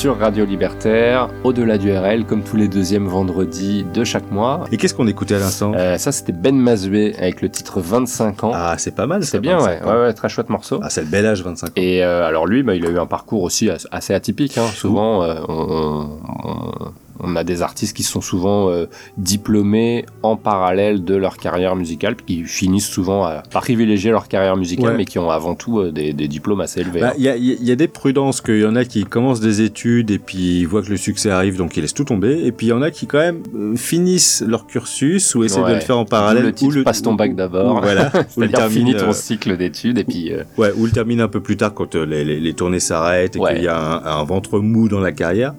Sur 0.00 0.18
Radio 0.18 0.46
Libertaire, 0.46 1.28
au-delà 1.44 1.76
du 1.76 1.92
RL, 1.94 2.24
comme 2.24 2.42
tous 2.42 2.56
les 2.56 2.68
deuxièmes 2.68 3.06
vendredis 3.06 3.84
de 3.92 4.02
chaque 4.02 4.30
mois. 4.30 4.64
Et 4.72 4.78
qu'est-ce 4.78 4.94
qu'on 4.94 5.06
écoutait 5.06 5.34
à 5.34 5.40
l'instant? 5.40 5.72
Euh, 5.76 5.98
ça, 5.98 6.10
c'était 6.10 6.32
Ben 6.32 6.56
Mazoué 6.56 7.14
avec 7.18 7.42
le 7.42 7.50
titre 7.50 7.82
25 7.82 8.44
ans. 8.44 8.52
Ah, 8.54 8.76
c'est 8.78 8.94
pas 8.94 9.06
mal. 9.06 9.22
c'est 9.24 9.40
bien, 9.40 9.58
ouais. 9.62 9.78
ouais, 9.84 10.00
ouais, 10.00 10.12
très 10.14 10.30
chouette 10.30 10.48
morceau. 10.48 10.80
Ah, 10.82 10.88
c'est 10.88 11.02
le 11.02 11.06
bel 11.08 11.26
âge, 11.26 11.42
25 11.44 11.66
ans. 11.66 11.72
Et 11.76 12.02
euh, 12.02 12.26
alors 12.26 12.46
lui, 12.46 12.62
bah, 12.62 12.74
il 12.76 12.86
a 12.86 12.88
eu 12.88 12.98
un 12.98 13.04
parcours 13.04 13.42
aussi 13.42 13.68
as- 13.68 13.86
assez 13.90 14.14
atypique. 14.14 14.56
Hein. 14.56 14.64
Souvent, 14.74 15.22
euh, 15.22 15.34
on, 15.48 16.08
on- 16.44 16.92
on 17.22 17.36
a 17.36 17.44
des 17.44 17.62
artistes 17.62 17.96
qui 17.96 18.02
sont 18.02 18.20
souvent 18.20 18.70
euh, 18.70 18.86
diplômés 19.18 20.06
en 20.22 20.36
parallèle 20.36 21.04
de 21.04 21.14
leur 21.14 21.36
carrière 21.36 21.76
musicale, 21.76 22.16
qui 22.16 22.44
finissent 22.44 22.88
souvent 22.88 23.24
à, 23.24 23.42
par 23.52 23.62
privilégier 23.62 24.10
leur 24.10 24.28
carrière 24.28 24.56
musicale, 24.56 24.90
Ouais. 24.92 24.96
mais 24.96 25.04
qui 25.04 25.18
ont 25.18 25.30
avant 25.30 25.54
tout 25.54 25.78
euh, 25.80 25.92
des, 25.92 26.12
des 26.12 26.26
diplômes 26.28 26.60
assez 26.60 26.80
élevés. 26.80 27.00
Bah, 27.00 27.08
hein. 27.10 27.14
Il 27.18 27.24
y, 27.24 27.28
a, 27.28 27.36
il 27.36 27.62
y 27.64 27.70
a 27.70 27.76
des 27.76 27.88
prudences, 27.88 28.40
qu'il 28.40 28.60
y 28.60 28.64
en 28.66 28.74
a 28.76 28.84
qui 28.84 29.04
commencent 29.04 29.40
des 29.40 29.60
études 29.60 30.10
et 30.10 30.18
puis 30.18 30.60
ils 30.60 30.66
voient 30.66 30.82
que 30.82 30.90
le 30.90 30.96
succès 30.96 31.30
arrive, 31.30 31.56
donc 31.56 31.76
ils 31.76 31.80
laissent 31.80 31.94
tout 31.94 32.04
tomber. 32.04 32.44
Et 32.46 32.52
puis 32.52 32.66
il 32.68 32.70
y 32.70 32.72
en 32.72 32.82
a 32.82 32.90
qui 32.90 33.06
quand 33.06 33.18
même 33.18 33.42
euh, 33.54 33.76
finissent 33.76 34.42
leur 34.46 34.66
cursus 34.66 35.34
ou 35.34 35.44
essaient 35.44 35.62
de 35.62 35.74
le 35.74 35.80
faire 35.80 35.98
en 35.98 36.04
parallèle. 36.04 36.44
le 36.44 36.52
titre, 36.52 36.82
passe 36.82 37.02
ton 37.02 37.14
bac 37.14 37.34
d'abord. 37.36 37.76
ou 37.76 37.80
Voilà. 37.82 38.10
ou 38.36 38.40
le 38.40 38.48
termine, 38.50 38.94
ton 38.96 39.12
cycle 39.12 39.56
d'études 39.56 39.98
et 39.98 40.04
puis 40.04 40.32
Ouais, 40.56 40.72
ou 40.76 40.86
le 40.86 40.90
termine 40.92 41.20
un 41.20 41.28
peu 41.28 41.40
plus 41.40 41.56
tard 41.56 41.74
quand 41.74 41.94
les, 41.94 42.24
les, 42.24 42.40
les 42.40 42.52
tournées 42.54 42.80
s'arrêtent 42.80 43.36
et 43.36 43.38
Ouais. 43.38 43.54
qu'il 43.54 43.64
y 43.64 43.68
a 43.68 43.78
un, 43.78 44.20
un 44.20 44.24
ventre 44.24 44.58
mou 44.60 44.88
dans 44.88 45.00
la 45.00 45.12
carrière. 45.12 45.54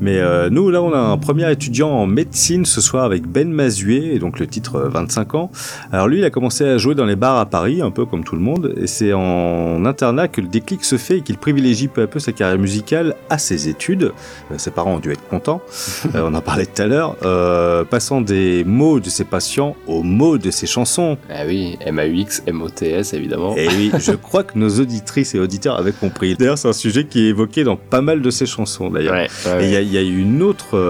Mais 0.00 0.20
nous, 0.50 0.70
là, 0.70 0.82
on 0.82 0.92
a 0.92 0.98
un 1.00 1.18
premier 1.18 1.50
étudiant 1.50 1.90
en 1.90 2.06
médecine 2.06 2.64
ce 2.64 2.80
soir 2.80 3.04
avec 3.04 3.26
Ben 3.26 3.50
Mazué, 3.50 4.14
et 4.14 4.18
donc 4.18 4.38
le 4.38 4.46
titre 4.46 4.76
euh, 4.76 4.88
25 4.88 5.34
ans. 5.34 5.50
Alors 5.92 6.08
lui, 6.08 6.18
il 6.18 6.24
a 6.24 6.30
commencé 6.30 6.64
à 6.64 6.78
jouer 6.78 6.94
dans 6.94 7.04
les 7.04 7.16
bars 7.16 7.38
à 7.38 7.46
Paris, 7.46 7.80
un 7.82 7.90
peu 7.90 8.04
comme 8.06 8.24
tout 8.24 8.34
le 8.36 8.42
monde, 8.42 8.74
et 8.80 8.86
c'est 8.86 9.12
en 9.12 9.84
internat 9.84 10.28
que 10.28 10.40
le 10.40 10.48
déclic 10.48 10.84
se 10.84 10.96
fait 10.98 11.18
et 11.18 11.20
qu'il 11.22 11.38
privilégie 11.38 11.88
peu 11.88 12.02
à 12.02 12.06
peu 12.06 12.18
sa 12.18 12.32
carrière 12.32 12.58
musicale 12.58 13.14
à 13.30 13.38
ses 13.38 13.68
études. 13.68 14.12
Euh, 14.52 14.58
ses 14.58 14.70
parents 14.70 14.94
ont 14.94 14.98
dû 14.98 15.12
être 15.12 15.26
contents, 15.28 15.60
Euh, 16.14 16.22
on 16.28 16.34
en 16.34 16.40
parlait 16.40 16.66
tout 16.66 16.82
à 16.82 16.86
l'heure, 16.86 17.16
euh, 17.24 17.84
passant 17.84 18.20
des 18.20 18.64
mots 18.64 18.98
de 19.00 19.08
ses 19.08 19.24
patients 19.24 19.76
aux 19.86 20.02
mots 20.02 20.38
de 20.38 20.50
ses 20.50 20.66
chansons. 20.66 21.16
ah 21.30 21.42
oui, 21.46 21.78
MAUX, 21.90 22.42
MOTS 22.52 23.12
évidemment. 23.12 23.54
Et 23.56 23.68
oui, 23.68 23.92
je 23.98 24.12
crois 24.26 24.42
que 24.42 24.58
nos 24.58 24.80
auditrices 24.80 25.34
et 25.34 25.38
auditeurs 25.38 25.78
avaient 25.78 25.92
compris. 25.92 26.34
D'ailleurs, 26.34 26.58
c'est 26.58 26.68
un 26.68 26.72
sujet 26.72 27.04
qui 27.04 27.26
est 27.26 27.28
évoqué 27.28 27.62
dans 27.64 27.76
pas 27.76 28.00
mal 28.00 28.22
de 28.22 28.30
ses 28.30 28.46
chansons, 28.46 28.90
d'ailleurs. 28.90 29.14
Ouais, 29.14 29.28
ouais, 29.46 29.64
Et 29.64 29.82
il 29.82 29.88
y, 29.88 29.94
y 29.94 29.98
a 29.98 30.02
une 30.02 30.42
autre 30.42 30.76
euh, 30.76 30.89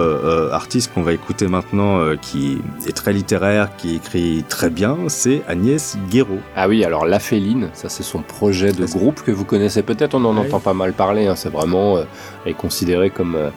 artiste 0.51 0.91
qu'on 0.93 1.01
va 1.01 1.13
écouter 1.13 1.47
maintenant 1.47 1.99
euh, 1.99 2.15
qui 2.15 2.59
est 2.87 2.95
très 2.95 3.13
littéraire, 3.13 3.69
qui 3.77 3.95
écrit 3.95 4.43
très 4.47 4.69
bien, 4.69 4.97
c'est 5.07 5.41
Agnès 5.47 5.97
Guéraud. 6.09 6.39
Ah 6.55 6.67
oui, 6.67 6.83
alors 6.83 7.05
La 7.05 7.19
Féline, 7.19 7.69
ça 7.73 7.89
c'est 7.89 8.03
son 8.03 8.21
projet 8.21 8.71
de 8.71 8.85
groupe 8.85 9.21
que 9.23 9.31
vous 9.31 9.45
connaissez 9.45 9.83
peut-être, 9.83 10.15
on 10.15 10.25
en 10.25 10.37
entend 10.37 10.59
pas 10.59 10.73
mal 10.73 10.93
parler, 10.93 11.27
hein, 11.27 11.35
c'est 11.35 11.51
vraiment, 11.51 11.97
euh, 11.97 12.03
elle 12.45 12.51
est 12.51 12.55
considérée 12.55 13.09
comme 13.09 13.35
euh, 13.35 13.49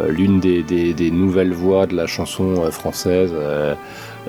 euh, 0.00 0.08
l'une 0.08 0.40
des, 0.40 0.62
des- 0.62 0.94
des 0.94 1.10
nouvelles 1.10 1.52
voix 1.52 1.86
de 1.86 1.94
la 1.94 2.06
chanson 2.06 2.54
euh, 2.64 2.70
française. 2.70 3.32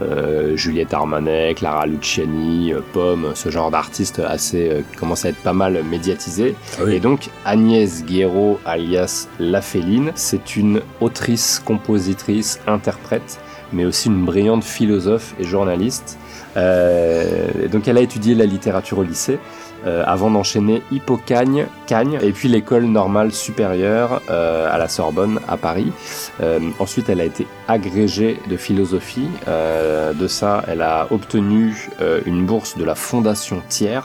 Euh, 0.01 0.55
Juliette 0.55 0.93
Armanet, 0.93 1.53
Clara 1.55 1.85
Luciani, 1.85 2.73
euh, 2.73 2.79
Pomme, 2.93 3.31
ce 3.35 3.49
genre 3.49 3.69
d'artistes 3.71 4.19
assez 4.19 4.69
euh, 4.69 4.81
qui 4.89 4.97
commence 4.97 5.25
à 5.25 5.29
être 5.29 5.37
pas 5.37 5.53
mal 5.53 5.83
médiatisé. 5.83 6.55
Et 6.87 6.99
donc 6.99 7.29
Agnès 7.45 8.03
Guéraud 8.03 8.59
alias 8.65 9.27
La 9.39 9.61
Féline, 9.61 10.11
c'est 10.15 10.55
une 10.55 10.81
autrice, 10.99 11.61
compositrice, 11.63 12.59
interprète, 12.67 13.39
mais 13.71 13.85
aussi 13.85 14.07
une 14.07 14.25
brillante 14.25 14.63
philosophe 14.63 15.35
et 15.39 15.43
journaliste. 15.43 16.17
Euh, 16.57 17.67
donc 17.71 17.87
elle 17.87 17.97
a 17.97 18.01
étudié 18.01 18.35
la 18.35 18.45
littérature 18.45 18.99
au 18.99 19.03
lycée. 19.03 19.39
euh, 19.85 20.03
avant 20.05 20.31
d'enchaîner 20.31 20.81
Hippocagne, 20.91 21.65
Cagne, 21.87 22.17
et 22.21 22.31
puis 22.31 22.47
l'école 22.47 22.85
normale 22.85 23.33
supérieure 23.33 24.21
euh, 24.29 24.73
à 24.73 24.77
la 24.77 24.87
Sorbonne 24.87 25.39
à 25.47 25.57
Paris. 25.57 25.91
Ensuite, 26.79 27.09
elle 27.09 27.21
a 27.21 27.25
été 27.25 27.47
agrégée 27.67 28.39
de 28.49 28.57
philosophie. 28.57 29.27
De 29.47 30.27
ça, 30.27 30.63
elle 30.67 30.81
a 30.81 31.07
obtenu 31.11 31.89
une 32.25 32.45
bourse 32.45 32.77
de 32.77 32.83
la 32.83 32.95
Fondation 32.95 33.61
Thiers, 33.69 34.01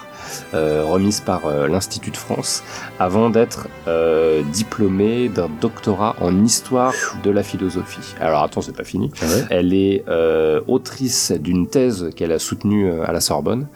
remise 0.53 1.21
par 1.21 1.47
euh, 1.47 1.69
l'Institut 1.69 2.11
de 2.11 2.17
France, 2.17 2.63
avant 2.99 3.31
d'être 3.31 3.69
euh, 3.87 4.43
diplômée 4.53 5.29
d'un 5.29 5.49
doctorat 5.61 6.17
en 6.21 6.45
histoire 6.45 6.95
de 7.23 7.31
la 7.31 7.43
philosophie. 7.43 8.15
Alors 8.21 8.43
attends, 8.43 8.61
c'est 8.61 8.77
pas 8.77 8.85
fini. 8.85 9.11
Elle 9.51 9.73
est 9.75 10.05
euh, 10.09 10.61
autrice 10.67 11.33
d'une 11.33 11.67
thèse 11.69 12.11
qu'elle 12.17 12.33
a 12.33 12.39
soutenue 12.39 12.91
euh, 12.91 13.05
à 13.07 13.13
la 13.13 13.21
Sorbonne. 13.21 13.67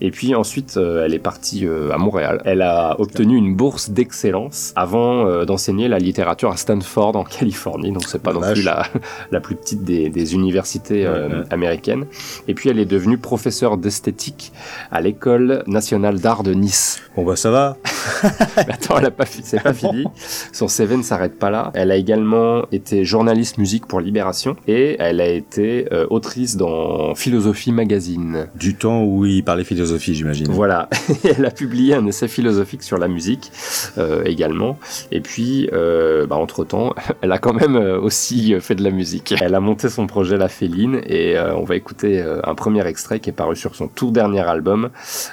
Et 0.00 0.10
puis 0.10 0.34
ensuite, 0.34 0.76
euh, 0.76 1.04
elle 1.04 1.14
est 1.14 1.18
partie 1.18 1.66
euh, 1.66 1.90
à 1.92 1.98
Montréal. 1.98 2.40
Elle 2.44 2.62
a 2.62 2.96
obtenu 3.00 3.36
une 3.36 3.54
bourse 3.56 3.90
d'excellence 3.90 4.72
avant 4.76 5.26
euh, 5.26 5.44
d'enseigner 5.44 5.88
la 5.88 5.98
littérature 5.98 6.50
à 6.50 6.56
Stanford 6.56 7.16
en 7.16 7.24
Californie. 7.24 7.92
Donc 7.92 8.04
c'est 8.06 8.22
pas 8.22 8.32
non 8.32 8.40
plus 8.40 8.62
la, 8.62 8.84
la 9.32 9.40
plus 9.40 9.56
petite 9.56 9.82
des, 9.84 10.08
des 10.10 10.34
universités 10.34 11.06
euh, 11.06 11.28
Ouais, 11.28 11.34
ouais. 11.34 11.44
américaines. 11.50 12.06
Et 12.46 12.54
puis 12.54 12.68
elle 12.70 12.78
est 12.78 12.84
devenue 12.84 13.18
professeure 13.18 13.76
d'esthétique 13.76 14.52
à 14.90 15.00
l'école 15.00 15.64
nationale 15.66 15.87
d'art 15.96 16.42
de 16.42 16.52
Nice. 16.52 17.00
Bon 17.16 17.24
bah 17.24 17.36
ça 17.36 17.50
va. 17.50 17.76
Mais 18.56 18.72
attends, 18.74 18.98
elle 18.98 19.06
a 19.06 19.10
pas 19.10 19.24
fi- 19.24 19.40
c'est 19.42 19.62
pas 19.62 19.72
fini. 19.72 20.04
Son 20.52 20.68
CV 20.68 20.96
ne 20.96 21.02
s'arrête 21.02 21.38
pas 21.38 21.50
là. 21.50 21.70
Elle 21.74 21.90
a 21.90 21.96
également 21.96 22.64
été 22.72 23.04
journaliste 23.04 23.58
musique 23.58 23.86
pour 23.86 24.00
Libération 24.00 24.56
et 24.66 24.96
elle 24.98 25.20
a 25.20 25.26
été 25.28 25.86
euh, 25.92 26.06
autrice 26.10 26.56
dans 26.56 27.14
Philosophie 27.14 27.72
Magazine. 27.72 28.48
Du 28.54 28.74
temps 28.76 29.02
où 29.02 29.24
il 29.24 29.42
parlait 29.44 29.64
philosophie, 29.64 30.14
j'imagine. 30.14 30.48
Voilà, 30.50 30.88
elle 31.24 31.44
a 31.44 31.50
publié 31.50 31.94
un 31.94 32.06
essai 32.06 32.28
philosophique 32.28 32.82
sur 32.82 32.98
la 32.98 33.08
musique 33.08 33.50
euh, 33.98 34.22
également. 34.24 34.78
Et 35.10 35.20
puis, 35.20 35.68
euh, 35.72 36.26
bah, 36.26 36.36
entre-temps, 36.36 36.94
elle 37.22 37.32
a 37.32 37.38
quand 37.38 37.54
même 37.54 37.76
aussi 37.76 38.54
fait 38.60 38.74
de 38.74 38.84
la 38.84 38.90
musique. 38.90 39.34
Elle 39.40 39.54
a 39.54 39.60
monté 39.60 39.88
son 39.88 40.06
projet 40.06 40.36
La 40.36 40.48
Féline 40.48 41.00
et 41.06 41.36
on 41.38 41.64
va 41.64 41.76
écouter 41.76 42.22
un 42.44 42.54
premier 42.54 42.86
extrait 42.86 43.20
qui 43.20 43.30
est 43.30 43.32
paru 43.32 43.56
sur 43.56 43.74
son 43.74 43.88
tout 43.88 44.10
dernier 44.10 44.40
album, 44.40 44.90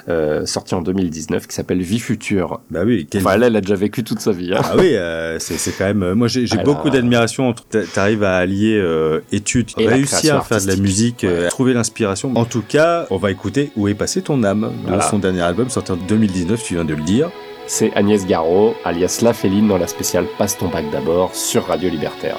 euh, 0.08 0.45
sorti 0.46 0.74
en 0.74 0.82
2019, 0.82 1.46
qui 1.46 1.54
s'appelle 1.54 1.80
Vie 1.82 1.98
Future. 1.98 2.60
Bah 2.70 2.80
oui, 2.84 3.06
quel- 3.10 3.22
Enfin, 3.22 3.34
elle, 3.34 3.42
elle 3.44 3.56
a 3.56 3.60
déjà 3.60 3.74
vécu 3.74 4.02
toute 4.04 4.20
sa 4.20 4.32
vie. 4.32 4.52
hein. 4.54 4.60
Ah 4.64 4.74
oui, 4.78 4.90
euh, 4.94 5.38
c'est 5.38 5.76
quand 5.76 5.84
même. 5.84 6.02
euh, 6.02 6.14
Moi, 6.14 6.28
j'ai 6.28 6.44
Elle 6.50 6.62
beaucoup 6.64 6.90
d'admiration. 6.90 7.54
T'arrives 7.94 8.22
à 8.24 8.36
allier 8.36 8.78
euh, 8.78 9.20
études, 9.32 9.70
Et 9.78 9.86
réussir 9.88 10.36
à 10.36 10.40
faire 10.42 10.60
de 10.60 10.66
la 10.66 10.76
musique, 10.76 11.24
à 11.24 11.48
trouver 11.48 11.72
l'inspiration. 11.74 12.32
En 12.36 12.44
tout 12.44 12.62
cas, 12.66 13.06
on 13.10 13.16
va 13.16 13.30
écouter 13.30 13.70
Où 13.76 13.88
est 13.88 13.94
passée 13.94 14.22
ton 14.22 14.42
âme, 14.44 14.70
de 14.84 14.88
Voilà. 14.88 15.02
son 15.02 15.18
dernier 15.18 15.42
album 15.42 15.68
sorti 15.68 15.92
en 15.92 15.96
2019. 15.96 16.62
Tu 16.62 16.74
viens 16.74 16.84
de 16.84 16.94
le 16.94 17.02
dire. 17.02 17.30
C'est 17.68 17.92
Agnès 17.94 18.24
Garot, 18.26 18.74
alias 18.84 19.18
La 19.22 19.32
Féline, 19.32 19.66
dans 19.68 19.78
la 19.78 19.88
spéciale 19.88 20.26
Passe 20.38 20.56
ton 20.56 20.68
bac 20.68 20.84
d'abord 20.92 21.34
sur 21.34 21.66
Radio 21.66 21.90
Libertaire. 21.90 22.36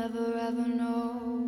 Never 0.00 0.38
ever 0.38 0.66
know 0.66 1.44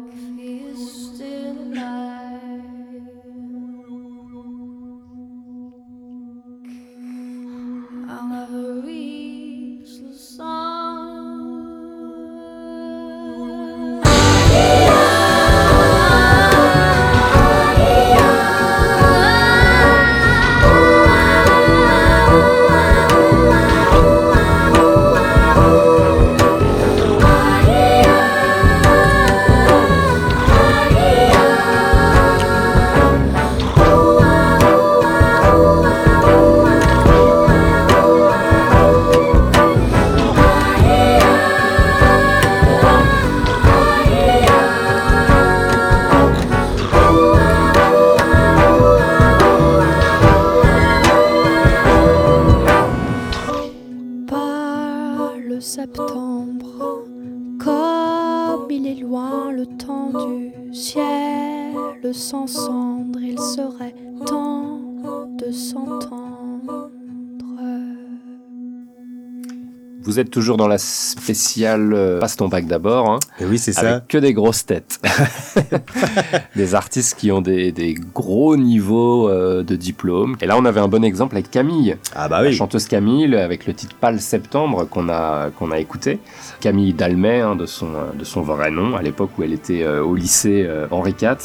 Vous 70.13 70.21
êtes 70.21 70.31
toujours 70.31 70.59
dans 70.59 70.69
la 70.69 70.77
spéciale 70.77 71.95
euh, 71.95 72.21
Passe 72.21 72.37
ton 72.37 72.49
bac 72.49 72.67
d'abord. 72.67 73.09
Hein, 73.11 73.19
Et 73.41 73.47
oui, 73.47 73.57
c'est 73.57 73.79
avec 73.79 73.91
ça. 73.91 74.05
que 74.07 74.19
des 74.19 74.35
grosses 74.35 74.67
têtes. 74.67 75.01
des 76.57 76.75
artistes 76.75 77.17
qui 77.19 77.33
ont 77.33 77.41
des, 77.41 77.73
des 77.73 77.95
gros 78.15 78.59
niveaux 78.59 79.31
euh, 79.31 79.63
de 79.63 79.75
diplôme. 79.75 80.37
Et 80.43 80.47
là, 80.47 80.57
on 80.59 80.67
avait 80.67 80.81
un 80.81 80.89
bon 80.89 81.03
exemple 81.03 81.35
avec 81.35 81.51
Camille. 81.51 81.97
Ah 82.15 82.29
bah 82.29 82.43
La 82.43 82.49
oui. 82.51 82.55
chanteuse 82.55 82.87
Camille, 82.89 83.35
avec 83.37 83.67
le 83.67 83.73
titre 83.73 83.97
Pâle 83.99 84.21
Septembre 84.21 84.87
qu'on 84.87 85.09
a, 85.09 85.49
qu'on 85.59 85.71
a 85.71 85.79
écouté. 85.79 86.19
Camille 86.61 86.93
Dalmet, 86.93 87.41
hein, 87.41 87.57
de, 87.57 87.65
son, 87.65 87.87
euh, 87.95 88.13
de 88.19 88.25
son 88.25 88.43
vrai 88.43 88.71
nom, 88.71 88.95
à 88.97 89.01
l'époque 89.01 89.31
où 89.39 89.43
elle 89.45 89.55
était 89.55 89.83
euh, 89.83 90.05
au 90.05 90.15
lycée 90.15 90.69
Henri 90.91 91.15
IV. 91.21 91.37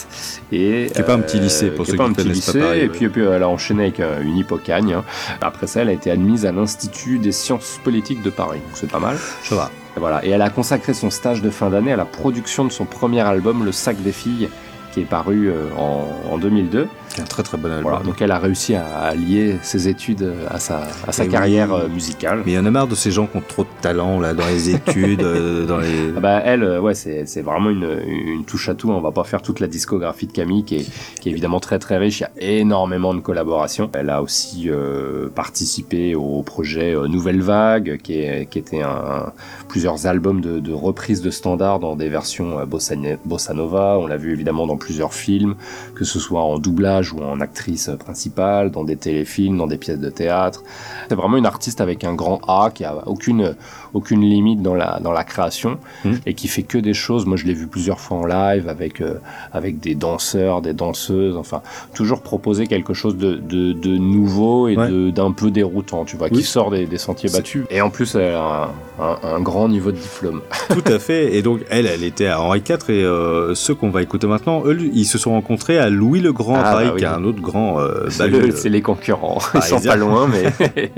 Et, 0.51 0.89
Qui 0.93 0.99
est 0.99 1.03
pas 1.05 1.13
un 1.13 1.20
petit 1.20 1.39
lycée, 1.39 1.70
pour 1.72 1.86
qui 1.86 1.91
ceux 1.91 1.97
pas 1.97 2.03
qui 2.03 2.09
un 2.09 2.13
petit 2.13 2.24
connaissent 2.28 2.45
pas 2.45 2.51
lycée, 2.51 2.59
Paris, 2.68 2.80
Et 2.80 2.82
ouais. 2.84 2.89
puis, 2.89 3.05
et 3.05 3.09
puis 3.09 3.22
elle 3.24 3.43
a 3.43 3.47
enchaîné 3.47 3.84
avec 3.84 4.01
une 4.22 4.36
hippocagne. 4.36 4.93
hein. 4.93 5.03
Après 5.39 5.68
ça, 5.68 5.84
elle 5.84 5.89
a 5.89 5.93
été 5.93 6.11
admise 6.11 6.45
à 6.45 6.51
l'Institut 6.51 7.18
des 7.20 7.32
sciences 7.32 7.80
politiques 7.84 8.22
de 8.24 8.30
Paris. 8.30 8.56
Donc 8.57 8.71
c'est 8.73 8.91
pas 8.91 8.99
mal. 8.99 9.17
Ça 9.43 9.55
va. 9.55 9.71
Et 9.95 9.99
Voilà. 9.99 10.25
Et 10.25 10.29
elle 10.29 10.41
a 10.41 10.49
consacré 10.49 10.93
son 10.93 11.09
stage 11.09 11.41
de 11.41 11.49
fin 11.49 11.69
d'année 11.69 11.91
à 11.93 11.95
la 11.95 12.05
production 12.05 12.65
de 12.65 12.71
son 12.71 12.85
premier 12.85 13.21
album, 13.21 13.65
Le 13.65 13.71
Sac 13.71 14.01
des 14.01 14.11
filles, 14.11 14.49
qui 14.93 15.01
est 15.01 15.05
paru 15.05 15.49
euh, 15.49 15.67
en, 15.77 16.07
en 16.31 16.37
2002. 16.37 16.87
C'est 17.18 17.24
un 17.24 17.26
très 17.26 17.41
très 17.41 17.57
bon 17.57 17.72
album. 17.72 17.82
Voilà. 17.82 18.05
Donc 18.05 18.22
elle 18.22 18.30
a 18.30 18.38
réussi 18.38 18.76
à, 18.76 19.11
lier 19.15 19.57
ses 19.63 19.88
études 19.88 20.32
à 20.51 20.59
sa, 20.59 20.84
à 21.07 21.11
sa 21.11 21.26
carrière 21.26 21.74
oui. 21.74 21.82
euh, 21.82 21.88
musicale. 21.89 22.43
Mais 22.45 22.51
il 22.51 22.55
y 22.55 22.59
en 22.59 22.65
a 22.68 22.70
marre 22.70 22.86
de 22.86 22.93
ces 22.93 23.09
gens 23.09 23.26
qui 23.26 23.38
ont 23.38 23.43
trop 23.47 23.63
de 23.63 23.70
talent 23.82 24.20
là 24.20 24.36
dans 24.36 24.45
les 24.45 24.70
études, 24.70 25.24
euh, 25.24 25.65
dans 25.68 25.80
les. 25.80 26.13
Ah 26.15 26.20
bah 26.20 26.41
elle, 26.45 26.61
euh, 26.61 26.80
ouais, 26.80 26.93
c'est 26.93 27.41
vraiment 27.41 27.72
une, 27.72 27.89
une 28.05 28.45
touche 28.45 28.70
à 28.70 28.76
tout. 28.76 28.91
On 28.91 29.01
va 29.01 29.11
pas 29.11 29.24
faire 29.24 29.41
toute 29.41 29.59
la 29.59 29.65
discographie 29.65 30.28
de 30.28 30.32
Camille, 30.32 30.63
qui 30.63 30.76
est, 30.76 31.20
qui 31.20 31.30
est 31.30 31.32
évidemment 31.32 31.59
très 31.59 31.80
très 31.80 31.97
riche. 31.97 32.20
Il 32.20 32.43
y 32.43 32.49
a 32.49 32.51
énormément 32.51 33.15
de 33.15 33.20
collaborations. 33.20 33.89
Elle 33.93 34.11
a 34.11 34.22
aussi 34.22 34.70
euh, 34.70 35.28
participé 35.28 36.13
au 36.13 36.43
projet 36.43 36.95
Nouvelle 37.07 37.41
Vague, 37.41 37.97
qui, 37.97 38.20
est, 38.20 38.45
qui 38.45 38.59
était 38.59 38.84
un, 38.84 39.34
plusieurs 39.68 40.05
albums 40.05 40.39
de, 40.39 40.59
de 40.59 40.72
reprises 40.72 41.24
de 41.24 41.32
standards 41.32 41.80
dans 41.80 41.95
des 41.95 42.09
versions 42.09 42.63
bossa, 42.68 42.93
bossa 43.26 43.55
nova. 43.55 43.97
On 43.99 44.05
l'a 44.05 44.18
vu 44.18 44.34
évidemment 44.34 44.68
dans 44.68 44.78
plusieurs 44.78 45.15
films, 45.15 45.55
que 45.95 46.05
ce 46.05 46.20
soit 46.20 46.43
en 46.43 46.59
doublage 46.59 47.06
ou 47.13 47.23
en 47.23 47.41
actrice 47.41 47.89
principale, 47.99 48.71
dans 48.71 48.83
des 48.83 48.95
téléfilms, 48.95 49.57
dans 49.57 49.67
des 49.67 49.77
pièces 49.77 49.99
de 49.99 50.09
théâtre. 50.09 50.63
C'est 51.09 51.15
vraiment 51.15 51.37
une 51.37 51.45
artiste 51.45 51.81
avec 51.81 52.03
un 52.03 52.13
grand 52.13 52.39
A 52.47 52.71
qui 52.73 52.83
a 52.85 53.07
aucune, 53.07 53.55
aucune 53.93 54.21
limite 54.21 54.61
dans 54.61 54.75
la, 54.75 54.99
dans 55.01 55.11
la 55.11 55.23
création 55.23 55.77
Mm. 56.05 56.11
et 56.25 56.33
qui 56.33 56.47
fait 56.47 56.63
que 56.63 56.77
des 56.77 56.93
choses. 56.93 57.25
Moi, 57.25 57.38
je 57.38 57.45
l'ai 57.45 57.53
vu 57.53 57.67
plusieurs 57.67 57.99
fois 57.99 58.17
en 58.17 58.25
live 58.25 58.67
avec, 58.69 59.01
euh, 59.01 59.15
avec 59.53 59.79
des 59.79 59.95
danseurs, 59.95 60.61
des 60.61 60.73
danseuses, 60.73 61.35
enfin, 61.38 61.61
toujours 61.93 62.21
proposer 62.21 62.67
quelque 62.67 62.93
chose 62.93 63.17
de, 63.17 63.35
de, 63.35 63.73
de 63.73 63.97
nouveau 63.97 64.67
et 64.67 64.77
Ouais. 64.77 65.11
d'un 65.11 65.31
peu 65.31 65.49
déroutant, 65.51 66.05
tu 66.05 66.17
vois, 66.17 66.27
Oui. 66.31 66.38
qui 66.39 66.43
sort 66.43 66.69
des, 66.71 66.85
des 66.85 66.97
sentiers 66.97 67.29
battus. 67.29 67.65
Et 67.69 67.81
en 67.81 67.89
plus, 67.89 68.15
elle 68.15 68.33
a 68.35 68.69
un, 68.99 69.03
un- 69.03 69.17
un 69.35 69.39
grand 69.41 69.67
niveau 69.69 69.91
de 69.91 69.97
diplôme. 69.97 70.41
Tout 70.69 70.83
à 70.91 70.99
fait. 70.99 71.35
Et 71.35 71.41
donc, 71.41 71.61
elle, 71.69 71.85
elle 71.88 72.03
était 72.03 72.27
à 72.27 72.41
Henri 72.41 72.59
IV. 72.67 72.77
Et 72.89 73.03
euh, 73.03 73.55
ceux 73.55 73.73
qu'on 73.75 73.89
va 73.89 74.01
écouter 74.01 74.27
maintenant, 74.27 74.63
eux, 74.65 74.77
ils 74.93 75.05
se 75.05 75.17
sont 75.17 75.31
rencontrés 75.31 75.77
à 75.79 75.89
Louis 75.89 76.19
le 76.19 76.33
Grand, 76.33 76.55
Ah, 76.63 76.75
bah 76.83 76.91
oui. 76.93 76.99
qui 76.99 77.03
est 77.05 77.07
un 77.07 77.23
autre 77.23 77.41
grand 77.41 77.79
euh, 77.79 78.05
C'est 78.09 78.27
le- 78.27 78.69
les 78.69 78.81
concurrents. 78.81 79.39
Ils 79.55 79.61
sont 79.63 79.79
pas 79.81 79.95
loin, 79.95 80.27
mais. 80.27 80.91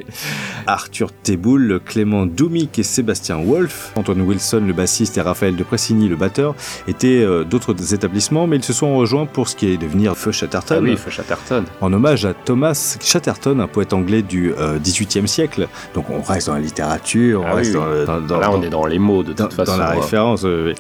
Arthur 0.68 1.10
Teboul, 1.24 1.80
Clément 1.86 2.26
Doumic 2.26 2.79
et 2.80 2.84
Sébastien 2.84 3.38
Wolf, 3.44 3.92
Antoine 3.96 4.22
Wilson, 4.22 4.64
le 4.66 4.74
bassiste, 4.74 5.18
et 5.18 5.22
Raphaël 5.22 5.56
de 5.56 5.64
Pressigny, 5.64 6.08
le 6.08 6.16
batteur, 6.16 6.56
étaient 6.88 7.22
euh, 7.22 7.44
d'autres 7.44 7.94
établissements, 7.94 8.48
mais 8.48 8.58
ils 8.58 8.64
se 8.64 8.74
sont 8.74 8.96
rejoints 8.98 9.26
pour 9.26 9.48
ce 9.50 9.56
qui 9.56 9.68
est 9.72 9.78
devenir 9.78 10.16
Feu 10.18 10.32
Chatterton. 10.32 10.78
Ah 10.80 10.82
oui, 10.84 10.98
Feu 10.98 11.10
Chatterton. 11.12 11.64
En 11.82 11.92
hommage 11.94 12.26
à 12.26 12.34
Thomas 12.34 12.98
Chatterton, 13.02 13.60
un 13.60 13.68
poète 13.68 13.94
anglais 13.94 14.22
du 14.22 14.54
euh, 14.58 14.80
XVIIIe 14.80 15.28
siècle. 15.28 15.68
Donc 15.94 16.10
on 16.10 16.22
reste 16.22 16.48
dans 16.48 16.54
la 16.56 16.60
littérature, 16.62 17.42
on 17.42 17.46
Ah 17.48 17.54
reste 17.56 17.72
oui. 17.72 17.80
dans, 17.80 17.86
le- 17.86 18.06
dans- 18.06 18.22
dans- 18.22 18.40
Là, 18.40 18.52
on 18.52 18.62
est 18.62 18.70
dans 18.70 18.86
les 18.86 19.00
mots, 19.00 19.24
de 19.24 19.34
dans, 19.34 19.46
toute 19.46 19.54
façon. 19.54 19.74
dans 19.74 19.78
la 19.78 19.92
hein. 19.92 20.00
référence. 20.00 20.44
oui. 20.44 20.74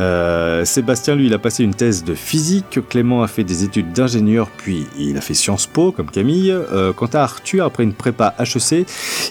Euh, 0.00 0.64
Sébastien, 0.64 1.14
lui, 1.14 1.26
il 1.26 1.34
a 1.34 1.38
passé 1.38 1.64
une 1.64 1.74
thèse 1.74 2.04
de 2.04 2.14
physique. 2.14 2.78
Clément 2.88 3.22
a 3.22 3.28
fait 3.28 3.44
des 3.44 3.64
études 3.64 3.92
d'ingénieur, 3.92 4.48
puis 4.56 4.86
il 4.98 5.16
a 5.16 5.20
fait 5.20 5.34
Sciences 5.34 5.66
Po, 5.66 5.92
comme 5.92 6.10
Camille. 6.10 6.54
Quant 6.96 7.06
à 7.14 7.20
Arthur, 7.22 7.64
après 7.64 7.82
une 7.84 7.94
prépa 7.94 8.34
HEC, 8.38 8.86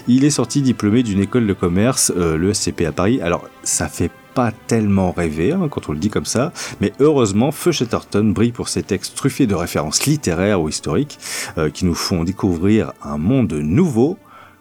il 0.08 0.24
est 0.24 0.30
sorti 0.30 0.62
diplômé 0.62 1.02
d'une 1.02 1.20
école 1.20 1.46
de 1.46 1.52
commerce, 1.52 2.07
euh, 2.16 2.36
le 2.36 2.52
SCP 2.52 2.82
à 2.86 2.92
Paris. 2.92 3.20
Alors, 3.20 3.48
ça 3.62 3.88
fait 3.88 4.10
pas 4.34 4.52
tellement 4.66 5.10
rêver 5.10 5.52
hein, 5.52 5.68
quand 5.70 5.88
on 5.88 5.92
le 5.92 5.98
dit 5.98 6.10
comme 6.10 6.24
ça, 6.24 6.52
mais 6.80 6.92
heureusement, 7.00 7.50
Feu 7.50 7.72
Chatterton 7.72 8.32
brille 8.32 8.52
pour 8.52 8.68
ses 8.68 8.82
textes 8.82 9.16
truffés 9.16 9.46
de 9.46 9.54
références 9.54 10.06
littéraires 10.06 10.60
ou 10.60 10.68
historiques 10.68 11.18
euh, 11.58 11.70
qui 11.70 11.84
nous 11.84 11.94
font 11.94 12.24
découvrir 12.24 12.92
un 13.02 13.18
monde 13.18 13.52
nouveau, 13.52 14.16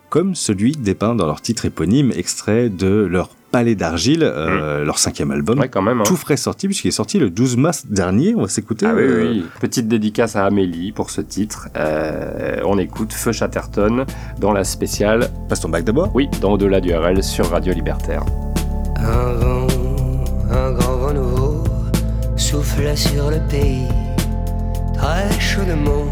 comme 0.10 0.36
celui 0.36 0.72
dépeint 0.72 1.16
dans 1.16 1.26
leur 1.26 1.41
titre 1.41 1.66
éponyme, 1.66 2.12
extrait 2.16 2.70
de 2.70 2.88
leur 2.88 3.30
Palais 3.58 3.74
d'argile, 3.74 4.22
euh, 4.22 4.86
leur 4.86 4.99
cinquième 4.99 5.32
album. 5.32 5.58
Ouais, 5.58 5.68
quand 5.68 5.82
même. 5.82 6.01
hein. 6.01 6.03
tout 6.05 6.16
frais 6.16 6.38
sorti, 6.38 6.68
puisqu'il 6.68 6.89
est 6.89 6.91
sorti 6.91 7.18
le 7.18 7.32
12 7.32 7.58
mars 7.58 7.88
dernier. 7.89 8.36
On 8.36 8.41
va 8.41 8.47
s'écouter. 8.49 8.86
Ah 8.88 8.93
euh, 8.93 9.32
oui. 9.32 9.45
Petite 9.60 9.88
dédicace 9.88 10.36
à 10.36 10.45
Amélie 10.45 10.91
pour 10.91 11.10
ce 11.10 11.22
titre. 11.22 11.70
Euh, 11.76 12.58
on 12.66 12.78
écoute 12.78 13.12
Feu 13.14 13.32
Chatterton 13.32 14.05
dans 14.39 14.51
la 14.51 14.64
spéciale. 14.64 15.30
Passe 15.49 15.62
ton 15.62 15.70
bac 15.70 15.84
d'abord 15.86 16.12
Oui, 16.14 16.30
dans 16.39 16.51
Au-delà 16.51 16.80
du 16.82 16.93
RL 16.93 17.24
sur 17.24 17.49
Radio 17.49 17.74
Libertaire. 17.74 18.24
Un 18.97 19.34
vent, 19.34 19.66
un 20.51 20.72
grand 20.74 20.97
vent 20.97 21.14
nouveau 21.14 21.64
soufflait 22.36 22.95
sur 22.95 23.32
le 23.32 23.39
pays, 23.49 23.88
très 24.95 25.32
chaudement. 25.39 26.05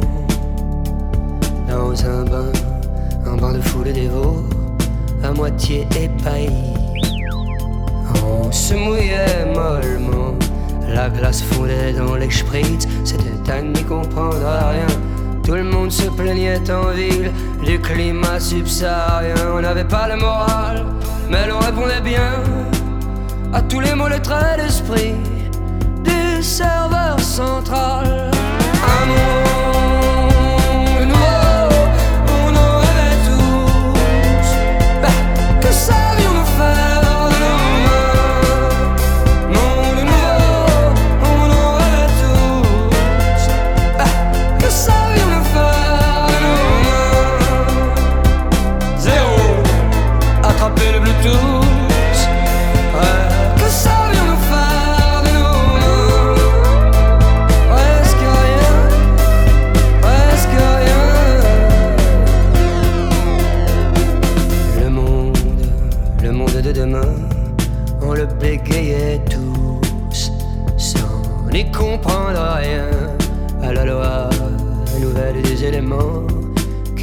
Dans 1.69 2.05
un 2.07 2.23
bain, 2.25 2.51
un 3.27 3.37
bain 3.37 3.53
de 3.53 3.61
foule 3.61 3.93
dévot, 3.93 4.41
à 5.23 5.31
moitié 5.31 5.85
épaillis. 6.01 6.84
On 8.23 8.51
se 8.51 8.73
mouillait 8.73 9.45
mollement, 9.53 10.35
la 10.87 11.09
glace 11.09 11.41
fondait 11.41 11.93
dans 11.93 12.15
les 12.15 12.31
spritz, 12.31 12.87
c'était 13.03 13.51
à 13.51 13.61
n'y 13.61 13.83
comprendre 13.83 14.37
rien. 14.37 14.87
Tout 15.43 15.55
le 15.55 15.63
monde 15.63 15.91
se 15.91 16.09
plaignait 16.09 16.71
en 16.71 16.89
ville 16.89 17.31
du 17.63 17.79
climat 17.79 18.39
subsaharien. 18.39 19.35
On 19.55 19.61
n'avait 19.61 19.83
pas 19.83 20.07
le 20.07 20.15
moral, 20.15 20.85
mais 21.29 21.47
l'on 21.47 21.59
répondait 21.59 22.01
bien 22.01 22.41
à 23.53 23.61
tous 23.61 23.79
les 23.79 23.93
mots, 23.93 24.09
le 24.09 24.19
trait 24.19 24.57
d'esprit 24.57 25.13
du 26.03 26.41
serveur 26.41 27.19
central. 27.19 28.31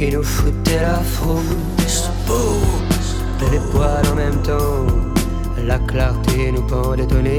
Qui 0.03 0.11
nous 0.11 0.23
foutaient 0.23 0.81
la 0.81 0.99
frousse. 0.99 2.09
Les 3.51 3.59
poils 3.71 4.07
en 4.11 4.15
même 4.15 4.41
temps. 4.41 4.85
La 5.65 5.77
clarté 5.79 6.51
nous 6.51 6.63
pendait 6.63 7.11
au 7.13 7.21
nez 7.21 7.37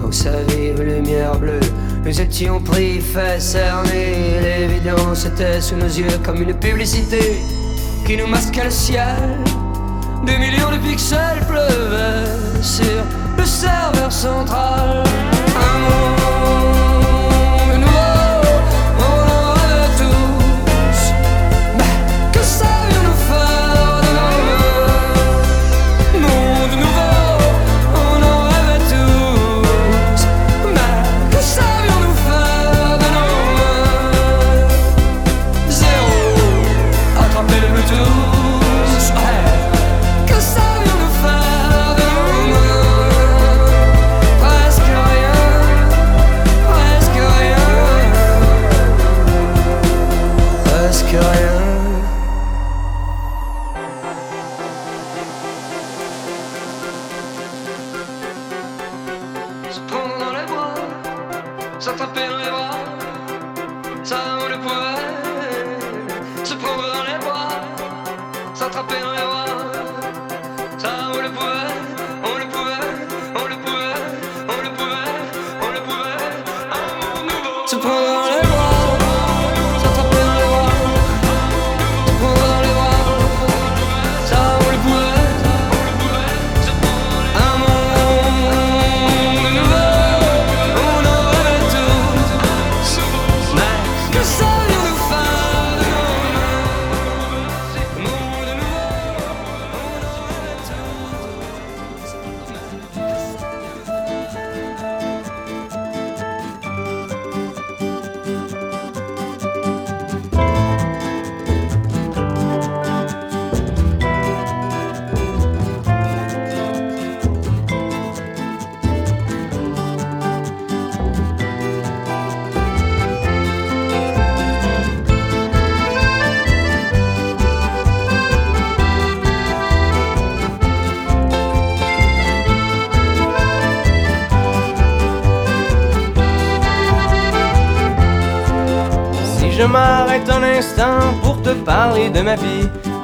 dans 0.00 0.12
sa 0.12 0.42
vive 0.48 0.80
lumière 0.80 1.38
bleue. 1.38 1.60
Nous 2.04 2.20
étions 2.20 2.60
pris, 2.60 3.00
fait 3.00 3.40
cerner. 3.40 4.40
L'évidence 4.40 5.26
était 5.26 5.60
sous 5.60 5.76
nos 5.76 5.86
yeux 5.86 6.18
comme 6.24 6.40
une 6.42 6.54
publicité 6.54 7.38
qui 8.06 8.16
nous 8.16 8.26
masquait 8.26 8.64
le 8.64 8.70
ciel. 8.70 9.38
Des 10.24 10.38
millions 10.38 10.70
de 10.70 10.78
pixels 10.78 11.44
pleuvaient 11.48 12.62
sur 12.62 13.04
le 13.36 13.44
serveur 13.44 14.12
central. 14.12 15.04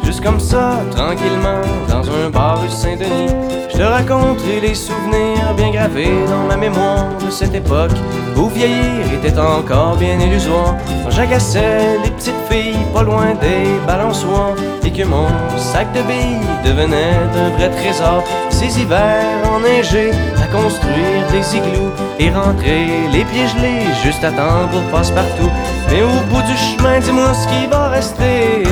Juste 0.05 0.23
comme 0.23 0.39
ça, 0.39 0.81
tranquillement, 0.91 1.63
dans 1.89 2.03
un 2.03 2.29
bar 2.29 2.61
rue 2.61 2.69
Saint-Denis. 2.69 3.33
Je 3.73 3.79
te 3.79 3.83
raconterai 3.83 4.61
les 4.61 4.75
souvenirs 4.75 5.55
bien 5.57 5.71
gravés 5.71 6.13
dans 6.29 6.47
ma 6.47 6.57
mémoire 6.57 7.07
de 7.25 7.31
cette 7.31 7.55
époque 7.55 7.97
où 8.37 8.49
vieillir 8.49 9.11
était 9.15 9.39
encore 9.39 9.97
bien 9.97 10.21
illusoire. 10.21 10.75
Quand 11.03 11.11
j'agaçais 11.11 11.99
les 12.05 12.11
petites 12.11 12.43
filles 12.51 12.85
pas 12.93 13.03
loin 13.03 13.35
des 13.41 13.65
balançoires 13.87 14.55
et 14.85 14.91
que 14.91 15.05
mon 15.05 15.29
sac 15.57 15.91
de 15.95 16.03
billes 16.03 16.47
devenait 16.65 17.17
un 17.35 17.57
vrai 17.57 17.71
trésor. 17.71 18.23
Ces 18.51 18.81
hivers 18.81 19.51
enneigés 19.51 20.11
à 20.43 20.47
construire 20.55 21.27
des 21.33 21.57
igloos 21.57 21.93
et 22.19 22.31
rentrer 22.31 22.87
les 23.13 23.25
pieds 23.25 23.49
gelés 23.49 23.87
juste 24.05 24.23
à 24.25 24.31
temps 24.31 24.69
pour 24.71 24.83
passe-partout. 24.93 25.51
Mais 25.91 26.03
au 26.03 26.21
bout 26.31 26.43
du 26.43 26.57
chemin, 26.57 26.99
dis-moi 27.01 27.33
ce 27.33 27.49
qui 27.49 27.67
va 27.67 27.89
rester 27.89 28.65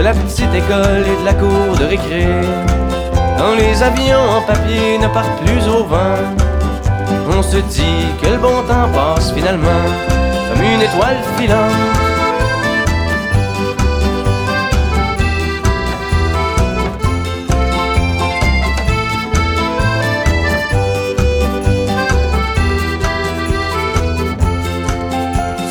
de 0.00 0.04
la 0.04 0.14
petite 0.14 0.54
école 0.54 1.04
et 1.12 1.20
de 1.20 1.26
la 1.26 1.34
cour 1.34 1.76
de 1.78 1.84
récré. 1.84 2.26
Quand 3.36 3.54
les 3.54 3.82
avions 3.82 4.26
en 4.36 4.40
papier 4.40 4.96
ne 4.96 5.06
partent 5.08 5.44
plus 5.44 5.68
au 5.68 5.84
vent, 5.84 6.16
on 7.36 7.42
se 7.42 7.58
dit 7.58 8.06
que 8.22 8.28
le 8.28 8.38
bon 8.38 8.62
temps 8.62 8.88
passe 8.94 9.30
finalement 9.32 9.84
comme 10.48 10.62
une 10.62 10.80
étoile 10.80 11.18
filante. 11.36 11.72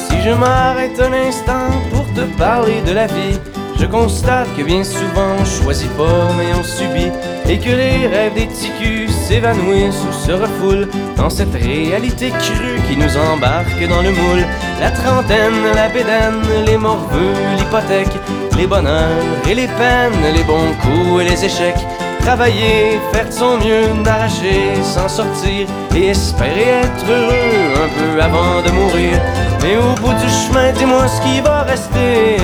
Si 0.07 0.21
je 0.21 0.33
m'arrête 0.35 0.99
un 1.01 1.13
instant 1.27 1.69
pour 1.91 2.05
te 2.13 2.21
parler 2.37 2.81
de 2.85 2.91
la 2.91 3.07
vie, 3.07 3.39
je 3.79 3.85
constate 3.85 4.47
que 4.57 4.63
bien 4.63 4.83
souvent 4.83 5.35
on 5.39 5.45
choisit 5.45 5.89
pas 5.95 6.29
mais 6.37 6.53
on 6.53 6.63
subit 6.63 7.11
Et 7.47 7.57
que 7.57 7.69
les 7.69 8.07
rêves 8.07 8.33
des 8.33 8.47
ticus 8.47 9.11
s'évanouissent 9.11 10.03
ou 10.07 10.13
se 10.13 10.31
refoulent 10.33 10.87
Dans 11.15 11.29
cette 11.29 11.53
réalité 11.53 12.29
crue 12.29 12.79
qui 12.87 12.97
nous 12.97 13.17
embarque 13.17 13.81
dans 13.87 14.01
le 14.01 14.11
moule. 14.11 14.45
La 14.79 14.91
trentaine, 14.91 15.63
la 15.73 15.87
bédaine, 15.89 16.41
les 16.65 16.77
morveux, 16.77 17.33
l'hypothèque 17.57 18.15
Les 18.57 18.67
bonheurs 18.67 19.25
et 19.49 19.55
les 19.55 19.67
peines, 19.67 20.33
les 20.35 20.43
bons 20.43 20.73
coups 20.81 21.21
et 21.21 21.29
les 21.29 21.45
échecs. 21.45 21.85
Travailler, 22.21 22.99
faire 23.13 23.27
de 23.27 23.31
son 23.31 23.57
mieux, 23.57 24.03
d'arracher, 24.03 24.75
s'en 24.83 25.07
sortir 25.07 25.67
Et 25.95 26.07
espérer 26.09 26.83
être 26.83 27.05
heureux 27.09 27.83
un 27.83 27.89
peu 27.97 28.21
avant 28.21 28.61
de 28.61 28.71
mourir 28.71 29.48
Mais 29.61 29.75
au 29.77 29.93
bout 30.01 30.13
du 30.13 30.29
chemin, 30.29 30.71
dis-moi 30.73 31.07
ce 31.07 31.21
qui 31.21 31.41
va 31.41 31.63
rester 31.63 32.37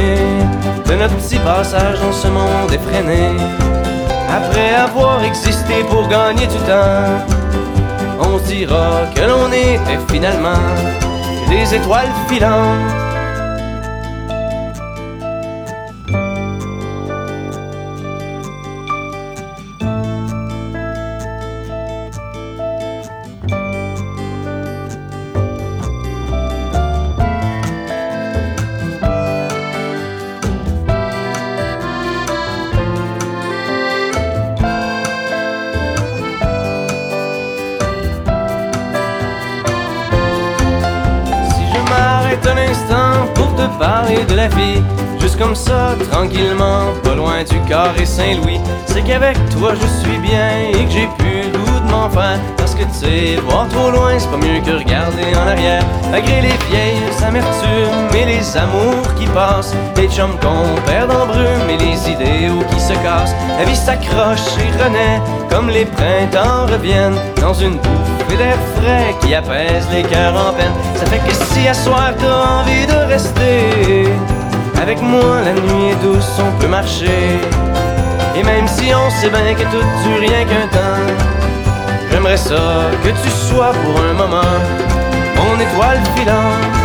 de 0.86 0.96
notre 0.96 1.16
petit 1.16 1.40
passage 1.40 2.00
dans 2.00 2.12
ce 2.12 2.28
monde 2.28 2.72
effréné. 2.72 3.38
Après 4.30 4.76
avoir 4.76 5.24
existé 5.24 5.84
pour 5.90 6.08
gagner 6.08 6.48
du 6.48 6.58
temps, 6.70 7.24
on 8.20 8.38
dira 8.40 9.04
que 9.16 9.22
l'on 9.22 9.52
était 9.52 10.00
finalement 10.12 10.66
des 11.50 11.76
étoiles 11.76 12.12
filantes. 12.28 13.05
Tranquillement, 46.10 46.94
pas 47.04 47.16
loin 47.16 47.44
du 47.44 47.60
carré 47.68 48.06
Saint-Louis, 48.06 48.60
c'est 48.86 49.02
qu'avec 49.02 49.38
toi 49.50 49.74
je 49.74 49.88
suis 49.88 50.18
bien 50.20 50.70
et 50.74 50.86
que 50.86 50.92
j'ai 50.92 51.10
plus 51.18 51.52
le 51.52 51.58
goût 51.58 51.80
de 51.86 51.92
m'en 51.92 52.10
faire. 52.10 52.40
Parce 52.58 52.76
que 52.76 52.84
tu 52.84 52.94
sais, 52.94 53.36
voir 53.48 53.68
trop 53.70 53.92
loin, 53.92 54.18
c'est 54.18 54.30
pas 54.30 54.38
mieux 54.38 54.60
que 54.62 54.72
regarder 54.72 55.36
en 55.36 55.48
arrière. 55.48 55.84
Malgré 56.12 56.42
les 56.42 56.58
vieilles 56.70 57.02
amertumes 57.26 58.16
et 58.16 58.26
les 58.26 58.58
amours 58.58 59.14
qui 59.18 59.26
passent, 59.28 59.74
les 59.96 60.08
chums 60.08 60.38
qu'on 60.42 60.82
perd 60.82 61.12
en 61.12 61.26
brume 61.26 61.70
et 61.70 61.78
les 61.78 62.10
idéaux 62.10 62.64
qui 62.72 62.80
se 62.80 62.94
cassent, 62.94 63.36
la 63.58 63.66
vie 63.66 63.76
s'accroche 63.76 64.48
et 64.60 64.84
renaît 64.84 65.22
comme 65.50 65.70
les 65.70 65.86
printemps 65.86 66.66
reviennent 66.72 67.20
dans 67.42 67.54
une 67.54 67.78
bouffée 67.78 68.38
d'air 68.38 68.58
frais 68.76 69.16
qui 69.22 69.34
apaise 69.34 69.88
les 69.94 70.04
cœurs 70.04 70.36
en 70.36 70.54
peine. 70.54 70.74
Ça 70.96 71.06
fait 71.06 71.20
que 71.20 71.34
si 71.34 71.68
à 71.68 71.74
soir 71.74 72.12
t'as 72.20 72.62
envie 72.62 72.86
de 72.86 73.08
rester 73.08 74.10
avec 74.86 75.02
moi, 75.02 75.42
la 75.44 75.54
nuit 75.54 75.90
est 75.90 76.04
douce, 76.04 76.40
on 76.40 76.62
peut 76.62 76.68
marcher. 76.68 77.40
Et 78.36 78.44
même 78.44 78.68
si 78.68 78.94
on 78.94 79.10
sait 79.10 79.32
bien 79.32 79.56
que 79.56 79.64
tout 79.64 79.84
dure 80.04 80.20
rien 80.20 80.46
qu'un 80.46 80.68
temps, 80.68 81.02
j'aimerais 82.12 82.38
ça 82.38 82.92
que 83.04 83.10
tu 83.10 83.30
sois 83.32 83.72
pour 83.72 84.00
un 84.00 84.14
moment 84.14 84.54
mon 85.38 85.56
étoile 85.60 86.00
filante. 86.16 86.85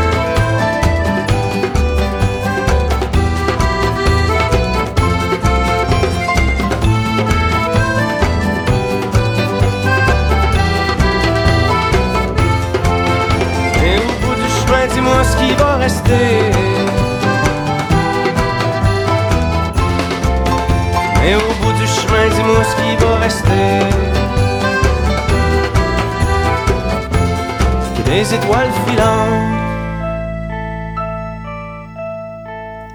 Des 28.31 28.37
étoiles 28.37 28.71
filantes. 28.87 29.29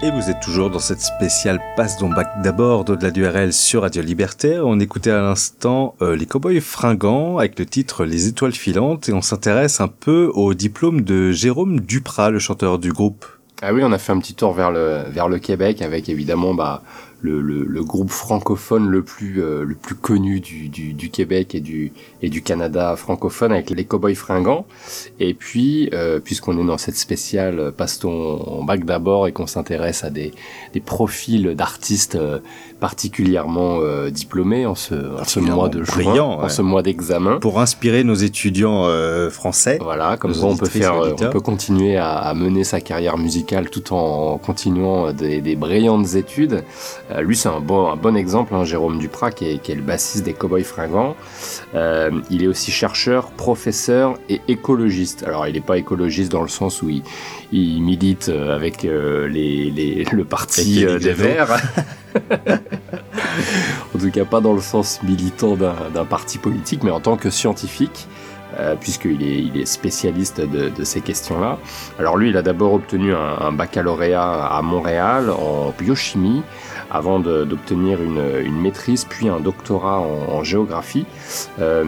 Et 0.02 0.10
vous 0.10 0.30
êtes 0.30 0.40
toujours 0.40 0.70
dans 0.70 0.78
cette 0.78 1.02
spéciale 1.02 1.60
passe 1.76 1.98
donc 1.98 2.14
bac 2.14 2.40
d'abord 2.42 2.84
de 2.84 3.10
du 3.10 3.26
RL 3.26 3.52
sur 3.52 3.82
Radio 3.82 4.02
Libertaire. 4.02 4.66
On 4.66 4.80
écoutait 4.80 5.10
à 5.10 5.20
l'instant 5.20 5.94
euh, 6.00 6.16
les 6.16 6.24
Cowboys 6.24 6.60
fringants 6.60 7.36
avec 7.36 7.58
le 7.58 7.66
titre 7.66 8.06
Les 8.06 8.28
étoiles 8.28 8.52
filantes 8.52 9.10
et 9.10 9.12
on 9.12 9.20
s'intéresse 9.20 9.82
un 9.82 9.88
peu 9.88 10.30
au 10.32 10.54
diplôme 10.54 11.02
de 11.02 11.32
Jérôme 11.32 11.80
Duprat, 11.80 12.30
le 12.30 12.38
chanteur 12.38 12.78
du 12.78 12.90
groupe. 12.90 13.26
Ah 13.60 13.74
oui, 13.74 13.82
on 13.84 13.92
a 13.92 13.98
fait 13.98 14.12
un 14.12 14.18
petit 14.18 14.34
tour 14.34 14.54
vers 14.54 14.70
le, 14.70 15.04
vers 15.10 15.28
le 15.28 15.38
Québec 15.38 15.82
avec 15.82 16.08
évidemment 16.08 16.54
bah, 16.54 16.82
le, 17.22 17.40
le, 17.40 17.64
le 17.64 17.84
groupe 17.84 18.10
francophone 18.10 18.88
le 18.88 19.02
plus, 19.02 19.42
euh, 19.42 19.64
le 19.64 19.74
plus 19.74 19.94
connu 19.94 20.40
du, 20.40 20.68
du, 20.68 20.92
du 20.92 21.10
Québec 21.10 21.54
et 21.54 21.60
du, 21.60 21.92
et 22.22 22.28
du 22.28 22.42
Canada 22.42 22.94
francophone 22.96 23.52
avec 23.52 23.70
les 23.70 23.84
Cowboys 23.84 24.14
fringants. 24.14 24.66
Et 25.18 25.34
puis, 25.34 25.88
euh, 25.92 26.20
puisqu'on 26.20 26.58
est 26.58 26.66
dans 26.66 26.78
cette 26.78 26.96
spéciale 26.96 27.72
Passe-t-on 27.76 28.60
en 28.60 28.64
bac 28.64 28.84
d'abord 28.84 29.26
et 29.26 29.32
qu'on 29.32 29.46
s'intéresse 29.46 30.04
à 30.04 30.10
des, 30.10 30.32
des 30.72 30.80
profils 30.80 31.54
d'artistes 31.54 32.16
euh, 32.16 32.38
particulièrement 32.80 33.78
euh, 33.80 34.10
diplômés 34.10 34.66
en 34.66 34.74
ce, 34.74 34.94
en 34.94 35.24
ce 35.24 35.40
mois 35.40 35.68
de 35.68 35.82
juin, 35.82 36.20
en 36.20 36.48
ce 36.48 36.62
mois 36.62 36.82
d'examen. 36.82 37.38
Pour 37.38 37.60
inspirer 37.60 38.04
nos 38.04 38.14
étudiants 38.14 38.84
euh, 38.84 39.30
français. 39.30 39.78
Voilà, 39.80 40.16
comme 40.16 40.34
ça 40.34 40.44
on 40.44 40.56
peut 40.56 40.66
faire, 40.66 40.94
euh, 40.94 41.14
on 41.18 41.30
peut 41.30 41.40
continuer 41.40 41.96
à, 41.96 42.16
à 42.16 42.34
mener 42.34 42.64
sa 42.64 42.80
carrière 42.80 43.16
musicale 43.16 43.70
tout 43.70 43.94
en 43.94 44.36
continuant 44.38 45.12
des, 45.12 45.40
des 45.40 45.56
brillantes 45.56 46.14
études. 46.14 46.64
Euh, 47.10 47.22
lui, 47.22 47.36
c'est 47.36 47.48
un 47.48 47.60
bon, 47.60 47.90
un 47.90 47.96
bon 47.96 48.14
exemple, 48.16 48.54
hein, 48.54 48.64
Jérôme 48.64 48.98
Duprat, 48.98 49.30
qui 49.30 49.46
est, 49.46 49.58
qui 49.58 49.72
est 49.72 49.76
le 49.76 49.82
bassiste 49.82 50.24
des 50.24 50.34
Cowboys 50.34 50.64
Fringants. 50.64 51.16
Il 52.30 52.42
est 52.42 52.46
aussi 52.46 52.70
chercheur, 52.70 53.30
professeur 53.30 54.18
et 54.28 54.40
écologiste. 54.48 55.22
Alors, 55.26 55.46
il 55.46 55.54
n'est 55.54 55.60
pas 55.60 55.78
écologiste 55.78 56.30
dans 56.32 56.42
le 56.42 56.48
sens 56.48 56.82
où 56.82 56.90
il, 56.90 57.02
il 57.52 57.82
milite 57.82 58.28
avec 58.28 58.82
les, 58.82 59.70
les, 59.70 60.04
le 60.10 60.24
parti 60.24 60.84
des. 60.84 61.12
Verts. 61.12 61.56
en 63.94 63.98
tout 63.98 64.10
cas, 64.10 64.24
pas 64.24 64.40
dans 64.40 64.54
le 64.54 64.60
sens 64.60 65.02
militant 65.02 65.56
d'un 65.56 66.04
parti 66.04 66.38
politique, 66.38 66.82
mais 66.82 66.90
en 66.90 67.00
tant 67.00 67.16
que 67.16 67.30
scientifique. 67.30 68.06
euh, 68.58 68.74
puisqu'il 68.74 69.22
est, 69.22 69.42
il 69.42 69.60
est 69.60 69.66
spécialiste 69.66 70.40
de, 70.40 70.84
ces 70.84 71.00
questions-là. 71.00 71.58
Alors 71.98 72.16
lui, 72.16 72.30
il 72.30 72.36
a 72.36 72.42
d'abord 72.42 72.74
obtenu 72.74 73.14
un, 73.14 73.52
baccalauréat 73.52 74.46
à 74.46 74.62
Montréal 74.62 75.30
en 75.30 75.74
biochimie, 75.78 76.42
avant 76.90 77.18
d'obtenir 77.18 77.98
une, 78.02 78.60
maîtrise, 78.60 79.04
puis 79.04 79.28
un 79.28 79.40
doctorat 79.40 79.98
en, 79.98 80.32
en 80.32 80.44
géographie. 80.44 81.06
Euh, 81.60 81.82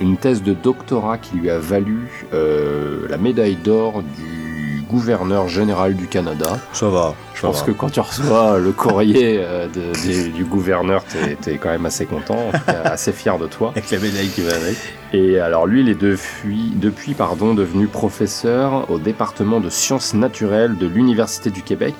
une 0.00 0.16
thèse 0.16 0.42
de 0.42 0.54
doctorat 0.54 1.18
qui 1.18 1.36
lui 1.36 1.50
a 1.50 1.58
valu 1.58 2.26
euh, 2.32 3.06
la 3.08 3.16
médaille 3.16 3.56
d'or 3.56 4.02
du 4.02 4.43
gouverneur 4.88 5.48
général 5.48 5.94
du 5.94 6.06
Canada. 6.06 6.58
Ça 6.72 6.88
va. 6.88 7.14
Je 7.34 7.40
pense 7.42 7.62
que 7.62 7.72
quand 7.72 7.90
tu 7.90 8.00
reçois 8.00 8.58
le 8.58 8.72
courrier 8.72 9.38
euh, 9.40 9.66
de- 9.68 10.30
du 10.30 10.44
gouverneur, 10.44 11.02
t'es 11.04 11.52
es 11.54 11.58
quand 11.58 11.70
même 11.70 11.84
assez 11.86 12.06
content, 12.06 12.38
assez 12.84 13.12
fier 13.12 13.38
de 13.38 13.46
toi. 13.46 13.70
Avec 13.76 13.90
la 13.90 13.98
médaille 13.98 14.28
qui 14.28 14.40
va 14.42 14.54
avec. 14.54 14.76
Et 15.12 15.38
alors 15.40 15.66
lui, 15.66 15.80
il 15.80 15.88
est 15.88 15.94
depuis, 16.00 16.72
depuis 16.76 17.14
pardon, 17.14 17.54
devenu 17.54 17.86
professeur 17.86 18.90
au 18.90 18.98
département 18.98 19.60
de 19.60 19.68
sciences 19.68 20.14
naturelles 20.14 20.76
de 20.78 20.86
l'Université 20.86 21.50
du 21.50 21.62
Québec 21.62 21.94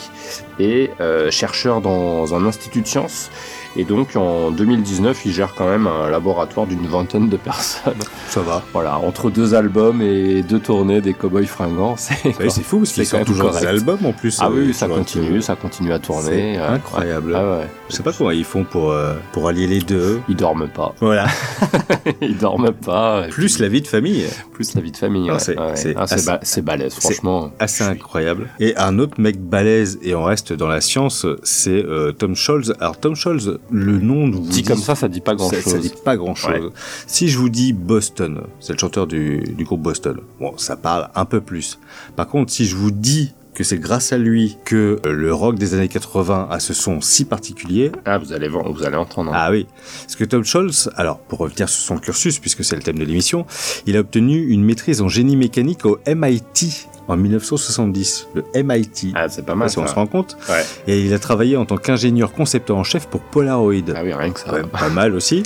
et 0.58 0.90
euh, 1.00 1.30
chercheur 1.30 1.80
dans 1.80 2.34
un 2.34 2.46
institut 2.46 2.80
de 2.82 2.86
sciences. 2.86 3.30
Et 3.76 3.84
donc 3.84 4.14
en 4.16 4.50
2019, 4.50 5.26
il 5.26 5.32
gère 5.32 5.54
quand 5.54 5.66
même 5.68 5.86
un 5.86 6.08
laboratoire 6.08 6.66
d'une 6.66 6.86
vingtaine 6.86 7.28
de 7.28 7.36
personnes. 7.36 7.94
Ça 8.28 8.40
va. 8.40 8.62
Voilà, 8.72 8.98
entre 8.98 9.30
deux 9.30 9.54
albums 9.54 10.00
et 10.00 10.42
deux 10.42 10.60
tournées 10.60 11.00
des 11.00 11.12
Cowboys 11.14 11.46
fringants, 11.46 11.96
c'est 11.96 12.14
c'est 12.48 12.62
fou 12.62 12.78
parce 12.78 12.92
qu'ils 12.92 13.06
sortent 13.06 13.24
toujours 13.24 13.48
correct. 13.50 13.62
des 13.62 13.66
albums 13.68 14.04
en 14.06 14.12
plus. 14.12 14.38
Ah 14.40 14.46
euh, 14.46 14.50
oui, 14.54 14.62
oui, 14.68 14.74
ça 14.74 14.86
continue, 14.86 15.42
ça 15.42 15.56
continue 15.56 15.92
à 15.92 15.98
tourner. 15.98 16.22
C'est 16.54 16.58
euh, 16.58 16.70
incroyable. 16.70 17.34
Ah 17.36 17.58
ouais. 17.58 17.66
Je 17.90 17.96
sais 17.96 18.02
pas 18.02 18.12
comment 18.12 18.30
ils 18.30 18.44
font 18.44 18.64
pour, 18.64 18.90
euh, 18.92 19.14
pour 19.32 19.48
allier 19.48 19.66
les 19.66 19.80
deux. 19.80 20.20
Ils 20.28 20.36
dorment 20.36 20.68
pas. 20.68 20.94
Voilà. 21.00 21.26
Ils 22.20 22.36
dorment 22.38 22.72
pas. 22.72 23.24
Plus 23.30 23.58
la 23.58 23.68
vie 23.68 23.82
de 23.82 23.86
famille. 23.86 24.24
Plus 24.52 24.74
la 24.74 24.80
vie 24.80 24.92
de 24.92 24.96
famille. 24.96 25.30
Ouais. 25.30 25.38
c'est- 25.38 25.58
ouais. 25.58 25.72
c'est 25.74 25.94
Ah, 25.96 26.02
assez- 26.04 26.60
ba- 26.62 26.72
balèze, 26.76 26.94
franchement. 26.94 27.50
Assez 27.58 27.84
incroyable. 27.84 28.48
Et 28.60 28.76
un 28.76 28.98
autre 28.98 29.20
mec 29.20 29.40
balèze, 29.40 29.98
et 30.02 30.14
on 30.14 30.24
reste 30.24 30.52
dans 30.52 30.68
la 30.68 30.80
science, 30.80 31.26
c'est 31.42 31.84
euh, 31.84 32.12
Tom 32.12 32.34
Scholz. 32.34 32.74
Alors 32.80 32.98
Tom 32.98 33.14
Scholz, 33.14 33.58
le 33.70 33.98
nom 33.98 34.26
nous 34.26 34.40
Dit 34.40 34.62
comme 34.62 34.78
ça, 34.78 34.94
ça 34.94 35.08
dit 35.08 35.20
pas 35.20 35.34
grand 35.34 35.48
ça, 35.50 35.60
chose. 35.60 35.72
ça 35.72 35.78
dit 35.78 35.92
pas 36.04 36.16
grand 36.16 36.34
chose. 36.34 36.70
Si 37.06 37.28
je 37.28 37.38
vous 37.38 37.48
dis 37.48 37.72
Boston, 37.72 38.42
c'est 38.60 38.72
le 38.72 38.78
chanteur 38.78 39.06
du, 39.06 39.40
du 39.56 39.64
groupe 39.64 39.82
Boston. 39.82 40.20
Bon, 40.40 40.56
ça 40.58 40.76
parle 40.76 41.08
un 41.14 41.24
peu 41.24 41.40
plus. 41.40 41.78
Par 42.16 42.28
contre, 42.28 42.52
si 42.52 42.66
je 42.66 42.76
vous 42.76 42.90
dis 42.90 43.32
que 43.54 43.62
c'est 43.62 43.78
grâce 43.78 44.12
à 44.12 44.18
lui 44.18 44.56
que 44.64 44.98
euh, 45.06 45.12
le 45.12 45.32
rock 45.32 45.56
des 45.56 45.74
années 45.74 45.86
80 45.86 46.48
a 46.50 46.58
ce 46.58 46.74
son 46.74 47.00
si 47.00 47.24
particulier. 47.24 47.92
Ah, 48.04 48.18
vous 48.18 48.32
allez 48.32 48.48
voir, 48.48 48.68
vous 48.72 48.82
allez 48.82 48.96
entendre. 48.96 49.30
hein. 49.32 49.36
Ah 49.38 49.50
oui. 49.52 49.68
Parce 50.02 50.16
que 50.16 50.24
Tom 50.24 50.42
Scholz, 50.44 50.90
alors, 50.96 51.20
pour 51.20 51.38
revenir 51.38 51.68
sur 51.68 51.80
son 51.84 51.98
cursus, 51.98 52.40
puisque 52.40 52.64
c'est 52.64 52.74
le 52.74 52.82
thème 52.82 52.98
de 52.98 53.04
l'émission, 53.04 53.46
il 53.86 53.96
a 53.96 54.00
obtenu 54.00 54.44
une 54.48 54.64
maîtrise 54.64 55.00
en 55.00 55.08
génie 55.08 55.36
mécanique 55.36 55.86
au 55.86 56.00
MIT 56.04 56.88
en 57.08 57.16
1970. 57.16 58.28
Le 58.34 58.44
MIT. 58.62 59.12
Ah, 59.14 59.28
c'est 59.28 59.44
pas 59.44 59.54
mal. 59.54 59.70
si 59.70 59.78
on 59.78 59.86
se 59.86 59.94
rend 59.94 60.06
compte. 60.06 60.36
Ouais. 60.48 60.64
Et 60.86 61.00
il 61.00 61.12
a 61.14 61.18
travaillé 61.18 61.56
en 61.56 61.64
tant 61.64 61.76
qu'ingénieur 61.76 62.32
concepteur 62.32 62.76
en 62.76 62.84
chef 62.84 63.06
pour 63.06 63.20
Polaroid. 63.20 63.74
Ah 63.94 64.00
oui, 64.02 64.12
rien 64.12 64.30
que 64.30 64.40
ça. 64.40 64.52
Ouais, 64.52 64.62
pas 64.62 64.88
mal 64.88 65.14
aussi. 65.14 65.42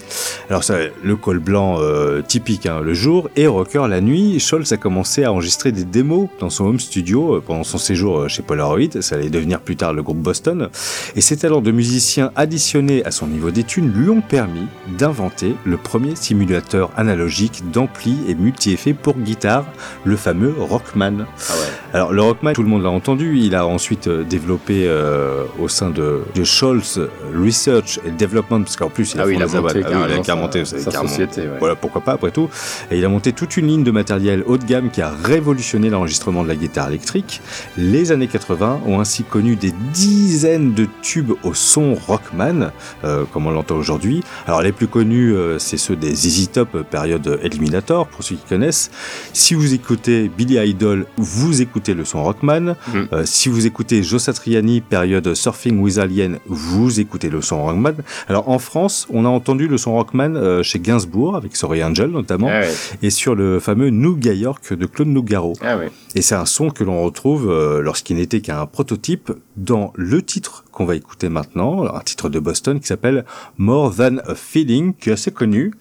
Alors 0.51 0.65
ça, 0.65 0.77
le 1.03 1.17
col 1.17 1.39
blanc 1.39 1.79
euh, 1.81 2.23
typique 2.23 2.67
hein, 2.67 2.81
le 2.83 2.95
jour 2.95 3.29
et 3.37 3.47
rocker 3.47 3.87
la 3.89 4.01
nuit. 4.01 4.41
Scholz 4.41 4.73
a 4.73 4.77
commencé 4.77 5.25
à 5.25 5.33
enregistrer 5.33 5.73
des 5.73 5.85
démos 5.85 6.29
dans 6.41 6.51
son 6.51 6.67
home 6.67 6.81
studio 6.81 7.37
euh, 7.37 7.43
pendant 7.45 7.65
son 7.65 7.79
séjour 7.79 8.19
euh, 8.19 8.29
chez 8.29 8.43
Polaroid. 8.43 9.01
Ça 9.01 9.17
allait 9.17 9.31
devenir 9.31 9.61
plus 9.61 9.77
tard 9.77 9.93
le 9.93 10.03
groupe 10.03 10.19
Boston. 10.19 10.69
Et 11.17 11.21
ses 11.21 11.37
talents 11.37 11.61
de 11.61 11.71
musicien 11.71 12.33
additionnés 12.37 13.05
à 13.05 13.11
son 13.11 13.27
niveau 13.27 13.51
d'études 13.51 13.95
lui 13.95 14.09
ont 14.09 14.21
permis 14.21 14.67
d'inventer 14.99 15.55
le 15.65 15.77
premier 15.77 16.17
simulateur 16.17 16.91
analogique 16.97 17.63
d'ampli 17.71 18.17
et 18.29 18.35
multi-effets 18.35 18.95
pour 18.95 19.19
guitare, 19.19 19.65
le 20.05 20.17
fameux 20.17 20.55
Rockman. 20.59 21.27
Ah 21.49 21.53
ouais. 21.55 21.67
Alors 21.95 22.13
le 22.13 22.23
Rockman, 22.23 22.53
tout 22.53 22.63
le 22.63 22.69
monde 22.69 22.83
l'a 22.83 22.91
entendu, 22.91 23.39
il 23.39 23.55
a 23.55 23.67
ensuite 23.67 24.09
euh, 24.09 24.25
développé 24.25 24.85
euh, 24.87 25.45
au 25.59 25.69
sein 25.69 25.91
de, 25.91 26.21
de 26.35 26.45
Scholz 26.45 27.01
Research 27.35 27.99
and 28.07 28.17
Development, 28.19 28.63
parce 28.63 28.77
qu'en 28.77 28.89
plus 28.91 29.13
il 29.15 29.21
a, 29.21 29.23
Ah 29.23 29.27
oui, 29.27 29.35
il 29.37 29.43
a 29.43 29.47
monté. 29.47 29.83
Ah 29.85 29.89
oui, 30.09 30.21
il 30.25 30.31
a 30.31 30.35
monté 30.37 30.65
sa- 30.65 30.79
sa 30.79 30.91
société, 30.91 31.43
ouais. 31.43 31.59
Voilà, 31.59 31.75
pourquoi 31.77 32.01
pas 32.03 32.13
après 32.13 32.31
tout. 32.31 32.49
Et 32.91 32.99
il 32.99 33.05
a 33.05 33.09
monté 33.09 33.33
toute 33.33 33.57
une 33.57 33.67
ligne 33.69 33.85
de 33.85 33.91
matériel 33.91 34.43
haut 34.47 34.59
de 34.59 34.65
gamme 34.65 34.91
qui 34.91 35.01
a 35.03 35.11
révolutionné 35.25 35.91
l'enregistrement 35.91 36.43
de 36.43 36.49
la 36.49 36.57
guitare 36.57 36.89
électrique. 36.89 37.41
Les 37.77 38.13
années 38.13 38.27
80 38.29 38.81
ont 38.87 39.01
ainsi 39.01 39.23
connu 39.25 39.57
des 39.57 39.73
dizaines 39.95 40.75
de 40.75 40.87
tubes 41.03 41.33
au 41.45 41.55
son 41.55 41.95
Rockman, 41.95 42.71
euh, 43.05 43.25
comme 43.33 43.47
on 43.47 43.51
l'entend 43.51 43.77
aujourd'hui. 43.77 44.23
Alors 44.47 44.63
les 44.63 44.73
plus 44.73 44.89
connus, 44.89 45.35
euh, 45.35 45.59
c'est 45.59 45.77
ceux 45.77 45.97
des 45.97 46.15
ZZ 46.15 46.51
Top, 46.53 46.69
euh, 46.75 46.83
période 46.83 47.39
Eliminator, 47.43 48.07
pour 48.09 48.25
ceux 48.25 48.35
qui 48.37 48.45
connaissent. 48.49 48.91
Si 49.33 49.55
vous 49.55 49.75
écoutez 49.75 50.29
Billy 50.29 50.57
Idol, 50.59 51.07
vous 51.17 51.38
écoutez 51.61 51.95
le 51.95 52.05
son 52.05 52.23
Rockman. 52.23 52.61
Mm. 52.61 52.99
Euh, 53.13 53.23
si 53.25 53.49
vous 53.49 53.67
écoutez 53.67 54.03
Joe 54.03 54.23
Satriani, 54.23 54.81
période 54.81 55.35
Surfing 55.35 55.81
with 55.81 55.99
Alien, 55.99 56.39
vous 56.47 57.01
écoutez 57.01 57.31
le 57.31 57.41
son 57.43 57.65
Rockman. 57.65 57.95
Alors 58.29 58.49
en 58.49 58.59
France, 58.59 59.07
on 59.11 59.25
a 59.25 59.29
entendu 59.29 59.69
le 59.69 59.79
son 59.79 59.95
Rockman 59.95 60.35
euh, 60.37 60.63
chez 60.63 60.79
Gainsbourg, 60.79 61.37
avec 61.37 61.57
Sorry 61.57 61.83
Angel 61.83 62.11
notamment, 62.11 62.49
Ah 62.51 62.61
ouais. 62.61 62.73
et 63.03 63.11
sur 63.11 63.35
le 63.35 63.61
fameux 63.61 63.91
Nougat 63.91 64.35
York 64.35 64.73
de 64.73 64.87
Claude 64.87 65.09
Nougaro. 65.09 65.55
Ah 65.61 65.77
ouais. 65.79 65.91
Et 66.15 66.23
c'est 66.23 66.35
un 66.35 66.47
son 66.47 66.71
que 66.71 66.85
l'on 66.85 67.03
retrouve 67.05 67.51
euh, 67.51 67.81
lorsqu'il 67.81 68.17
n'était 68.17 68.41
qu'un 68.41 68.67
prototype 68.67 69.33
dans 69.57 69.93
le 69.97 70.23
titre 70.23 70.65
qu'on 70.79 70.85
va 70.85 70.95
écouter 70.95 71.29
maintenant, 71.29 71.93
un 71.93 72.01
titre 72.01 72.29
de 72.29 72.39
Boston 72.39 72.79
qui 72.79 72.87
s'appelle 72.87 73.25
More 73.57 73.97
Than 73.97 74.19
a 74.25 74.37
Feeling, 74.37 74.95
qui 74.95 75.11
est 75.11 75.15
assez 75.15 75.33
connu. 75.33 75.75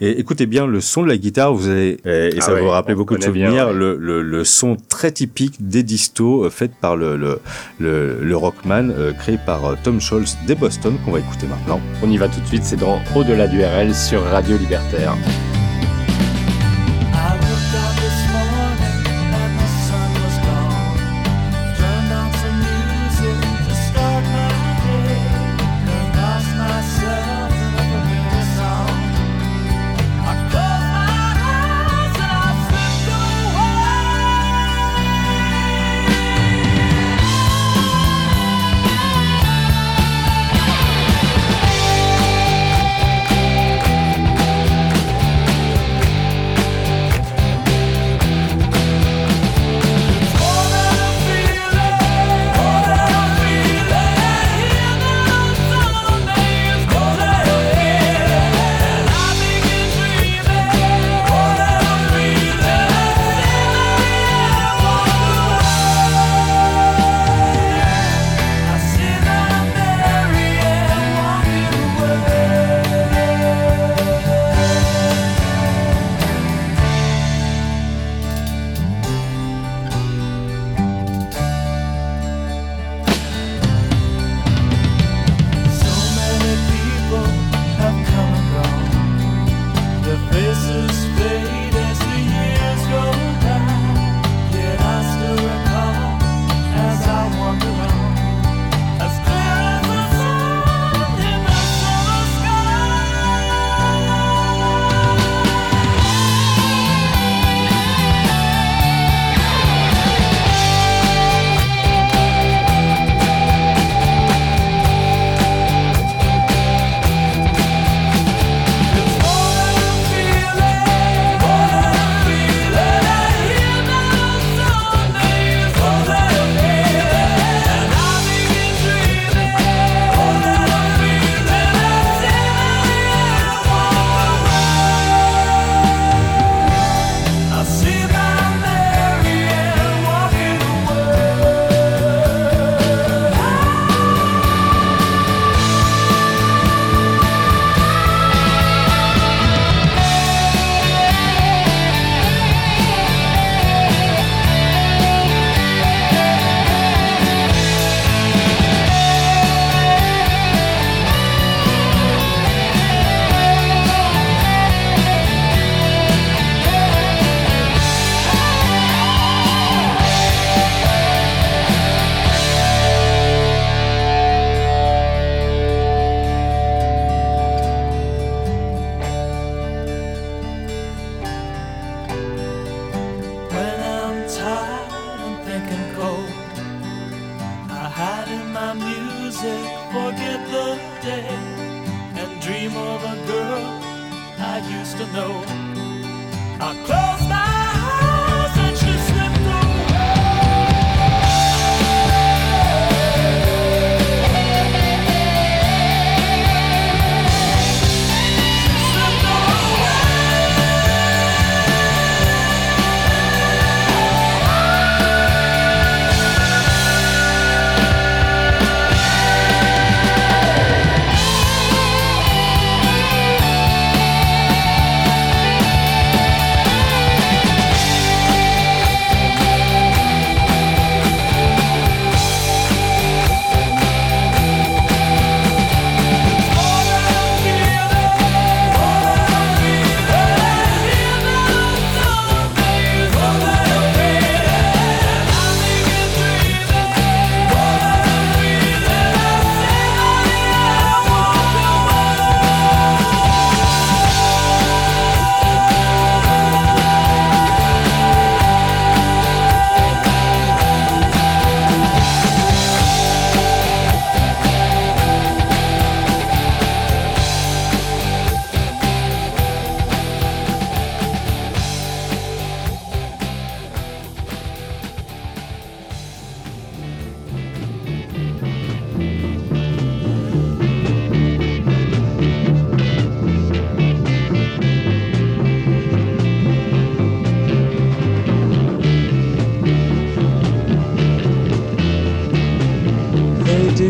Et 0.00 0.18
écoutez 0.18 0.46
bien 0.46 0.66
le 0.66 0.80
son 0.80 1.02
de 1.02 1.08
la 1.08 1.18
guitare, 1.18 1.52
vous 1.52 1.68
allez, 1.68 1.98
et, 2.06 2.28
et 2.28 2.34
Ah 2.38 2.40
ça 2.40 2.54
ouais, 2.54 2.60
va 2.60 2.64
vous 2.64 2.70
rappeler 2.70 2.94
beaucoup 2.94 3.12
de 3.14 3.18
bien, 3.18 3.28
souvenirs, 3.50 3.66
ouais. 3.68 3.74
le, 3.74 3.96
le, 3.98 4.22
le 4.22 4.44
son 4.44 4.78
très 4.88 5.12
typique 5.12 5.56
des 5.68 5.82
distos 5.82 6.44
euh, 6.46 6.50
fait 6.50 6.72
par 6.80 6.96
le, 6.96 7.18
le, 7.18 7.40
le, 7.78 8.22
le 8.22 8.36
Rockman 8.38 8.88
euh, 8.88 9.12
créé 9.12 9.38
par 9.44 9.66
euh, 9.66 9.74
Tom 9.84 10.00
Scholz 10.00 10.38
des 10.46 10.54
Boston 10.54 10.96
qu'on 11.04 11.10
va 11.12 11.18
écouter 11.18 11.46
maintenant. 11.46 11.78
On 12.02 12.08
y 12.08 12.16
va 12.16 12.28
tout 12.28 12.40
de 12.40 12.46
suite, 12.46 12.64
c'est 12.64 12.76
dans 12.76 13.00
Au-delà 13.14 13.48
du 13.48 13.62
RL 13.62 13.94
sur 13.94 14.22
Radio 14.22 14.56
Libertaire. 14.56 15.14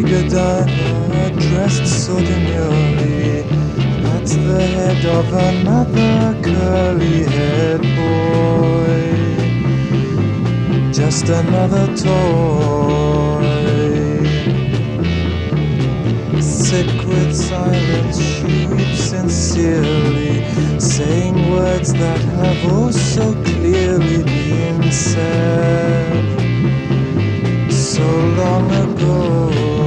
Godiva 0.08 1.30
dressed 1.38 2.06
so 2.06 2.18
demurely 2.18 3.42
that's 4.28 4.34
the 4.36 4.60
head 4.60 5.04
of 5.04 5.32
another 5.32 6.42
curly 6.42 7.24
haired 7.24 7.82
boy. 7.96 9.02
Just 10.92 11.28
another 11.28 11.86
toy. 11.96 13.48
Sick 16.40 16.90
with 17.06 17.34
silence, 17.34 18.18
she 18.18 18.66
weeps 18.66 19.04
sincerely, 19.04 20.44
saying 20.78 21.50
words 21.50 21.92
that 21.92 22.20
have 22.20 22.72
oh 22.72 22.90
so 22.90 23.32
clearly 23.44 24.22
been 24.24 24.90
said 24.90 26.24
so 27.70 28.06
long 28.40 28.70
ago. 28.70 29.77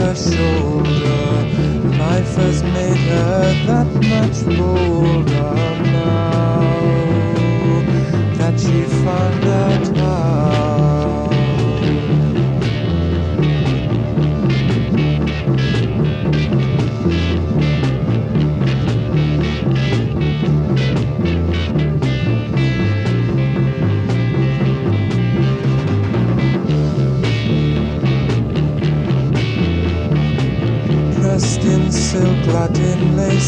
Her 0.00 0.14
shoulder. 0.14 1.26
Life 1.98 2.34
has 2.36 2.62
made 2.62 2.96
her 2.96 3.66
that 3.66 3.88
much 4.12 4.38
bolder 4.56 5.54
now 5.92 6.60
that 8.38 8.60
she 8.60 8.82
found 9.04 9.55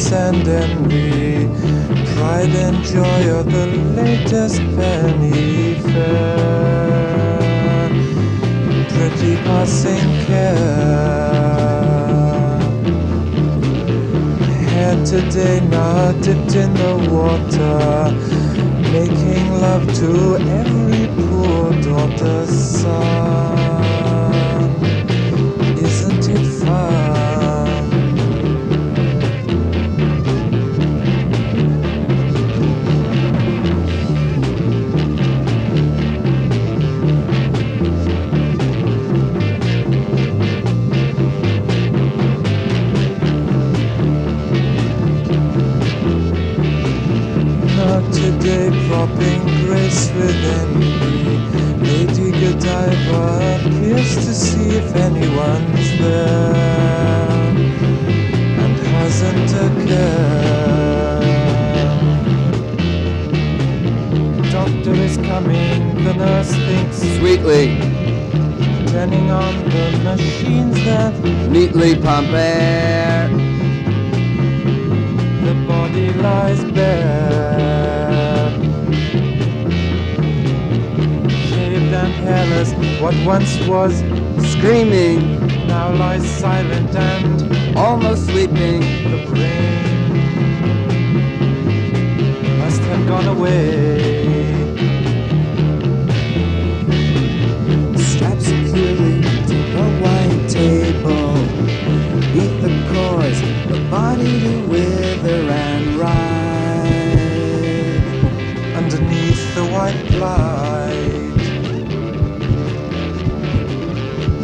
Lace 0.09 0.17
and 0.17 0.49
envy, 0.49 1.49
pride 2.15 2.55
and 2.55 2.83
joy 2.83 3.31
of 3.31 3.45
the 3.53 3.67
latest 3.95 4.57
penny 4.75 5.75
fair. 5.81 7.29
Pretty 8.89 9.37
passing 9.45 10.09
care. 10.25 10.55
Hair 14.71 15.05
today 15.05 15.61
now 15.69 16.13
dipped 16.23 16.55
in 16.55 16.73
the 16.73 16.95
water, 17.13 18.11
making 18.91 19.51
love 19.61 19.85
to 19.97 20.37
every 20.39 21.07
poor 21.23 21.73
daughter's 21.83 22.81
son. 22.81 23.68
Today, 48.89 48.97
propping 48.97 49.43
grace 49.67 50.11
with 50.13 50.45
envy. 50.45 50.99
Lady 51.85 52.31
Godiva 52.33 53.61
appears 53.65 54.15
to 54.15 54.35
see 54.35 54.71
if 54.77 54.95
anyone's 54.97 55.99
there 55.99 56.55
and 58.65 58.79
hasn't 58.79 59.51
a 59.53 59.87
care. 59.87 60.39
Doctor 64.51 64.95
is 64.95 65.17
coming, 65.17 66.05
the 66.05 66.15
nurse 66.15 66.53
thinks 66.53 66.99
Sweetly, 67.19 67.79
turning 68.87 69.31
on 69.31 69.55
the 69.71 70.01
machines 70.05 70.75
that 70.85 71.15
neatly 71.51 71.97
pump 71.97 72.29
air. 72.31 73.29
the 75.45 75.55
body 75.67 76.13
lies 76.15 76.65
bare. 76.73 77.98
Hairless, 82.29 82.73
what 83.01 83.15
once 83.25 83.59
was 83.67 84.05
Screaming, 84.59 85.67
now 85.69 85.93
lies 85.95 86.29
silent 86.29 86.95
and 86.97 87.77
almost 87.79 88.27
sleeping. 88.27 88.81
the 88.81 89.25
brain 89.31 90.19
must 92.59 92.81
have 92.81 93.07
gone 93.07 93.29
away. 93.29 94.35
Strapped 97.97 98.43
securely 98.43 99.23
to 99.51 99.57
the 99.77 99.87
white 100.03 100.49
table. 100.49 101.35
Beat 102.33 102.55
the 102.61 102.73
cause, 102.93 103.41
the 103.69 103.79
body 103.89 104.41
to 104.41 104.67
wither 104.67 105.51
and 105.51 105.87
ride. 105.95 107.15
Underneath 108.77 109.55
the 109.55 109.65
white 109.67 110.11
light. 110.19 111.18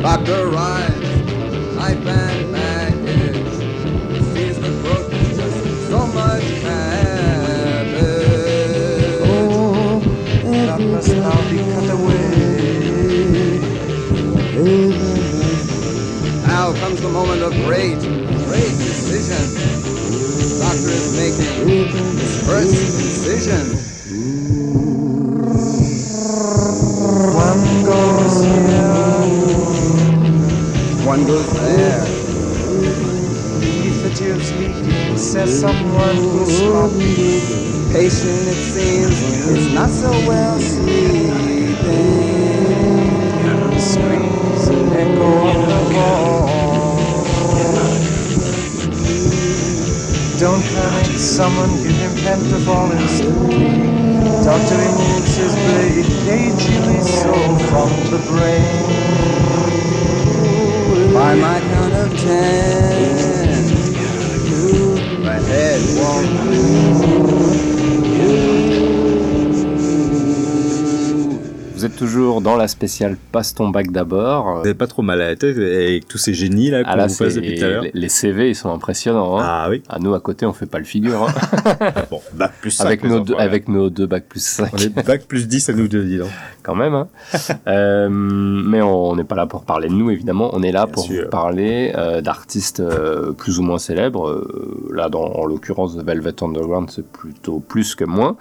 Dr. 0.04 0.48
Rhymes, 0.48 1.76
knife 1.76 2.06
and 2.06 2.52
baggage, 2.52 3.54
sees 4.34 4.60
the 4.60 4.68
of 4.84 5.10
just 5.34 5.88
so 5.88 6.06
much. 6.08 6.44
Oh, 9.24 10.00
that 10.44 10.78
must 10.78 11.08
now 11.08 11.40
be 11.48 11.56
cut 11.72 11.88
away. 11.88 12.28
Now 16.46 16.74
comes 16.74 17.00
the 17.00 17.08
moment 17.08 17.40
of 17.40 17.54
great, 17.64 17.98
great 18.44 18.76
decision. 18.76 19.44
Doctor 20.60 20.90
is 20.92 21.16
making 21.16 21.66
his 22.18 22.46
first 22.46 22.74
decision. 22.74 23.83
Is 34.26 34.48
says 35.20 35.60
someone 35.60 36.16
who's 36.16 36.62
not 36.62 36.90
Patient, 37.92 38.48
it 38.48 38.56
seems, 38.72 39.22
is 39.52 39.72
not 39.74 39.90
so 39.90 40.10
well 40.26 40.58
sleeping. 40.58 41.28
Screams 43.78 44.68
and 44.68 44.92
echo 44.94 45.30
on 45.50 45.68
the 45.68 45.80
wall. 45.94 46.48
Don't 50.38 50.62
panic, 50.62 51.18
someone 51.18 51.70
give 51.82 51.92
him 51.92 52.12
pentafall 52.24 52.90
instantly. 52.98 53.68
Doctor 54.42 54.76
removes 54.76 55.36
his 55.36 55.54
blade, 55.54 56.06
cagily 56.24 57.00
so 57.02 57.32
from 57.68 57.90
the 58.10 58.18
brain. 58.28 59.14
By 61.14 61.34
my 61.36 61.60
count 61.60 61.92
of 61.92 62.18
ten, 62.18 63.23
head 65.54 66.94
Vous 71.76 71.84
êtes 71.84 71.96
toujours 71.96 72.40
dans 72.40 72.56
la 72.56 72.68
spéciale 72.68 73.16
Passe 73.32 73.52
ton 73.52 73.68
bac 73.68 73.90
d'abord. 73.90 74.58
Vous 74.58 74.58
n'avez 74.62 74.74
pas 74.74 74.86
trop 74.86 75.02
mal 75.02 75.20
à 75.20 75.28
la 75.28 75.36
tête 75.36 75.56
avec 75.58 76.06
tous 76.08 76.18
ces 76.18 76.32
génies 76.32 76.70
là 76.70 76.82
qu'on 76.84 76.90
Ah 76.90 77.06
vous 77.06 77.16
passe 77.16 77.34
depuis 77.34 77.58
tout 77.58 77.64
à 77.64 77.68
l'heure. 77.68 77.82
les- 77.82 77.90
les 77.92 78.08
CV, 78.08 78.50
ils 78.50 78.54
sont 78.54 78.72
impressionnants. 78.72 79.38
hein. 79.38 79.42
Ah 79.44 79.66
oui. 79.68 79.82
À 79.88 79.98
nous, 79.98 80.14
à 80.14 80.20
côté, 80.20 80.46
on 80.46 80.52
fait 80.52 80.66
pas 80.66 80.78
le 80.78 80.84
figure. 80.84 81.22
hein. 81.28 81.92
Bon, 82.10 82.20
bac 82.34 82.52
plus 82.60 82.70
5. 82.70 82.86
avec, 82.86 83.04
nos 83.04 83.20
deux, 83.20 83.34
avec 83.34 83.68
nos 83.68 83.90
deux 83.90 84.06
bacs 84.06 84.26
plus 84.28 84.42
5. 84.42 84.70
On 84.72 84.76
est 84.78 85.04
bac 85.04 85.24
plus 85.26 85.46
10 85.48 85.68
à 85.68 85.72
nous 85.72 85.88
deux, 85.88 86.04
dis 86.04 86.16
donc. 86.18 86.30
Quand 86.64 86.74
même. 86.74 86.94
hein. 86.94 87.08
Euh, 87.66 88.08
mais 88.10 88.82
on 88.82 89.16
n'est 89.16 89.24
pas 89.24 89.34
là 89.36 89.46
pour 89.46 89.64
parler 89.64 89.88
de 89.88 89.94
nous, 89.94 90.10
évidemment. 90.10 90.50
On 90.52 90.62
est 90.62 90.72
là 90.72 90.86
pour 90.86 91.04
sûr. 91.04 91.30
parler 91.30 91.92
euh, 91.96 92.20
d'artistes 92.20 92.80
euh, 92.80 93.32
plus 93.32 93.58
ou 93.58 93.62
moins 93.62 93.78
célèbres. 93.78 94.44
Là, 94.92 95.08
dans, 95.08 95.24
en 95.24 95.44
l'occurrence, 95.46 95.96
The 95.96 96.04
Velvet 96.04 96.42
Underground, 96.42 96.90
c'est 96.90 97.06
plutôt 97.06 97.60
plus 97.60 97.94
que 97.94 98.04
moins. 98.04 98.36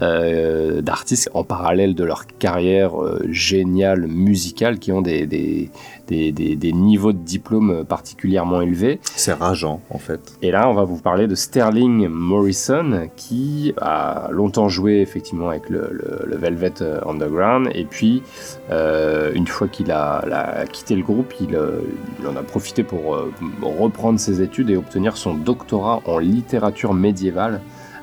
D'artistes 0.00 1.30
en 1.34 1.42
parallèle 1.44 1.94
de 1.94 2.04
leur 2.04 2.26
carrière 2.38 2.92
géniale 3.28 4.06
musicale 4.06 4.78
qui 4.78 4.92
ont 4.92 5.02
des, 5.02 5.26
des, 5.26 5.70
des, 6.10 6.32
des- 6.32 6.56
des 6.56 6.72
niveaux 6.72 7.12
de 7.12 7.18
diplôme 7.18 7.84
particulièrement 7.88 8.60
élevés. 8.60 9.00
C'est 9.16 9.32
rageant, 9.32 9.80
en 9.90 9.98
fait. 9.98 10.20
Et 10.42 10.50
là, 10.50 10.68
on 10.68 10.74
va 10.74 10.84
vous 10.84 10.98
parler 10.98 11.26
de 11.26 11.34
Sterling 11.34 12.08
Morrison, 12.08 13.08
qui 13.16 13.72
a 13.80 14.28
longtemps 14.30 14.68
joué 14.68 15.00
effectivement 15.00 15.48
avec 15.48 15.70
le, 15.70 15.88
le- 15.92 16.24
le 16.26 16.36
Velvet 16.36 16.74
euh, 16.82 17.00
Underground. 17.06 17.70
Et 17.74 17.84
puis, 17.84 18.22
euh, 18.70 19.32
une 19.34 19.46
fois 19.46 19.68
qu'il 19.68 19.90
a, 19.92 20.64
quitté 20.70 20.96
le 20.96 21.02
groupe, 21.02 21.32
il, 21.40 21.54
euh, 21.54 21.80
il 22.20 22.26
en 22.26 22.36
a 22.36 22.42
profité 22.42 22.82
pour 22.82 23.14
euh, 23.14 23.32
reprendre 23.62 24.18
ses 24.18 24.42
études 24.42 24.70
et 24.70 24.76
obtenir 24.76 25.16
son 25.16 25.34
doctorat 25.34 26.00
en 26.06 26.18
littérature 26.18 26.92
médiévale 26.92 27.60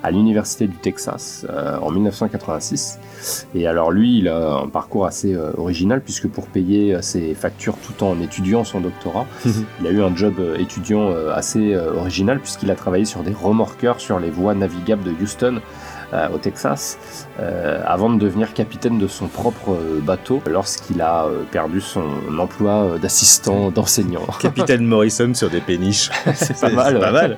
à 0.08 0.12
l'université 0.12 0.68
du 0.68 0.78
Texas 0.78 1.46
euh, 1.50 1.78
en 1.80 1.92
1986. 1.92 3.00
Et 3.54 3.68
alors 3.68 3.92
lui, 3.92 4.20
il 4.20 4.30
a 4.30 4.54
un 4.54 4.68
parcours 4.70 5.06
assez 5.06 5.34
euh, 5.34 5.52
original 5.58 6.02
puisque 6.02 6.30
pour 6.30 6.48
payer 6.48 6.96
euh, 6.96 7.02
ses 7.02 7.34
factures 7.36 7.76
tout 7.86 8.06
en 8.06 8.22
étudiant 8.22 8.64
son 8.64 8.80
doctorat, 8.80 9.26
il 9.82 9.88
a 9.88 9.92
eu 9.92 10.02
un 10.02 10.16
job 10.16 10.36
étudiant 10.58 11.12
assez 11.34 11.76
original 11.76 12.40
puisqu'il 12.40 12.72
a 12.72 12.76
travaillé 12.76 13.06
sur 13.06 13.22
des 13.24 13.34
remorqueurs 13.34 14.00
sur 14.00 14.20
les 14.20 14.30
voies 14.30 14.54
navigables 14.54 15.04
de 15.04 15.12
Houston 15.22 15.60
euh, 16.14 16.28
au 16.34 16.38
Texas 16.38 16.98
euh, 17.40 17.82
avant 17.86 18.10
de 18.10 18.18
devenir 18.20 18.54
capitaine 18.54 18.98
de 18.98 19.08
son 19.08 19.28
propre 19.28 19.72
euh, 19.72 20.00
bateau 20.02 20.42
lorsqu'il 20.50 21.02
a 21.02 21.26
perdu 21.52 21.82
son 21.82 22.06
emploi 22.40 22.96
d'assistant 23.02 23.72
d'enseignant. 23.72 24.26
Capitaine 24.40 24.86
Morrison 24.86 25.34
sur 25.34 25.50
des 25.50 25.60
péniches. 25.62 26.10
C'est 26.34 26.60
pas 26.60 26.70
mal, 26.70 26.94
C'est 26.94 27.00
pas 27.00 27.12
mal. 27.12 27.38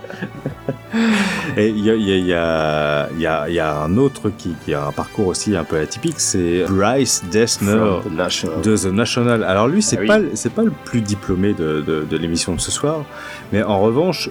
Et 1.58 1.70
il 1.70 1.80
y 1.86 1.90
a, 1.92 1.96
y, 1.96 3.50
y, 3.50 3.54
y, 3.54 3.60
un 3.60 3.98
autre 3.98 4.30
qui, 4.30 4.56
qui 4.66 4.74
a 4.74 4.86
un 4.88 4.92
parcours 4.92 5.28
aussi 5.28 5.56
un 5.56 5.64
peu 5.64 5.80
atypique, 5.80 6.20
c'est 6.20 6.66
Bryce 6.68 7.24
Dessner 7.32 8.00
the 8.06 8.62
de 8.64 8.76
The 8.78 8.86
National. 8.86 9.44
Alors 9.44 9.68
lui, 9.68 9.82
c'est 9.82 9.98
Ah 9.98 10.02
oui. 10.02 10.08
pas, 10.08 10.18
le- 10.20 10.32
c'est 10.34 10.52
pas 10.54 10.64
le 10.64 10.72
plus 10.86 11.02
diplômé 11.02 11.54
de, 11.54 11.82
de, 11.82 12.06
de 12.10 12.18
l'émission 12.18 12.56
de 12.56 12.60
ce 12.62 12.72
soir, 12.72 13.04
mais 13.52 13.62
en 13.64 13.80
revanche, 13.80 14.30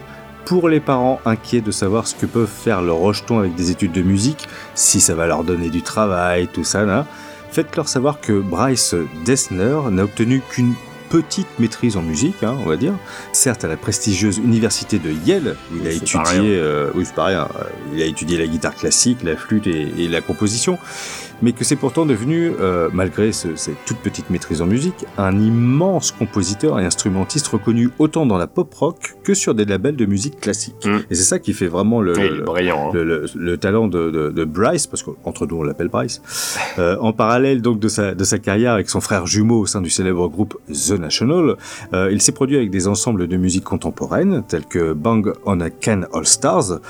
pour 0.49 0.71
les 0.71 0.81
parents 0.81 1.21
inquiets 1.27 1.61
de 1.61 1.71
savoir 1.71 2.07
ce 2.07 2.15
que 2.15 2.25
peuvent 2.25 2.49
faire 2.49 2.81
leurs 2.81 2.97
rejetons 2.97 3.39
avec 3.39 3.55
des 3.55 3.71
études 3.71 3.93
de 3.93 4.01
musique, 4.01 4.49
si 4.75 4.99
ça 4.99 5.15
va 5.15 5.27
leur 5.27 5.45
donner 5.45 5.69
du 5.69 5.83
travail, 5.83 6.49
tout 6.49 6.65
ça, 6.65 6.87
là, 6.87 7.07
faites-leur 7.51 7.87
savoir 7.87 8.19
que 8.19 8.33
Bryce 8.33 8.95
Dessner 9.27 9.79
n'a 9.91 10.05
obtenu 10.05 10.41
qu'une 10.49 10.73
petite 11.11 11.49
maîtrise 11.59 11.99
en 11.99 12.03
musique, 12.03 12.43
hein, 12.43 12.57
on 12.65 12.69
va 12.69 12.77
dire. 12.77 12.95
Certes, 13.33 13.65
à 13.65 13.69
la 13.69 13.77
prestigieuse 13.77 14.39
université 14.39 14.99
de 14.99 15.11
Yale, 15.27 15.57
où 15.71 15.77
il 15.83 15.87
a 15.87 15.93
étudié, 15.93 16.41
euh, 16.41 16.91
oui, 16.95 17.05
c'est 17.05 17.15
pas 17.15 17.27
rien, 17.27 17.43
euh, 17.43 17.65
il 17.93 18.03
a 18.03 18.07
étudié 18.07 18.39
la 18.39 18.47
guitare 18.47 18.75
classique, 18.75 19.19
la 19.25 19.37
flûte 19.37 19.67
et, 19.67 19.93
et 19.99 20.09
la 20.09 20.23
composition, 20.23 20.79
mais 21.43 21.53
que 21.53 21.65
c'est 21.65 21.77
pourtant 21.77 22.07
devenu, 22.07 22.53
euh, 22.61 22.89
malgré 22.93 23.33
ce- 23.33 23.57
cette 23.57 23.77
toute 23.87 23.99
petite 23.99 24.31
maîtrise 24.31 24.61
en 24.63 24.67
musique, 24.67 25.07
un 25.17 25.39
immense 25.39 26.11
compositeur 26.13 26.79
et 26.81 26.85
instrumentiste 26.85 27.47
reconnu 27.49 27.91
autant 27.99 28.27
dans 28.27 28.39
la 28.39 28.47
pop 28.47 28.73
rock 28.75 29.15
que 29.23 29.35
sur 29.35 29.55
des 29.55 29.65
labels 29.65 29.97
de 29.97 30.07
musique 30.07 30.41
classique. 30.41 30.87
Et 31.11 31.15
c'est 31.15 31.23
ça 31.25 31.39
qui 31.39 31.53
fait 31.53 31.69
vraiment 31.69 32.01
le, 32.01 32.13
Mm. 32.13 32.37
Le- 32.39 32.43
brillant, 32.43 32.91
hein. 32.95 32.99
le 33.35 33.57
talent 33.57 33.87
de, 33.89 34.11
de- 34.11 34.31
de 34.31 34.45
Bryce, 34.45 34.87
parce 34.87 35.03
qu'entre 35.03 35.47
nous 35.47 35.57
on 35.57 35.63
l'appelle 35.63 35.89
Bryce, 35.89 36.21
euh, 36.79 36.97
en 37.01 37.13
parallèle 37.13 37.63
donc 37.63 37.79
de 37.79 37.89
sa, 37.89 38.15
de 38.15 38.25
sa 38.25 38.39
carrière 38.39 38.73
avec 38.73 38.89
son 38.91 39.01
frère 39.01 39.27
jumeau 39.27 39.61
au 39.61 39.67
sein 39.67 39.81
du 39.81 39.91
célèbre 39.91 40.29
groupe 40.29 40.59
The 40.73 40.93
National, 40.99 41.57
euh, 41.95 42.09
il 42.11 42.21
s'est 42.21 42.33
produit 42.33 42.57
avec 42.57 42.71
des 42.71 42.89
ensembles 42.89 43.29
de 43.29 43.37
musique 43.37 43.65
contemporaine 43.65 44.43
tels 44.49 44.65
que 44.67 44.93
Bang 44.93 45.33
on 45.47 45.61
a 45.61 45.71
Can 45.71 46.03
All 46.13 46.27
Stars, 46.27 46.81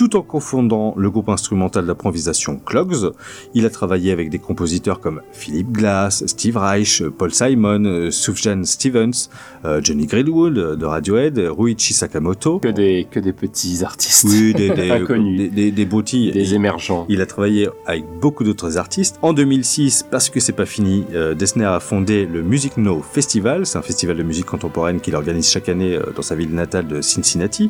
tout 0.00 0.16
en 0.16 0.22
confondant 0.22 0.94
le 0.96 1.10
groupe 1.10 1.28
instrumental 1.28 1.84
d'improvisation 1.84 2.58
Clogs. 2.64 3.12
Il 3.52 3.66
a 3.66 3.68
travaillé 3.68 4.12
avec 4.12 4.30
des 4.30 4.38
compositeurs 4.38 4.98
comme 4.98 5.20
Philip 5.30 5.70
Glass, 5.70 6.24
Steve 6.26 6.56
Reich, 6.56 7.02
Paul 7.18 7.34
Simon, 7.34 8.10
Sufjan 8.10 8.62
Stevens, 8.64 9.28
euh, 9.66 9.82
Johnny 9.84 10.06
Greenwood 10.06 10.54
de 10.54 10.84
Radiohead, 10.86 11.38
Ruichi 11.38 11.92
Sakamoto. 11.92 12.60
Que 12.60 12.68
des, 12.68 13.08
que 13.10 13.20
des 13.20 13.34
petits 13.34 13.84
artistes 13.84 14.24
Oui, 14.26 14.54
des, 14.54 14.70
des, 14.70 14.90
inconnus. 14.90 15.52
des, 15.52 15.70
des, 15.70 15.84
des. 15.84 16.30
Des 16.32 16.54
émergents. 16.54 17.04
Il 17.10 17.20
a 17.20 17.26
travaillé 17.26 17.68
avec 17.84 18.06
beaucoup 18.22 18.42
d'autres 18.42 18.78
artistes. 18.78 19.18
En 19.20 19.34
2006, 19.34 20.06
parce 20.10 20.30
que 20.30 20.40
c'est 20.40 20.54
pas 20.54 20.64
fini, 20.64 21.04
euh, 21.12 21.34
Dessner 21.34 21.66
a 21.66 21.78
fondé 21.78 22.24
le 22.24 22.40
Music 22.40 22.78
Now 22.78 23.02
Festival. 23.02 23.66
C'est 23.66 23.76
un 23.76 23.82
festival 23.82 24.16
de 24.16 24.22
musique 24.22 24.46
contemporaine 24.46 25.02
qu'il 25.02 25.14
organise 25.14 25.50
chaque 25.50 25.68
année 25.68 25.94
euh, 25.96 26.10
dans 26.16 26.22
sa 26.22 26.36
ville 26.36 26.54
natale 26.54 26.88
de 26.88 27.02
Cincinnati. 27.02 27.68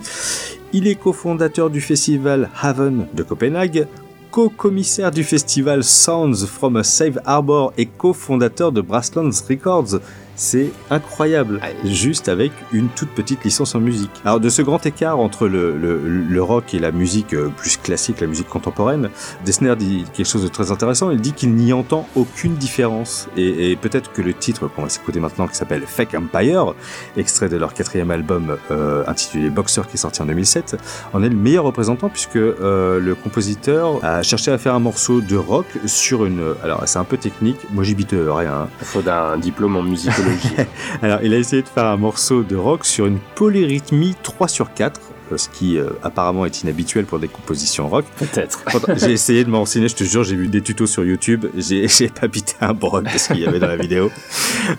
Il 0.72 0.86
est 0.86 0.94
cofondateur 0.94 1.68
du 1.68 1.80
festival 1.80 2.48
Haven 2.62 3.08
de 3.12 3.24
Copenhague, 3.24 3.88
co-commissaire 4.30 5.10
du 5.10 5.24
festival 5.24 5.82
Sounds 5.82 6.46
from 6.46 6.76
a 6.76 6.84
Safe 6.84 7.18
Harbor 7.24 7.72
et 7.76 7.86
cofondateur 7.86 8.70
de 8.70 8.80
Brasslands 8.80 9.42
Records. 9.48 9.98
C'est 10.42 10.72
incroyable, 10.88 11.60
juste 11.84 12.30
avec 12.30 12.50
une 12.72 12.88
toute 12.88 13.10
petite 13.10 13.44
licence 13.44 13.74
en 13.74 13.80
musique. 13.80 14.10
Alors 14.24 14.40
de 14.40 14.48
ce 14.48 14.62
grand 14.62 14.84
écart 14.86 15.18
entre 15.18 15.46
le, 15.46 15.76
le, 15.76 15.98
le 15.98 16.42
rock 16.42 16.72
et 16.72 16.78
la 16.78 16.92
musique 16.92 17.34
euh, 17.34 17.50
plus 17.54 17.76
classique, 17.76 18.22
la 18.22 18.26
musique 18.26 18.48
contemporaine, 18.48 19.10
Dessner 19.44 19.76
dit 19.76 20.06
quelque 20.14 20.26
chose 20.26 20.42
de 20.42 20.48
très 20.48 20.70
intéressant. 20.70 21.10
Il 21.10 21.20
dit 21.20 21.34
qu'il 21.34 21.54
n'y 21.54 21.74
entend 21.74 22.08
aucune 22.16 22.54
différence. 22.54 23.28
Et, 23.36 23.70
et 23.72 23.76
peut-être 23.76 24.12
que 24.14 24.22
le 24.22 24.32
titre 24.32 24.66
qu'on 24.68 24.84
va 24.84 24.88
s'écouter 24.88 25.20
maintenant, 25.20 25.46
qui 25.46 25.56
s'appelle 25.56 25.82
Fake 25.86 26.14
Empire, 26.14 26.72
extrait 27.18 27.50
de 27.50 27.58
leur 27.58 27.74
quatrième 27.74 28.10
album 28.10 28.56
euh, 28.70 29.04
intitulé 29.06 29.50
Boxer, 29.50 29.82
qui 29.88 29.96
est 29.96 29.98
sorti 29.98 30.22
en 30.22 30.26
2007, 30.26 30.78
en 31.12 31.22
est 31.22 31.28
le 31.28 31.36
meilleur 31.36 31.64
représentant 31.64 32.08
puisque 32.08 32.36
euh, 32.36 32.98
le 32.98 33.14
compositeur 33.14 34.02
a 34.02 34.22
cherché 34.22 34.50
à 34.50 34.56
faire 34.56 34.74
un 34.74 34.80
morceau 34.80 35.20
de 35.20 35.36
rock 35.36 35.66
sur 35.84 36.24
une... 36.24 36.54
Alors 36.64 36.82
c'est 36.86 36.98
un 36.98 37.04
peu 37.04 37.18
technique, 37.18 37.58
moi 37.74 37.84
j'y 37.84 37.94
bite 37.94 38.12
rien. 38.16 38.52
hein. 38.62 38.68
Il 38.80 38.86
faut 38.86 39.02
d'un 39.02 39.36
diplôme 39.36 39.76
en 39.76 39.82
musicologie. 39.82 40.28
Alors, 41.02 41.20
il 41.22 41.34
a 41.34 41.38
essayé 41.38 41.62
de 41.62 41.68
faire 41.68 41.86
un 41.86 41.96
morceau 41.96 42.42
de 42.42 42.56
rock 42.56 42.84
sur 42.84 43.06
une 43.06 43.18
polyrythmie 43.34 44.16
3 44.22 44.48
sur 44.48 44.72
4. 44.74 45.00
Euh, 45.32 45.36
ce 45.36 45.48
qui 45.48 45.78
euh, 45.78 45.90
apparemment 46.02 46.46
est 46.46 46.62
inhabituel 46.62 47.04
pour 47.04 47.18
des 47.18 47.28
compositions 47.28 47.88
rock. 47.88 48.04
Peut-être. 48.18 48.64
J'ai 48.96 49.12
essayé 49.12 49.44
de 49.44 49.50
m'en 49.50 49.60
renseigner, 49.60 49.88
je 49.88 49.94
te 49.96 50.04
jure, 50.04 50.24
j'ai 50.24 50.36
vu 50.36 50.48
des 50.48 50.60
tutos 50.62 50.86
sur 50.86 51.04
YouTube, 51.04 51.46
j'ai 51.56 51.86
pas 52.20 52.28
pité 52.28 52.54
un 52.60 52.74
broc 52.74 53.04
de 53.04 53.18
ce 53.18 53.28
qu'il 53.28 53.40
y 53.40 53.46
avait 53.46 53.58
dans 53.58 53.68
la 53.68 53.76
vidéo. 53.76 54.10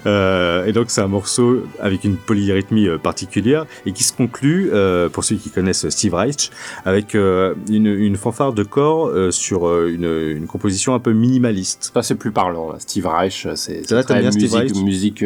Euh, 0.05 0.65
et 0.65 0.71
donc 0.73 0.89
c'est 0.89 1.01
un 1.01 1.07
morceau 1.07 1.63
avec 1.79 2.03
une 2.03 2.15
polyrythmie 2.17 2.87
particulière 3.01 3.65
et 3.85 3.91
qui 3.91 4.03
se 4.03 4.13
conclut, 4.13 4.69
euh, 4.73 5.09
pour 5.09 5.23
ceux 5.23 5.35
qui 5.35 5.49
connaissent 5.49 5.87
Steve 5.89 6.13
Reich, 6.13 6.49
avec 6.85 7.13
une, 7.13 7.55
une 7.69 8.15
fanfare 8.15 8.53
de 8.53 8.63
corps 8.63 9.11
sur 9.31 9.85
une, 9.85 10.05
une 10.05 10.47
composition 10.47 10.93
un 10.93 10.99
peu 10.99 11.13
minimaliste. 11.13 11.91
Ça, 11.93 12.03
c'est 12.03 12.15
plus 12.15 12.31
parlant. 12.31 12.71
là. 12.71 12.79
Steve 12.79 13.07
Reich, 13.07 13.47
c'est 13.55 13.81
très 13.83 14.19
bien 14.19 14.31
Steve 14.31 14.43
musique, 14.43 14.53
Reich 14.53 14.75
musique 14.75 15.25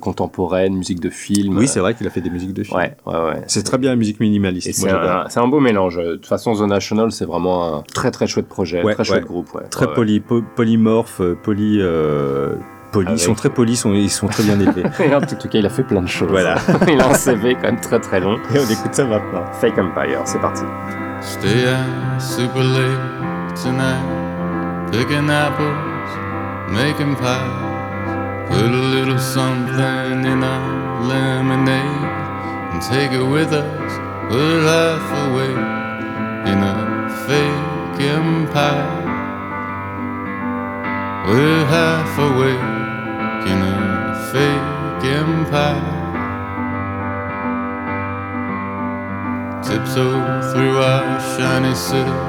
contemporaine, 0.00 0.74
musique 0.74 1.00
de 1.00 1.10
film. 1.10 1.56
Oui, 1.58 1.68
c'est 1.68 1.80
vrai 1.80 1.94
qu'il 1.94 2.06
a 2.06 2.10
fait 2.10 2.20
des 2.20 2.30
musiques 2.30 2.52
de 2.54 2.62
film. 2.62 2.76
Ouais, 2.78 2.96
ouais, 3.06 3.14
ouais. 3.14 3.42
C'est 3.46 3.62
très 3.62 3.78
bien 3.78 3.90
la 3.90 3.96
musique 3.96 4.20
minimaliste. 4.20 4.57
C'est 4.60 5.38
un, 5.40 5.48
beau 5.48 5.60
mélange. 5.60 5.96
De 5.96 6.12
toute 6.16 6.26
façon, 6.26 6.54
The 6.54 6.68
National, 6.68 7.12
c'est 7.12 7.24
vraiment 7.24 7.78
un 7.78 7.82
très 7.94 8.10
très 8.10 8.26
chouette 8.26 8.48
projet, 8.48 8.82
Ouais, 8.82 8.94
très 8.94 9.04
chouette 9.04 9.22
ouais. 9.22 9.28
groupe. 9.28 9.54
Ouais. 9.54 9.62
Très 9.70 9.92
poly, 9.92 10.20
po- 10.20 10.42
polymorphe, 10.56 11.20
euh, 11.20 11.34
poly. 11.42 11.78
euh, 11.80 12.54
poly. 12.92 13.12
Ils 13.12 13.18
sont 13.18 13.34
très 13.34 13.50
polis, 13.50 13.72
ils 13.74 13.76
sont, 13.76 13.92
ils 13.92 14.10
sont 14.10 14.26
très 14.28 14.42
bien 14.42 14.58
élevés. 14.60 14.82
En 15.14 15.20
tout 15.20 15.48
cas, 15.48 15.58
il 15.58 15.66
a 15.66 15.70
fait 15.70 15.82
plein 15.84 16.02
de 16.02 16.08
choses. 16.08 16.30
Voilà. 16.30 16.56
il 16.88 17.00
a 17.00 17.08
un 17.10 17.14
CV 17.14 17.54
quand 17.54 17.62
même 17.62 17.80
très 17.80 18.00
très 18.00 18.20
long. 18.20 18.36
Et 18.54 18.58
on 18.58 18.64
écoute 18.70 18.92
ça 18.94 19.04
maintenant. 19.04 19.44
Fake 19.60 19.78
Empire, 19.78 20.20
c'est 20.24 20.40
parti. 20.40 20.64
Stay 21.20 21.66
out 21.68 22.20
super 22.20 22.62
late 22.62 23.54
tonight, 23.62 24.92
picking 24.92 25.28
apples, 25.28 25.74
making 26.72 27.16
pies. 27.16 27.66
Put 28.50 28.64
a 28.64 28.82
little 28.94 29.18
something 29.18 30.24
in 30.24 30.42
our 30.42 31.02
lemonade 31.06 31.82
and 32.72 32.80
take 32.80 33.12
it 33.12 33.20
with 33.22 33.52
us. 33.52 33.98
Put 34.28 34.62
half 34.62 35.08
away 35.24 35.52
in 36.52 36.58
a 36.62 37.08
fake 37.24 38.00
empire. 38.02 39.00
We're 41.26 41.64
half 41.64 42.12
awake 42.18 43.46
in 43.48 43.58
a 43.62 43.76
fake 44.30 45.04
empire. 45.16 45.96
Tiptoe 49.62 50.52
through 50.52 50.76
our 50.76 51.20
shiny 51.32 51.74
city 51.74 52.20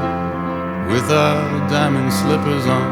with 0.89 1.11
our 1.11 1.67
diamond 1.67 2.13
slippers 2.13 2.65
on. 2.65 2.89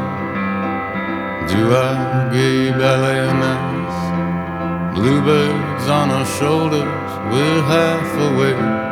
Do 1.48 1.72
our 1.72 2.30
gay 2.30 2.72
ballet 2.72 3.20
ice. 3.20 4.94
Bluebirds 4.94 5.88
on 5.88 6.10
our 6.10 6.26
shoulders, 6.26 7.10
we're 7.32 7.62
half 7.62 8.32
awake 8.32 8.87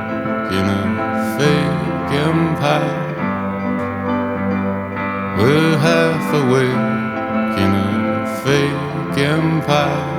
in 0.53 0.65
a 0.65 1.37
fake 1.37 2.13
empire. 2.29 3.07
We're 5.39 5.77
half 5.79 6.35
awake 6.35 7.59
in 7.63 7.71
a 7.75 8.27
fake 8.45 9.19
empire. 9.19 10.16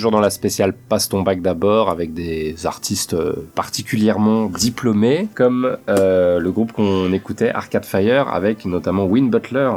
Toujours 0.00 0.12
dans 0.12 0.20
la 0.20 0.30
spéciale 0.30 0.72
Passe 0.88 1.10
ton 1.10 1.20
bac 1.20 1.42
d'abord 1.42 1.90
avec 1.90 2.14
des 2.14 2.64
artistes 2.64 3.12
euh, 3.12 3.34
particulièrement 3.54 4.46
diplômés 4.46 5.28
comme 5.34 5.76
euh, 5.90 6.38
le 6.38 6.50
groupe 6.50 6.72
qu'on 6.72 7.12
écoutait 7.12 7.50
Arcade 7.50 7.84
Fire 7.84 8.28
avec 8.32 8.64
notamment 8.64 9.04
Win 9.04 9.28
Butler. 9.28 9.70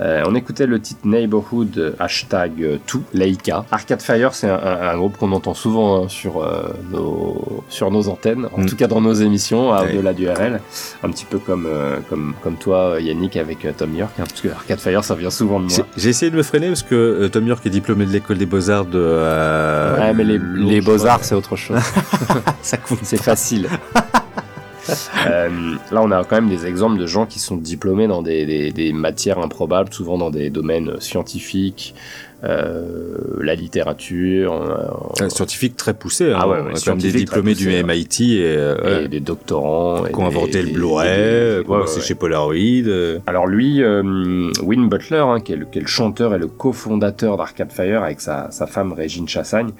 Euh, 0.00 0.22
on 0.26 0.34
écoutait 0.34 0.64
le 0.66 0.80
titre 0.80 1.00
Neighborhood 1.04 1.94
hashtag 1.98 2.80
tout 2.86 3.02
Leica. 3.12 3.66
Arcade 3.70 4.00
Fire 4.00 4.32
c'est 4.34 4.48
un, 4.48 4.54
un- 4.56 4.88
un 4.88 4.96
groupe 4.96 5.18
qu'on 5.18 5.32
entend 5.32 5.52
souvent 5.52 6.04
hein, 6.04 6.08
sur 6.08 6.42
euh, 6.42 6.62
nos 6.90 7.62
sur 7.68 7.90
nos 7.90 8.08
antennes, 8.08 8.46
en 8.56 8.62
Mm. 8.62 8.66
tout 8.66 8.76
cas 8.76 8.86
dans 8.86 9.02
nos 9.02 9.12
émissions 9.12 9.70
Ouais. 9.72 9.92
au-delà 9.94 10.14
du 10.14 10.26
RL, 10.30 10.60
un 11.02 11.10
petit 11.10 11.24
peu 11.24 11.38
comme 11.38 11.66
euh, 11.66 11.98
comme 12.08 12.34
comme 12.42 12.56
toi 12.56 12.96
Yannick 13.00 13.36
avec 13.36 13.64
euh, 13.64 13.72
Tom 13.76 13.94
York, 13.94 14.10
hein, 14.18 14.24
parce 14.28 14.40
que 14.40 14.48
Arcade 14.48 14.80
Fire 14.80 15.04
ça 15.04 15.14
vient 15.14 15.30
souvent 15.30 15.60
de 15.60 15.66
moi. 15.66 15.86
J'ai- 15.96 16.08
essayé 16.08 16.30
de 16.30 16.36
me 16.36 16.42
freiner 16.42 16.68
parce 16.68 16.82
que 16.82 16.94
euh, 16.94 17.28
Tom 17.28 17.46
York 17.46 17.64
est 17.66 17.70
diplômé 17.70 18.04
de 18.06 18.10
l'école 18.10 18.38
des 18.38 18.46
beaux-arts 18.46 18.86
de. 18.86 18.98
euh, 19.00 19.98
Ouais, 19.98 20.12
mais 20.14 20.24
les, 20.24 20.80
beaux-arts, 20.80 21.22
c'est 21.24 21.34
autre 21.36 21.54
chose. 21.56 21.78
C'est 23.02 23.22
facile. 23.22 23.68
Euh, 25.26 25.74
là, 25.92 26.00
on 26.02 26.10
a 26.10 26.24
quand 26.24 26.36
même 26.36 26.48
des 26.48 26.64
exemples 26.66 26.98
de 26.98 27.06
gens 27.06 27.26
qui 27.26 27.38
sont 27.40 27.56
diplômés 27.56 28.06
dans 28.06 28.22
des, 28.22 28.46
des- 28.46 28.72
des 28.72 28.92
matières 28.94 29.38
improbables, 29.38 29.92
souvent 29.92 30.16
dans 30.16 30.30
des 30.30 30.48
domaines 30.48 30.98
scientifiques, 31.00 31.94
euh, 31.94 32.27
la 32.42 33.54
littérature. 33.54 34.52
euh, 34.52 35.24
Un 35.24 35.28
scientifique 35.28 35.76
très 35.76 35.94
poussé. 35.94 36.32
hein. 36.32 36.38
Ah 36.40 36.48
ouais, 36.48 36.60
ouais, 36.60 36.72
même 36.86 36.98
des 36.98 37.12
diplômés 37.12 37.52
poussé, 37.52 37.64
du 37.64 37.70
ouais. 37.70 37.82
MIT 37.82 38.20
et, 38.38 38.44
euh, 38.56 39.04
et 39.04 39.08
des 39.08 39.20
doctorants. 39.20 40.04
qui 40.04 40.14
ont 40.18 40.26
inventé 40.26 40.62
le 40.62 40.70
Blu-ray, 40.72 41.08
des- 41.08 41.70
euh, 41.70 42.00
chez 42.00 42.14
Polaroid. 42.14 42.54
euh. 42.54 43.18
Alors 43.26 43.46
lui, 43.46 43.82
euh, 43.82 44.50
Win 44.62 44.88
Butler, 44.88 45.18
hein, 45.26 45.40
qui, 45.40 45.52
est 45.52 45.56
le, 45.56 45.64
qui 45.66 45.78
est 45.78 45.82
le 45.82 45.86
chanteur 45.88 46.34
et 46.34 46.38
le 46.38 46.46
cofondateur 46.46 47.36
d'Arcade 47.36 47.72
Fire 47.72 48.02
avec 48.02 48.20
sa, 48.20 48.50
sa 48.50 48.66
femme 48.66 48.92
Régine 48.92 49.28
Chassagne, 49.28 49.70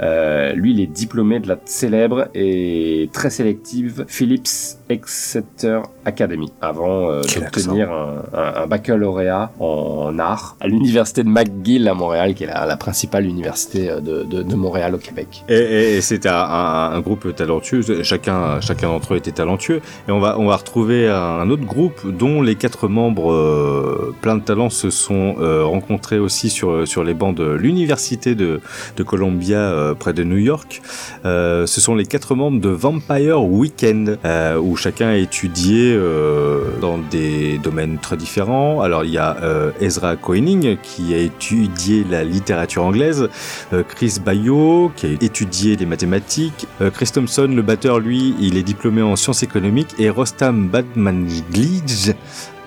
euh, 0.00 0.52
lui, 0.52 0.72
il 0.72 0.80
est 0.80 0.86
diplômé 0.86 1.40
de 1.40 1.48
la 1.48 1.58
célèbre 1.64 2.28
et 2.34 3.08
très 3.12 3.30
sélective 3.30 4.04
Philips 4.08 4.48
Exeter 4.88 5.80
Academy 6.04 6.52
avant 6.60 7.10
euh, 7.10 7.22
d'obtenir 7.22 7.90
un, 7.92 8.22
un- 8.32 8.62
un 8.62 8.66
baccalauréat 8.66 9.50
en 9.58 10.18
art 10.18 10.56
à 10.60 10.68
l'université 10.68 11.22
de 11.24 11.28
McGill 11.28 11.88
à 11.88 11.94
Montréal, 11.94 12.34
qui 12.34 12.44
est 12.44 12.46
la, 12.46 12.66
la 12.66 12.76
principale 12.76 13.24
université 13.26 13.90
euh, 13.90 14.00
de, 14.00 14.22
de- 14.22 14.42
de 14.42 14.54
Montréal 14.54 14.94
au 14.94 14.98
Québec. 14.98 15.44
Et, 15.48 15.54
et- 15.56 15.96
et 15.96 16.00
c'était 16.00 16.28
un, 16.28 16.34
un- 16.34 16.92
un 16.92 17.00
groupe 17.00 17.34
talentueux. 17.34 17.82
Chacun, 18.02 18.60
chacun 18.60 18.88
d'entre 18.88 19.14
eux 19.14 19.16
était 19.16 19.32
talentueux. 19.32 19.80
Et 20.08 20.12
on 20.12 20.20
va, 20.20 20.38
on 20.38 20.46
va 20.46 20.56
retrouver 20.56 21.08
un, 21.08 21.48
autre 21.50 21.64
groupe 21.64 22.06
dont 22.06 22.42
les 22.42 22.54
quatre 22.54 22.88
membres 22.88 23.32
euh, 23.32 24.14
plein 24.20 24.36
de 24.36 24.42
talent 24.42 24.70
se 24.70 24.90
sont 24.90 25.36
euh, 25.40 25.64
rencontrés 25.64 26.18
aussi 26.18 26.50
sur, 26.50 26.86
sur 26.86 27.02
les 27.04 27.14
bancs 27.14 27.34
de 27.36 27.50
l'université 27.50 28.34
de, 28.34 28.60
de 28.96 29.02
Columbia 29.02 29.58
euh, 29.58 29.94
près 29.94 30.12
de 30.12 30.22
New 30.24 30.36
York. 30.38 30.82
Euh, 31.24 31.66
ce 31.66 31.80
sont 31.80 31.94
les 31.94 32.06
quatre 32.06 32.34
membres 32.34 32.60
de 32.60 32.68
Vampire 32.68 33.42
Weekend 33.42 34.18
euh, 34.24 34.58
chacun 34.76 35.08
a 35.08 35.16
étudié 35.16 35.92
euh, 35.94 36.78
dans 36.80 36.98
des 36.98 37.58
domaines 37.58 37.98
très 37.98 38.16
différents. 38.16 38.80
Alors 38.80 39.04
il 39.04 39.10
y 39.10 39.18
a 39.18 39.36
euh, 39.42 39.72
Ezra 39.80 40.16
Koenig 40.16 40.78
qui 40.82 41.14
a 41.14 41.18
étudié 41.18 42.04
la 42.08 42.24
littérature 42.24 42.84
anglaise, 42.84 43.28
euh, 43.72 43.82
Chris 43.82 44.18
Bayo 44.24 44.92
qui 44.94 45.06
a 45.06 45.10
étudié 45.10 45.76
les 45.76 45.86
mathématiques, 45.86 46.66
Chris 46.94 47.10
Thompson 47.12 47.48
le 47.54 47.62
batteur 47.62 47.98
lui 47.98 48.34
il 48.40 48.56
est 48.56 48.62
diplômé 48.62 49.02
en 49.02 49.16
sciences 49.16 49.42
économiques 49.42 49.94
et 49.98 50.10
Rostam 50.10 50.68
Badmanglij 50.68 52.14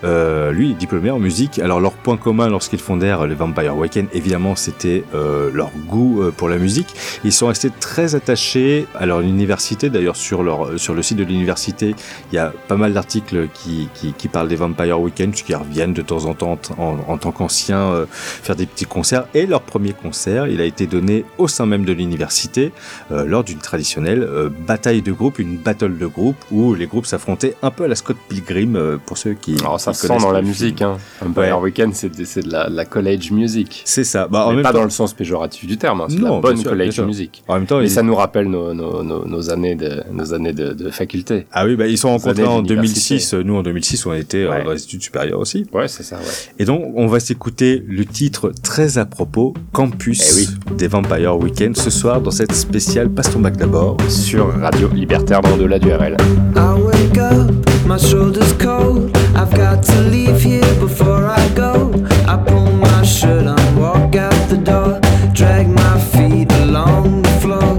euh, 0.04 0.52
lui, 0.52 0.74
diplômé 0.74 1.12
en 1.12 1.20
musique. 1.20 1.60
Alors, 1.60 1.80
leur 1.80 1.94
point 1.94 2.18
commun 2.18 2.50
lorsqu'ils 2.50 2.80
fondèrent 2.80 3.28
les 3.28 3.36
Vampire 3.36 3.76
Weekend, 3.76 4.08
évidemment, 4.14 4.56
c'était 4.56 5.04
euh, 5.14 5.50
leur 5.54 5.72
goût 5.88 6.22
euh, 6.22 6.32
pour 6.32 6.50
la 6.50 6.58
musique. 6.58 6.94
Ils 7.24 7.34
sont 7.34 7.48
restés 7.48 7.72
très 7.80 8.16
attachés 8.16 8.88
à 8.96 9.06
leur 9.06 9.22
université. 9.22 9.90
D'ailleurs, 9.90 10.16
sur 10.16 10.44
leur 10.44 10.80
sur 10.80 10.94
le 10.94 11.04
site 11.04 11.18
de 11.18 11.24
l'université, 11.24 11.96
il 12.32 12.36
y 12.36 12.40
a 12.40 12.54
pas 12.68 12.78
mal 12.78 12.94
d'articles 12.94 13.48
qui, 13.54 13.90
qui, 13.94 14.14
qui 14.14 14.28
parlent 14.28 14.48
des 14.48 14.56
Vampire 14.56 15.00
Weekend, 15.00 15.32
puisqu'ils 15.32 15.56
reviennent 15.56 15.94
de 15.94 16.02
temps 16.02 16.26
en 16.26 16.34
temps 16.34 16.60
en, 16.78 16.98
en 17.08 17.18
tant 17.18 17.32
qu'anciens 17.32 17.92
euh, 17.92 18.06
faire 18.10 18.56
des 18.56 18.66
petits 18.66 18.86
concerts. 18.86 19.26
Et 19.34 19.46
leur 19.46 19.62
premier 19.62 19.94
concert, 19.94 20.48
il 20.48 20.62
a 20.62 20.66
été 20.66 20.88
donné 20.88 21.26
au 21.38 21.48
sein 21.48 21.66
même 21.66 21.86
de 21.86 21.94
l'université 21.94 22.72
euh, 23.12 23.26
lors 23.26 23.44
d'une 23.44 23.60
traditionnelle 23.60 24.24
euh, 24.24 24.50
bataille 24.50 25.02
de 25.02 25.12
groupe, 25.12 25.40
une 25.40 25.58
battle 25.58 25.98
de 25.98 26.08
groupe 26.08 26.38
où 26.52 26.74
les 26.74 26.88
groupes 26.88 27.06
s'affrontaient 27.06 27.56
un 27.62 27.72
peu 27.72 27.86
à 27.86 27.88
la 27.88 27.96
Scott 27.96 28.18
Pilgrim 28.28 28.76
euh, 28.76 28.98
pour 29.04 29.18
ceux 29.18 29.34
qui. 29.34 29.56
Qui 29.92 29.98
se 29.98 30.08
sent 30.08 30.18
dans 30.20 30.32
la 30.32 30.42
musique. 30.42 30.82
Hein. 30.82 30.98
Vampire 31.22 31.60
Weekend, 31.60 31.94
c'est 31.94 32.10
de, 32.10 32.42
de 32.48 32.52
la, 32.52 32.70
de 32.70 32.76
la 32.76 32.86
college 32.86 33.32
music. 33.32 33.82
C'est 33.86 34.04
ça. 34.04 34.28
Bah, 34.28 34.46
en 34.46 34.50
Mais 34.50 34.56
même 34.58 34.64
pas 34.64 34.72
temps- 34.72 34.80
dans 34.80 34.84
le 34.86 34.90
sens 34.90 35.14
péjoratif 35.14 35.66
du 35.68 35.78
terme. 35.78 36.02
hein. 36.02 36.08
C'est 36.10 36.18
de 36.18 36.24
la 36.24 36.40
bonne 36.40 36.58
sûr, 36.58 36.70
college 36.72 37.00
music. 37.02 37.44
En 37.48 37.56
même 37.56 37.66
temps, 37.66 37.80
Mais 37.80 37.86
ils- 37.86 37.92
ça 37.92 38.04
nous 38.04 38.16
rappelle 38.16 38.48
nos, 38.50 38.74
nos, 38.74 39.04
nos, 39.04 39.26
nos 39.26 39.50
années 39.50 39.76
de 39.76 40.04
nos 40.12 40.34
années 40.34 40.54
de, 40.54 40.74
de 40.74 40.90
faculté. 40.90 41.46
Ah 41.52 41.66
oui, 41.66 41.76
bah, 41.76 41.88
ils 41.88 41.98
sont 41.98 42.10
rencontrés 42.10 42.44
en 42.46 42.62
d'université. 42.62 43.16
2006. 43.16 43.34
Nous, 43.46 43.56
en 43.56 43.64
2006, 43.64 44.06
on 44.06 44.14
était 44.14 44.44
euh, 44.44 44.50
Ouais. 44.52 44.64
dans 44.64 44.72
les 44.72 44.84
études 44.84 45.02
supérieures 45.04 45.40
aussi. 45.40 45.66
Ouais, 45.74 45.88
c'est 45.88 46.04
ça. 46.04 46.18
Ouais. 46.18 46.24
Et 46.60 46.66
donc, 46.66 46.82
on 46.96 47.08
va 47.08 47.20
s'écouter 47.20 47.84
le 47.88 48.06
titre 48.06 48.52
très 48.64 48.98
à 48.98 49.06
propos, 49.06 49.54
Campus 49.72 50.54
des 50.78 50.88
Vampire 50.88 51.38
Weekend, 51.38 51.76
ce 51.78 51.90
soir 51.90 52.22
dans 52.22 52.32
cette 52.32 52.54
spéciale 52.54 53.10
Passe 53.10 53.32
ton 53.32 53.40
bac 53.40 53.58
d'abord. 53.58 53.98
Sur 54.10 54.54
Radio 54.60 54.90
Libertaire 54.94 55.42
dans 55.42 55.58
delà 55.58 55.80
du 55.80 55.92
RL. 55.92 56.18
I 56.56 56.60
wake 57.00 57.18
up, 57.18 57.50
my 57.86 57.98
shoulders 57.98 58.54
cold. 58.54 59.16
I've 59.36 59.54
got 59.54 59.84
to 59.84 60.02
leave 60.02 60.42
here 60.42 60.74
before 60.80 61.26
I 61.26 61.48
go. 61.56 61.94
I 62.28 62.38
pull 62.38 62.72
my 62.72 63.04
shirt 63.04 63.46
on, 63.48 63.76
walk 63.76 64.16
out 64.16 64.50
the 64.50 64.58
door, 64.58 65.00
drag 65.34 65.68
my 65.68 66.00
feet 66.12 66.52
along 66.64 67.22
the 67.24 67.36
floor. 67.42 67.72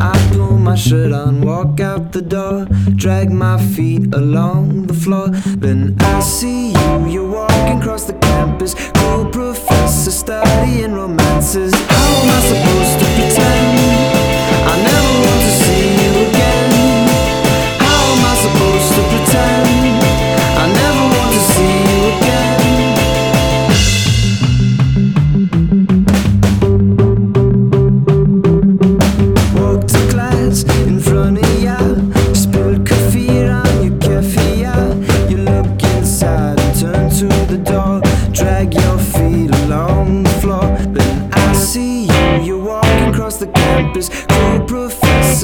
I 0.00 0.14
pull 0.32 0.58
my 0.58 0.74
shirt 0.74 1.12
on, 1.12 1.40
walk 1.40 1.80
out 1.80 2.12
the 2.12 2.22
door, 2.22 2.66
drag 2.96 3.30
my 3.30 3.58
feet 3.74 4.14
along 4.14 4.86
the 4.86 4.94
floor. 4.94 5.28
Then 5.64 5.96
I 6.00 6.20
see 6.20 6.72
you, 6.72 7.06
you're 7.08 7.30
walking 7.30 7.80
across 7.80 8.04
the 8.04 8.14
campus. 8.14 8.74
Cool 8.94 9.26
professor 9.30 10.10
studying 10.10 10.94
romances. 10.94 11.27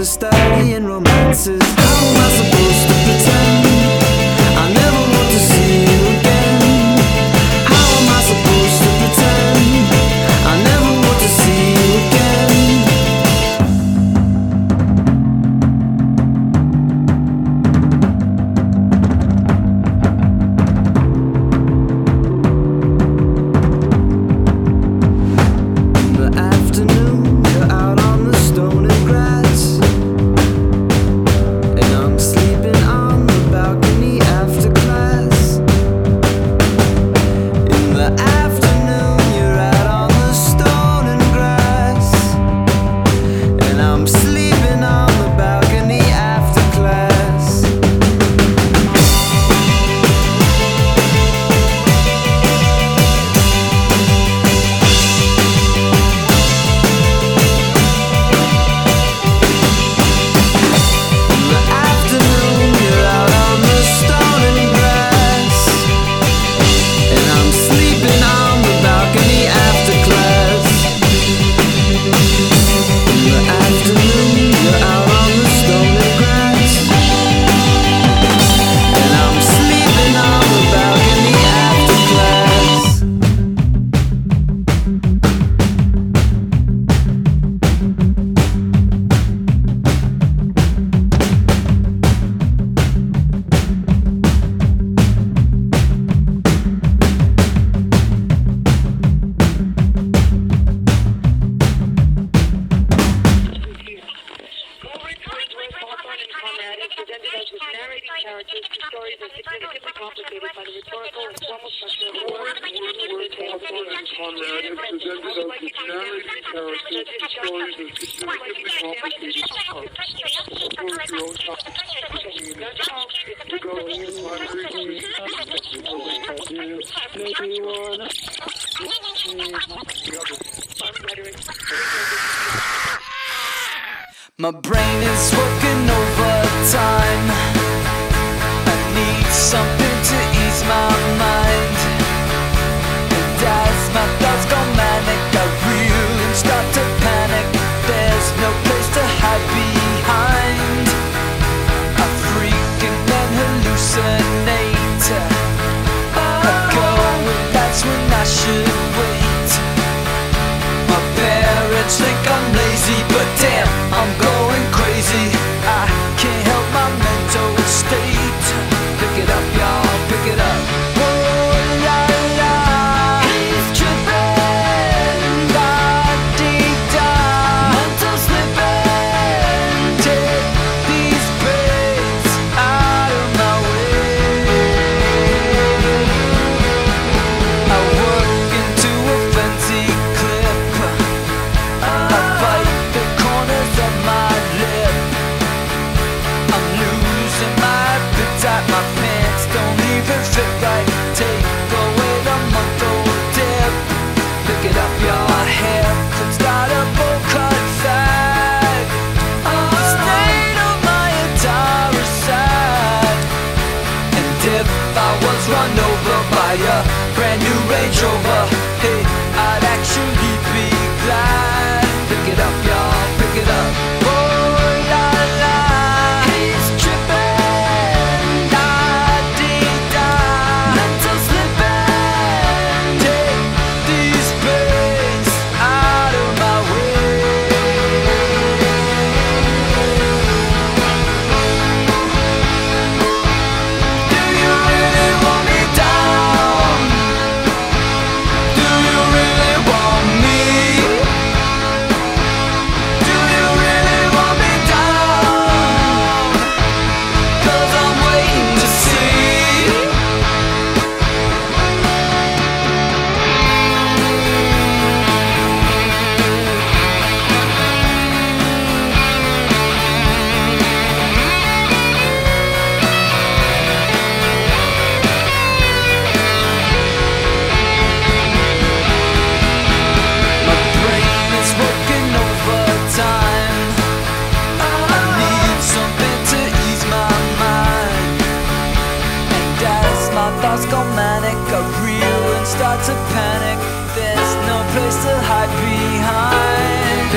just 0.05 0.34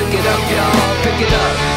Pick 0.08 0.20
it 0.20 0.26
up, 0.26 0.50
y'all, 0.50 1.02
pick 1.02 1.20
it 1.20 1.32
up. 1.34 1.67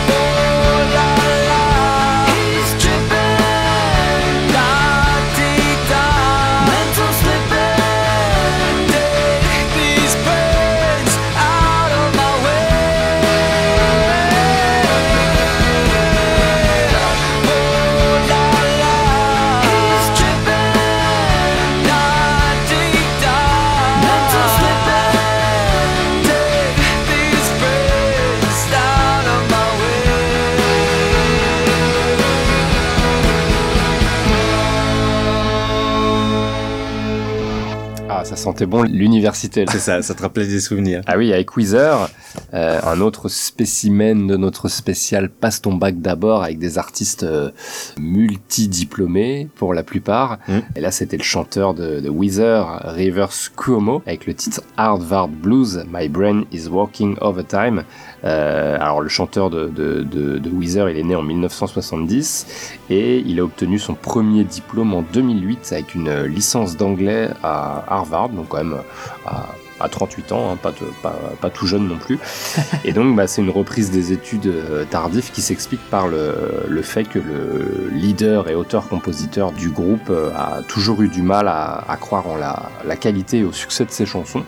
Sentait 38.42 38.66
bon 38.66 38.84
l'université. 38.84 39.66
C'est 39.72 39.80
ça, 39.80 40.02
ça 40.02 40.14
te 40.14 40.22
rappelait 40.22 40.48
des 40.48 40.60
souvenirs. 40.60 41.02
Ah 41.06 41.18
oui, 41.18 41.32
avec 41.32 41.56
Weezer, 41.56 42.10
euh, 42.54 42.80
un 42.84 43.00
autre 43.02 43.30
spécimen 43.30 44.28
de 44.28 44.38
notre 44.38 44.68
spécial 44.68 45.30
Passe 45.30 45.62
ton 45.62 45.74
bac 45.74 46.02
d'abord 46.02 46.44
avec 46.44 46.60
des 46.60 46.78
artistes 46.78 47.24
euh, 47.24 47.52
multidiplômés 48.00 49.48
pour 49.56 49.74
la 49.74 49.84
plupart. 49.84 50.40
Et 50.76 50.82
là, 50.82 50.92
c'était 50.92 51.18
le 51.18 51.24
chanteur 51.24 51.74
de, 51.74 52.00
de 52.00 52.10
Weezer, 52.10 52.82
Rivers 52.84 53.32
Cuomo, 53.56 54.02
avec 54.06 54.26
le 54.26 54.34
titre 54.34 54.62
Hardvard 54.78 55.30
Blues, 55.30 55.86
My 55.92 56.10
Brain 56.10 56.44
is 56.52 56.68
Working 56.68 57.16
Overtime. 57.22 57.84
Euh, 58.24 58.78
alors, 58.80 59.02
le 59.02 59.10
chanteur 59.10 59.50
de, 59.50 59.68
de, 59.68 60.04
de, 60.04 60.38
de 60.38 60.50
Weezer, 60.50 60.90
il 60.90 60.98
est 60.98 61.04
né 61.04 61.16
en 61.16 61.24
1970 61.24 62.74
et 62.90 63.20
il 63.20 63.40
a 63.40 63.44
obtenu 63.44 63.80
son 63.80 63.94
premier 63.96 64.44
diplôme 64.44 64.94
en 64.94 65.02
2008 65.02 65.70
avec 65.72 65.96
une 65.96 66.24
licence 66.24 66.78
d'anglais 66.78 67.30
à 67.44 67.84
Harvard, 67.88 68.30
donc 68.30 68.50
quand 68.50 68.58
même 68.58 68.78
à, 69.26 69.50
à 69.84 69.90
38 69.90 70.32
ans, 70.32 70.52
hein, 70.52 70.58
pas, 70.62 70.72
de- 70.72 70.78
pas, 71.04 71.20
pas 71.42 71.50
tout 71.50 71.68
jeune 71.68 71.88
non 71.88 71.98
plus. 71.98 72.20
Et 72.86 72.94
donc, 72.94 73.16
bah, 73.16 73.28
c'est 73.28 73.42
une 73.42 73.50
reprise 73.50 73.92
des 73.92 74.12
études 74.14 74.48
euh, 74.48 74.86
tardives 74.90 75.32
qui 75.32 75.42
s'explique 75.42 75.82
par 75.90 76.08
le, 76.08 76.34
le 76.68 76.82
fait 76.82 77.04
que 77.06 77.20
le 77.20 77.90
leader 77.94 78.50
et 78.50 78.56
auteur-compositeur 78.56 79.52
du 79.52 79.70
groupe 79.70 80.10
euh, 80.10 80.30
a 80.36 80.62
toujours 80.68 81.02
eu 81.02 81.08
du 81.08 81.22
mal 81.22 81.48
à, 81.48 81.84
à 81.90 81.98
croire 81.98 82.28
en 82.28 82.36
la, 82.38 82.70
la 82.86 82.96
qualité 82.96 83.40
et 83.40 83.44
au 83.44 83.52
succès 83.52 83.86
de 83.86 83.92
ses 83.92 84.06
chansons. 84.06 84.44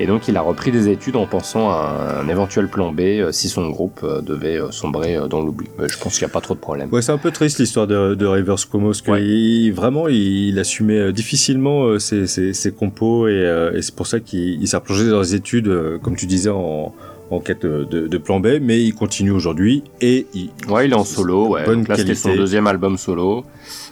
Et 0.00 0.06
donc, 0.06 0.28
il 0.28 0.36
a 0.36 0.40
repris 0.40 0.70
des 0.72 0.88
études 0.88 1.16
en 1.16 1.26
pensant 1.26 1.70
à 1.70 2.20
un 2.22 2.28
éventuel 2.28 2.68
plan 2.68 2.92
B 2.92 3.00
euh, 3.00 3.32
si 3.32 3.48
son 3.48 3.68
groupe 3.70 4.04
devait 4.24 4.60
sombrer 4.70 5.18
dans 5.28 5.40
l'oubli. 5.40 5.68
Je 5.78 5.96
pense 5.98 6.14
qu'il 6.18 6.26
n'y 6.26 6.30
a 6.30 6.34
pas 6.34 6.40
trop 6.40 6.54
de 6.54 6.60
problème. 6.60 6.88
Ouais, 6.92 7.02
c'est 7.02 7.12
un 7.12 7.18
peu 7.18 7.30
triste 7.30 7.58
l'histoire 7.58 7.86
de, 7.86 8.14
de 8.14 8.26
Rivers 8.26 8.56
Cuomo, 8.70 8.88
parce 8.88 9.02
que 9.02 9.12
il- 9.20 9.72
vraiment, 9.72 10.08
il, 10.08 10.48
il 10.50 10.58
assumait 10.58 11.12
difficilement 11.12 11.98
ses, 11.98 12.26
ses, 12.26 12.52
ses 12.52 12.72
compos, 12.72 13.28
et, 13.28 13.70
et 13.74 13.82
c'est 13.82 13.94
pour 13.94 14.06
ça 14.06 14.20
qu'il 14.20 14.41
il 14.42 14.68
s'est 14.68 14.76
replongé 14.76 15.08
dans 15.08 15.20
les 15.20 15.34
études, 15.34 15.68
euh, 15.68 15.98
comme 15.98 16.16
tu 16.16 16.26
disais, 16.26 16.50
en, 16.50 16.94
en 17.30 17.40
quête 17.40 17.64
de, 17.64 18.18
plan 18.18 18.40
B, 18.40 18.58
mais 18.60 18.82
il 18.82 18.94
continue 18.94 19.30
aujourd'hui 19.30 19.82
et 20.00 20.26
il, 20.34 20.50
Ouais, 20.68 20.86
il 20.86 20.92
est 20.92 20.96
en 20.96 21.04
solo, 21.04 21.48
ouais. 21.48 21.64
Bonne 21.64 21.80
Donc 21.80 21.88
là, 21.88 21.96
c'était 21.96 22.14
son 22.14 22.36
deuxième 22.36 22.66
album 22.66 22.96
solo, 22.98 23.44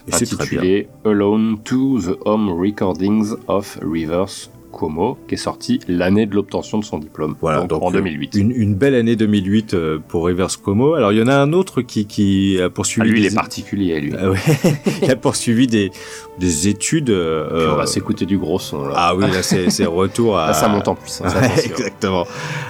Et 0.07 0.13
intitulé 0.13 0.87
Alone 1.05 1.57
to 1.63 1.99
the 1.99 2.17
Home 2.25 2.49
Recordings 2.49 3.33
of 3.47 3.79
Rivers 3.81 4.49
Cuomo, 4.81 5.17
qui 5.27 5.35
est 5.35 5.37
sorti 5.37 5.79
l'année 5.87 6.25
de 6.25 6.33
l'obtention 6.33 6.79
de 6.79 6.83
son 6.83 6.97
diplôme, 6.97 7.35
Voilà, 7.39 7.61
donc, 7.65 7.83
en 7.83 7.89
euh, 7.89 7.93
2008. 7.93 8.33
Une, 8.35 8.51
une 8.51 8.73
belle 8.73 8.95
année 8.95 9.15
2008 9.15 9.73
euh, 9.75 9.99
pour 10.07 10.25
Rivers 10.25 10.59
Cuomo. 10.63 10.95
Alors 10.95 11.11
il 11.11 11.19
y 11.19 11.21
en 11.21 11.27
a 11.27 11.35
un 11.35 11.53
autre 11.53 11.81
qui, 11.83 12.07
qui 12.07 12.59
a 12.59 12.69
poursuivi. 12.71 13.07
Ah, 13.07 13.11
lui, 13.11 13.19
il 13.21 13.25
est 13.27 13.35
particulier, 13.35 13.99
lui. 14.01 14.13
Ah 14.17 14.31
ouais. 14.31 14.39
il 15.03 15.11
a 15.11 15.15
poursuivi 15.15 15.67
des, 15.67 15.91
des 16.39 16.67
études. 16.67 17.11
euh, 17.11 17.69
on 17.71 17.75
va 17.75 17.83
euh, 17.83 17.85
s'écouter 17.85 18.25
du 18.25 18.37
gros 18.39 18.57
son, 18.57 18.85
là. 18.87 18.93
Ah 18.95 19.15
oui, 19.15 19.25
là 19.31 19.43
c'est 19.43 19.85
retour 19.85 20.37
à. 20.39 20.47
Là, 20.47 20.53
ça 20.53 20.67
monte 20.67 20.87
en 20.87 20.95
puissance, 20.95 21.31
Ouais, 21.33 21.43
attention. 21.45 21.71
exactement. 21.71 22.25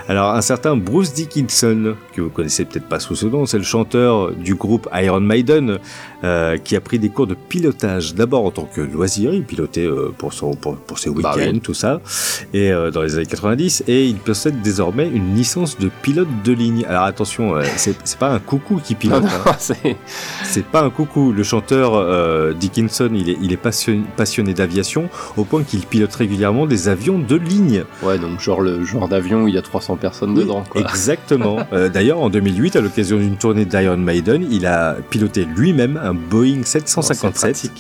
Alors 0.10 0.32
un 0.32 0.42
certain 0.42 0.76
Bruce 0.76 1.14
Dickinson, 1.14 1.96
que 2.14 2.20
vous 2.22 2.30
connaissez 2.30 2.66
peut-être 2.66 2.90
pas 2.90 3.00
sous 3.00 3.16
ce 3.16 3.26
nom, 3.28 3.46
c'est 3.46 3.58
le 3.58 3.64
chanteur 3.64 4.32
du 4.34 4.56
groupe 4.56 4.90
Iron 4.94 5.22
Maiden, 5.22 5.80
euh, 6.26 6.58
qui 6.58 6.76
a 6.76 6.82
pris 6.82 7.00
des 7.00 7.08
cours 7.10 7.28
de 7.28 7.36
pilotage. 7.36 8.14
D'abord 8.16 8.46
en 8.46 8.52
tant 8.52 8.66
que 8.66 8.82
loisir, 8.82 9.34
il 9.34 9.44
pilotait 9.44 9.86
euh, 9.88 10.12
pour 10.18 10.34
son 10.34 10.54
pour, 10.56 10.76
pour 10.76 11.00
ses 11.00 11.10
week-ends, 11.10 11.32
Bah 11.36 11.44
oui. 11.54 11.60
tout 11.62 11.74
ça, 11.74 12.01
et 12.54 12.72
euh, 12.72 12.92
dans 12.92 13.02
les 13.02 13.16
années 13.16 13.26
90, 13.26 13.84
et 13.88 14.06
il 14.06 14.16
possède 14.16 14.62
désormais 14.62 15.08
une 15.08 15.36
licence 15.36 15.78
de 15.78 15.90
pilote 16.02 16.28
de 16.44 16.52
ligne. 16.54 16.86
Alors 16.88 17.04
attention, 17.04 17.56
euh, 17.56 17.64
c'est 17.76 18.18
pas 18.18 18.30
un 18.30 18.40
coucou 18.40 18.80
qui 18.84 18.96
pilote. 18.96 19.24
Hein. 19.26 19.56
c'est- 19.60 20.66
pas 20.72 20.82
un 20.84 20.90
coucou. 20.90 21.32
Le 21.32 21.44
chanteur 21.44 21.96
euh, 21.96 22.54
Dickinson, 22.54 23.10
il 23.14 23.30
est, 23.30 23.38
il 23.42 23.52
est 23.52 23.58
passionné, 23.58 24.04
passionné 24.16 24.54
d'aviation 24.54 25.10
au 25.38 25.44
point 25.44 25.64
qu'il 25.64 25.82
pilote 25.82 26.14
régulièrement 26.14 26.66
des 26.66 26.88
avions 26.88 27.20
de 27.20 27.36
ligne. 27.36 27.84
Ouais, 28.04 28.18
donc 28.20 28.40
genre 28.40 28.62
le 28.62 28.86
genre 28.86 29.08
d'avion 29.08 29.44
où 29.44 29.48
il 29.48 29.56
y 29.56 29.58
a 29.58 29.62
300 29.62 29.96
personnes 29.98 30.34
dedans, 30.34 30.64
quoi. 30.70 30.82
Exactement. 30.82 31.58
D'ailleurs, 31.94 32.20
en 32.20 32.30
2008, 32.30 32.76
à 32.76 32.82
l'occasion 32.82 33.18
d'une 33.18 33.38
tournée 33.38 33.66
d'Iron 33.66 33.98
Maiden, 33.98 34.46
il 34.50 34.66
a 34.66 34.96
piloté 35.10 35.46
lui-même 35.46 36.00
un 36.02 36.14
Boeing 36.14 36.64
757 36.64 37.72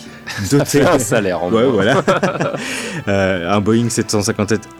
Ça 0.44 0.66
fait 0.66 0.86
un 0.86 1.00
salaire, 1.00 1.44
en 1.44 1.52
Ouais, 1.52 1.66
voilà. 1.66 2.04
Un 3.08 3.62
Boeing 3.62 3.90
757 3.90 4.11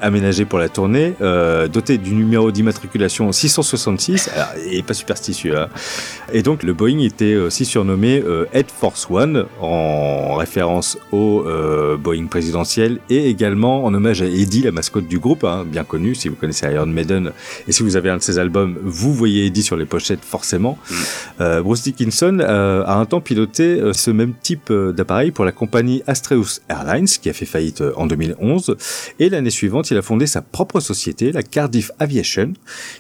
aménagé 0.02 0.46
pour 0.46 0.60
la 0.60 0.70
tournée, 0.70 1.14
euh, 1.22 1.68
doté 1.68 1.98
du 1.98 2.14
numéro 2.14 2.52
d'immatriculation 2.52 3.32
666. 3.32 4.30
Alors, 4.36 4.50
il 4.72 4.84
pas 4.84 4.94
superstitieux. 4.94 5.58
hein. 5.58 5.68
Et 6.34 6.44
donc, 6.44 6.64
le 6.64 6.74
Boeing 6.74 7.00
était 7.00 7.36
aussi 7.36 7.66
surnommé 7.66 8.22
euh, 8.26 8.46
Air 8.54 8.64
Force 8.68 9.08
One 9.10 9.46
en 9.60 10.36
référence 10.36 10.98
au 11.12 11.44
euh, 11.46 11.98
Boeing 11.98 12.28
présidentiel 12.28 13.00
et 13.10 13.30
également 13.30 13.84
en 13.86 13.94
hommage 13.94 14.22
à 14.22 14.26
Eddie, 14.26 14.64
la 14.64 14.72
mascotte 14.72 15.08
du 15.08 15.20
groupe, 15.20 15.44
hein, 15.44 15.66
bien 15.66 15.84
connu 15.84 16.16
si 16.16 16.30
vous 16.30 16.36
connaissez 16.36 16.68
Iron 16.72 16.86
Maiden. 16.86 17.32
Et 17.68 17.72
si 17.72 17.84
vous 17.84 17.96
avez 17.96 18.10
un 18.10 18.18
de 18.18 18.22
ses 18.22 18.40
albums, 18.40 18.78
vous 18.84 19.14
voyez 19.14 19.46
Eddie 19.46 19.64
sur 19.64 19.76
les 19.76 19.86
pochettes 19.86 20.24
forcément. 20.24 20.78
Euh, 21.40 21.62
Bruce 21.62 21.84
Dickinson 21.84 22.40
euh, 22.40 22.84
a 22.86 22.96
un 22.96 23.06
temps 23.06 23.22
piloté 23.22 23.80
ce 23.94 24.12
même 24.12 24.34
type 24.42 24.72
d'appareil 24.72 25.32
pour 25.32 25.46
la 25.46 25.52
compagnie 25.52 26.02
Astreus 26.08 26.62
Airlines, 26.70 27.08
qui 27.08 27.30
a 27.30 27.34
fait 27.34 27.46
faillite 27.46 27.84
en 27.96 28.08
2011. 28.08 28.76
Et 29.22 29.30
l'année 29.30 29.52
suivante, 29.52 29.92
il 29.92 29.98
a 29.98 30.02
fondé 30.02 30.26
sa 30.26 30.42
propre 30.42 30.80
société, 30.80 31.32
la 31.32 31.44
Cardiff 31.44 31.92
Aviation, 32.00 32.54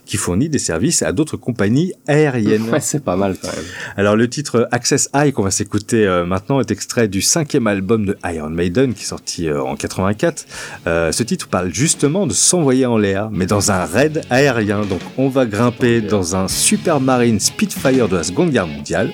qui 0.05 0.17
fournit 0.17 0.49
des 0.49 0.59
services 0.59 1.01
à 1.01 1.13
d'autres 1.13 1.35
compagnies 1.35 1.93
aériennes. 2.07 2.69
Ouais, 2.69 2.79
c'est 2.79 3.03
pas 3.03 3.15
mal, 3.15 3.37
quand 3.41 3.47
même. 3.47 3.65
Alors 3.97 4.15
le 4.15 4.29
titre 4.29 4.67
Access 4.71 5.09
High 5.15 5.33
qu'on 5.33 5.41
va 5.41 5.49
s'écouter 5.49 6.05
euh, 6.05 6.23
maintenant 6.23 6.59
est 6.59 6.69
extrait 6.69 7.07
du 7.07 7.23
cinquième 7.23 7.65
album 7.65 8.05
de 8.05 8.15
Iron 8.23 8.51
Maiden 8.51 8.93
qui 8.93 9.01
est 9.01 9.07
sorti 9.07 9.49
euh, 9.49 9.63
en 9.63 9.75
84. 9.75 10.45
Euh, 10.85 11.11
ce 11.11 11.23
titre 11.23 11.47
parle 11.47 11.73
justement 11.73 12.27
de 12.27 12.33
s'envoyer 12.33 12.85
en 12.85 12.99
l'air, 12.99 13.31
mais 13.31 13.47
dans 13.47 13.71
un 13.71 13.83
raid 13.85 14.21
aérien. 14.29 14.81
Donc 14.85 15.01
on 15.17 15.27
va 15.27 15.47
grimper 15.47 16.01
dans 16.01 16.35
un 16.35 16.47
Supermarine 16.47 17.39
Spitfire 17.39 18.07
de 18.07 18.17
la 18.17 18.23
Seconde 18.23 18.51
Guerre 18.51 18.67
mondiale 18.67 19.11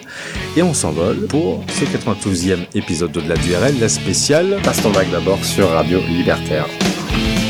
et 0.57 0.61
on 0.61 0.73
s'envole 0.73 1.25
pour 1.27 1.63
ce 1.69 1.85
92e 1.85 2.67
épisode 2.75 3.13
d'Au-delà 3.13 3.35
du 3.35 3.55
RL, 3.55 3.79
la 3.79 3.87
spéciale. 3.87 4.57
Passe 4.61 4.83
ton 4.83 4.91
bac 4.91 5.09
d'abord 5.09 5.41
sur 5.45 5.69
Radio 5.69 6.01
Libertaire. 6.01 6.67
Bye. 6.97 7.46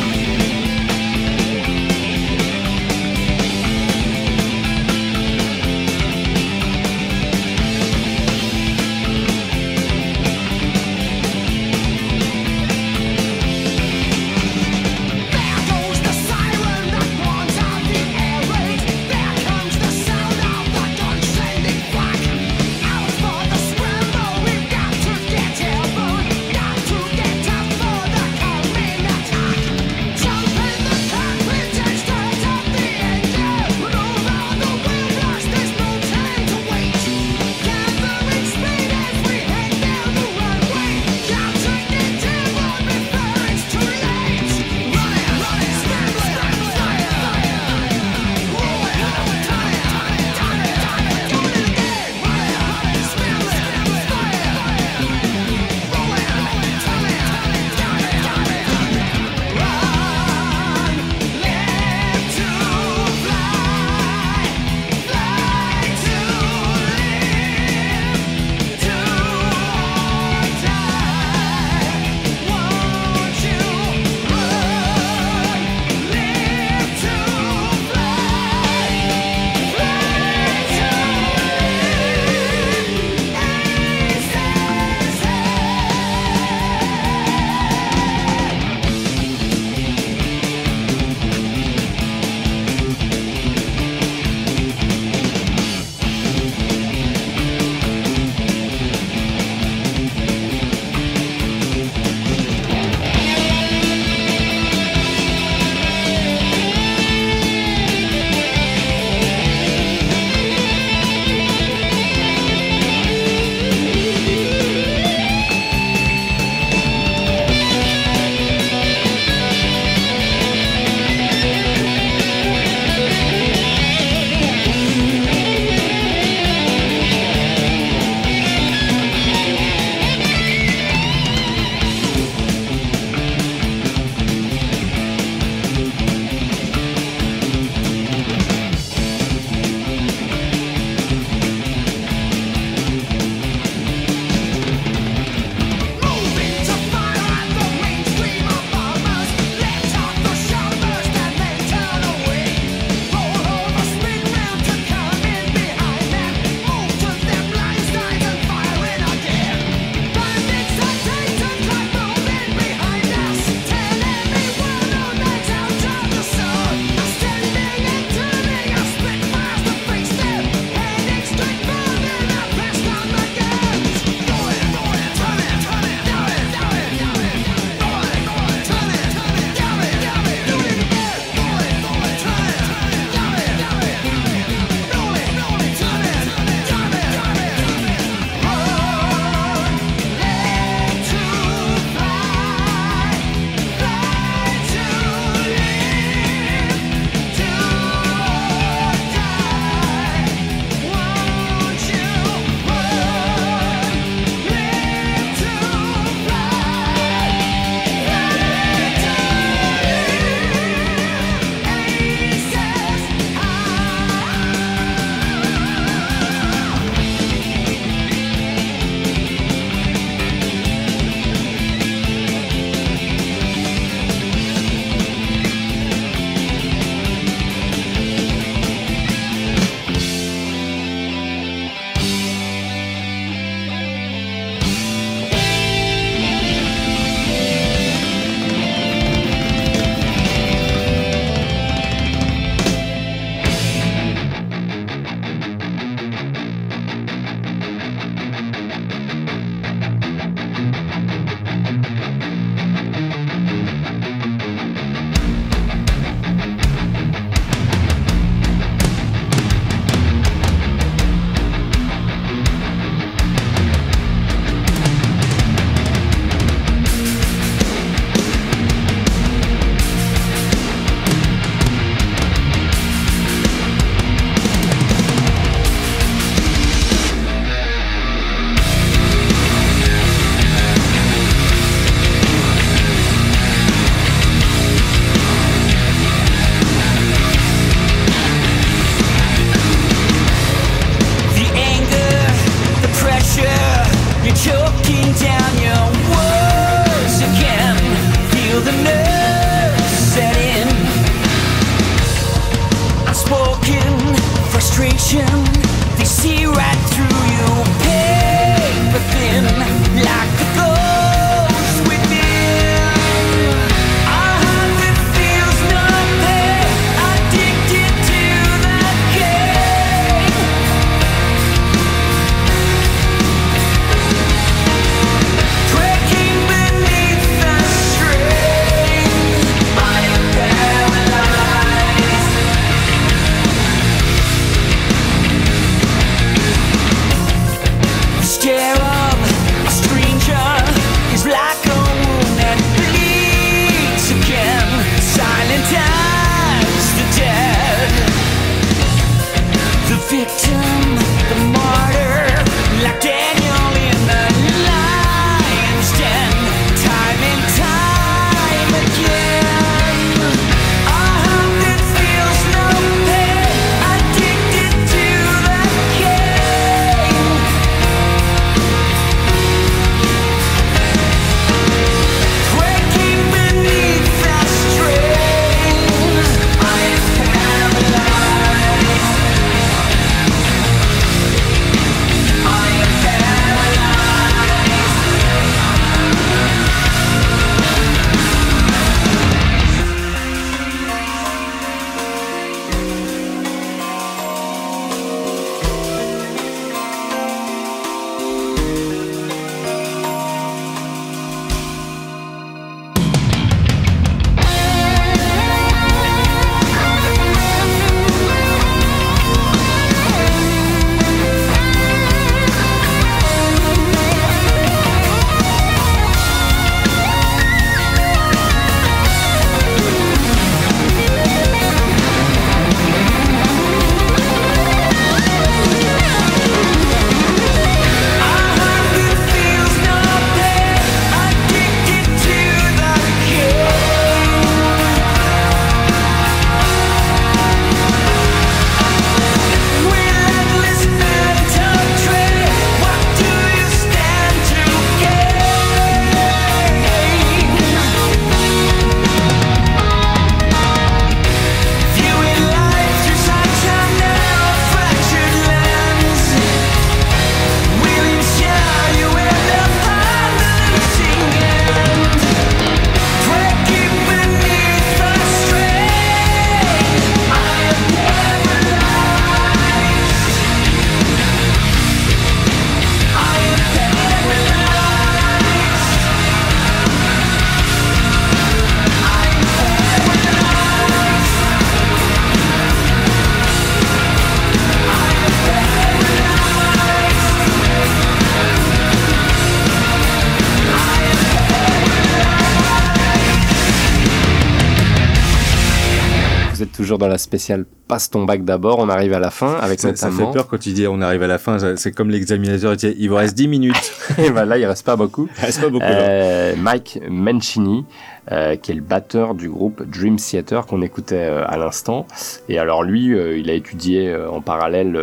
Toujours 496.87 496.97
dans 496.97 497.07
la 497.07 497.17
spéciale 497.17 497.65
Passe 497.87 498.09
ton 498.09 498.25
bac 498.25 498.43
d'abord. 498.43 498.79
On 498.79 498.89
arrive 498.89 499.13
à 499.13 499.19
la 499.19 499.29
fin 499.31 499.53
avec 499.61 499.79
Ça, 499.79 499.95
ça 499.95 500.07
notamment. 500.09 500.31
fait 500.33 500.37
peur 500.39 500.47
quand 500.49 500.57
tu 500.57 500.71
dis 500.73 500.87
on 500.87 500.99
arrive 501.01 501.23
à 501.23 501.27
la 501.27 501.37
fin, 501.37 501.57
ça- 501.57 501.77
c'est 501.77 501.91
comme 501.93 502.09
l'examinateur, 502.09 502.73
il 502.73 502.77
dit 502.77 502.95
il 502.97 503.07
vous 503.09 503.15
reste 503.15 503.35
10 503.35 503.47
minutes. 503.47 503.93
Et 504.17 504.29
ben 504.29 504.43
là, 504.45 504.57
il 504.57 504.65
reste 504.65 504.85
pas 504.85 504.97
beaucoup. 504.97 505.29
Il 505.39 505.45
reste 505.45 505.61
pas 505.61 505.69
beaucoup. 505.69 505.85
Euh, 505.85 506.53
Mike 506.57 506.99
Mancini, 507.09 507.85
euh, 508.31 508.55
qui 508.55 508.71
est 508.71 508.75
le 508.75 508.81
batteur 508.81 509.35
du 509.35 509.49
groupe 509.49 509.83
Dream 509.87 510.17
Theater 510.17 510.65
qu'on 510.65 510.81
écoutait 510.81 511.15
euh, 511.15 511.45
à 511.47 511.57
l'instant. 511.57 512.05
Et 512.49 512.59
alors 512.59 512.83
lui, 512.83 513.13
euh, 513.13 513.37
il 513.37 513.49
a 513.49 513.53
étudié 513.53 514.09
euh, 514.09 514.29
en 514.29 514.41
parallèle 514.41 514.97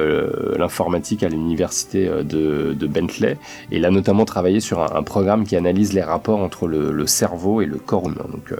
l'informatique 0.59 1.23
à 1.23 1.29
l'université 1.29 2.07
de, 2.07 2.75
de 2.79 2.87
Bentley. 2.87 3.39
Et 3.71 3.77
il 3.77 3.85
a 3.85 3.91
notamment 3.91 4.25
travaillé 4.25 4.61
sur 4.61 4.81
un, 4.81 4.97
un 4.99 5.03
programme 5.03 5.45
qui 5.45 5.57
analyse 5.57 5.93
les 5.93 6.03
rapports 6.03 6.41
entre 6.41 6.67
le, 6.67 6.93
le 6.93 7.07
cerveau 7.07 7.61
et 7.63 7.67
le 7.67 7.77
corps 7.77 8.07
humain. 8.09 8.27
Donc 8.31 8.55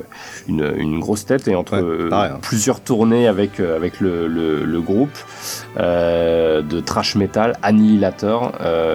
une, 0.49 0.73
une 0.77 0.99
grosse 0.99 1.27
tête 1.27 1.47
et 1.49 1.55
entre 1.55 2.09
pareil, 2.09 2.33
hein. 2.35 2.39
plusieurs 2.43 2.81
tournées 2.81 3.27
avec, 3.29 3.61
avec 3.61 4.01
le, 4.01 4.27
le, 4.27 4.65
le 4.65 4.81
groupe 4.81 5.17
de 5.77 6.81
trash 6.81 7.17
metal, 7.17 7.55
Annihilator, 7.63 8.53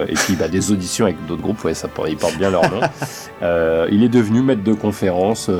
et 0.08 0.14
puis 0.14 0.34
bah, 0.34 0.48
des 0.48 0.72
auditions 0.72 1.04
avec 1.06 1.24
d'autres 1.26 1.42
groupes, 1.42 1.62
ouais, 1.64 1.74
ça, 1.74 1.88
ils 2.08 2.16
portent 2.16 2.38
bien 2.38 2.50
leur 2.50 2.62
nom. 2.70 2.80
Il 3.90 4.02
est 4.04 4.08
devenu 4.08 4.42
maître 4.42 4.62
de 4.62 4.74
conférence 4.74 5.48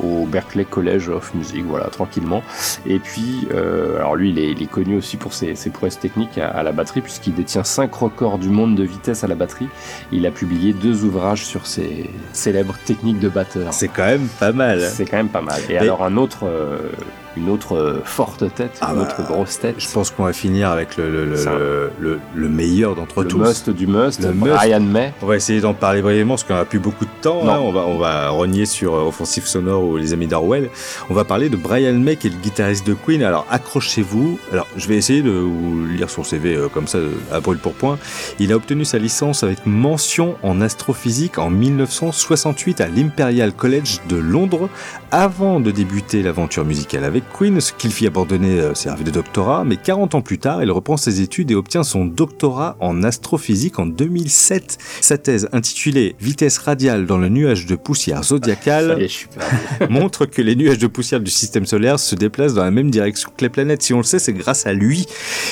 au 0.00 0.26
Berklee 0.26 0.64
College 0.64 1.08
of 1.08 1.34
Music, 1.34 1.64
voilà, 1.66 1.86
tranquillement. 1.86 2.42
Et 2.86 2.98
puis, 2.98 3.48
euh, 3.52 3.96
alors 3.96 4.16
lui, 4.16 4.30
il 4.30 4.38
est, 4.38 4.50
il 4.52 4.62
est 4.62 4.70
connu 4.70 4.96
aussi 4.96 5.16
pour 5.16 5.32
ses, 5.32 5.54
ses 5.54 5.70
prouesses 5.70 5.98
techniques 5.98 6.38
à, 6.38 6.48
à 6.48 6.62
la 6.62 6.72
batterie, 6.72 7.00
puisqu'il 7.00 7.34
détient 7.34 7.64
cinq 7.64 7.94
records 7.94 8.38
du 8.38 8.48
monde 8.48 8.74
de 8.74 8.84
vitesse 8.84 9.24
à 9.24 9.26
la 9.26 9.34
batterie. 9.34 9.68
Il 10.12 10.26
a 10.26 10.30
publié 10.30 10.72
deux 10.72 11.04
ouvrages 11.04 11.44
sur 11.44 11.66
ses 11.66 12.10
célèbres 12.32 12.76
techniques 12.84 13.18
de 13.20 13.28
batteur. 13.28 13.72
C'est 13.72 13.88
quand 13.88 14.06
même 14.06 14.28
pas 14.40 14.52
mal. 14.52 14.80
C'est 14.80 15.04
quand 15.04 15.16
même 15.16 15.28
pas 15.28 15.42
mal. 15.42 15.60
Et 15.68 15.72
Mais- 15.74 15.78
alors 15.78 16.04
un 16.04 16.16
autre, 16.16 16.44
euh, 16.44 16.78
une 17.38 17.48
autre 17.50 17.76
euh, 17.76 18.00
forte 18.04 18.52
tête, 18.54 18.78
Ah 18.80 18.90
une 18.92 18.96
bah, 18.96 19.02
autre 19.02 19.22
grosse 19.26 19.58
tête. 19.60 19.76
Je 19.78 19.88
pense 19.90 20.10
qu'on 20.10 20.24
va 20.24 20.32
finir 20.32 20.70
avec 20.70 20.96
le, 20.96 21.10
le, 21.10 21.24
le, 21.26 21.34
le, 21.44 21.90
le- 22.00 22.20
le 22.34 22.48
meilleur 22.48 22.94
d'entre 22.94 23.22
Le 23.22 23.28
tous. 23.28 23.38
must 23.38 23.70
du 23.70 23.86
must, 23.86 24.22
Le 24.22 24.32
must. 24.32 24.54
Brian 24.54 24.80
May. 24.80 25.12
On 25.22 25.26
va 25.26 25.36
essayer 25.36 25.60
d'en 25.60 25.74
parler 25.74 26.02
brièvement 26.02 26.34
parce 26.34 26.44
qu'on 26.44 26.54
n'a 26.54 26.64
plus 26.64 26.78
beaucoup 26.78 27.04
de 27.04 27.10
temps. 27.22 27.44
Non. 27.44 27.50
hein. 27.52 27.58
On, 27.62 27.72
va, 27.72 27.86
on 27.86 27.98
va 27.98 28.28
rogner 28.30 28.66
sur 28.66 28.94
euh, 28.94 29.06
Offensive 29.08 29.46
Sonore 29.46 29.82
ou 29.84 29.96
les 29.96 30.12
amis 30.12 30.26
d'Orwell. 30.26 30.68
On 31.10 31.14
va 31.14 31.24
parler 31.24 31.48
de 31.48 31.56
Brian 31.56 31.94
May 31.94 32.16
qui 32.16 32.26
est 32.26 32.30
le 32.30 32.36
guitariste 32.36 32.86
de 32.86 32.94
Queen. 32.94 33.22
Alors 33.22 33.46
accrochez-vous. 33.50 34.38
Alors 34.52 34.66
je 34.76 34.86
vais 34.88 34.96
essayer 34.96 35.22
de 35.22 35.30
vous 35.30 35.86
lire 35.86 36.10
son 36.10 36.24
CV 36.24 36.54
euh, 36.56 36.68
comme 36.68 36.86
ça 36.86 36.98
à 37.32 37.40
brûle 37.40 37.58
pour 37.58 37.72
point. 37.74 37.98
Il 38.38 38.52
a 38.52 38.56
obtenu 38.56 38.84
sa 38.84 38.98
licence 38.98 39.42
avec 39.42 39.64
mention 39.66 40.36
en 40.42 40.60
astrophysique 40.60 41.38
en 41.38 41.50
1968 41.50 42.80
à 42.80 42.88
l'Imperial 42.88 43.52
College 43.52 44.00
de 44.08 44.16
Londres 44.16 44.68
avant 45.10 45.60
de 45.60 45.70
débuter 45.70 46.22
l'aventure 46.22 46.64
musicale 46.64 47.04
avec 47.04 47.27
Queen, 47.32 47.60
ce 47.60 47.72
qu'il 47.72 47.92
fit 47.92 48.06
abandonner 48.06 48.60
euh, 48.60 48.74
ses 48.74 48.90
rêves 48.90 49.02
de 49.02 49.10
doctorat, 49.10 49.64
mais 49.64 49.76
40 49.76 50.14
ans 50.14 50.20
plus 50.20 50.38
tard, 50.38 50.62
il 50.62 50.70
reprend 50.70 50.96
ses 50.96 51.20
études 51.20 51.50
et 51.50 51.54
obtient 51.54 51.82
son 51.82 52.04
doctorat 52.04 52.76
en 52.80 53.02
astrophysique 53.02 53.78
en 53.78 53.86
2007. 53.86 54.78
Sa 55.00 55.18
thèse 55.18 55.48
intitulée 55.52 56.16
Vitesse 56.20 56.58
radiale 56.58 57.06
dans 57.06 57.18
le 57.18 57.28
nuage 57.28 57.66
de 57.66 57.76
poussière 57.76 58.22
zodiacale 58.24 58.88
perdu. 58.88 59.28
montre 59.90 60.26
que 60.26 60.42
les 60.42 60.56
nuages 60.56 60.78
de 60.78 60.86
poussière 60.86 61.20
du 61.20 61.30
système 61.30 61.66
solaire 61.66 61.98
se 61.98 62.14
déplacent 62.14 62.54
dans 62.54 62.64
la 62.64 62.70
même 62.70 62.90
direction 62.90 63.30
que 63.36 63.42
les 63.42 63.48
planètes. 63.48 63.82
Si 63.82 63.94
on 63.94 63.98
le 63.98 64.02
sait, 64.02 64.18
c'est 64.18 64.32
grâce 64.32 64.66
à 64.66 64.72
lui. 64.72 65.06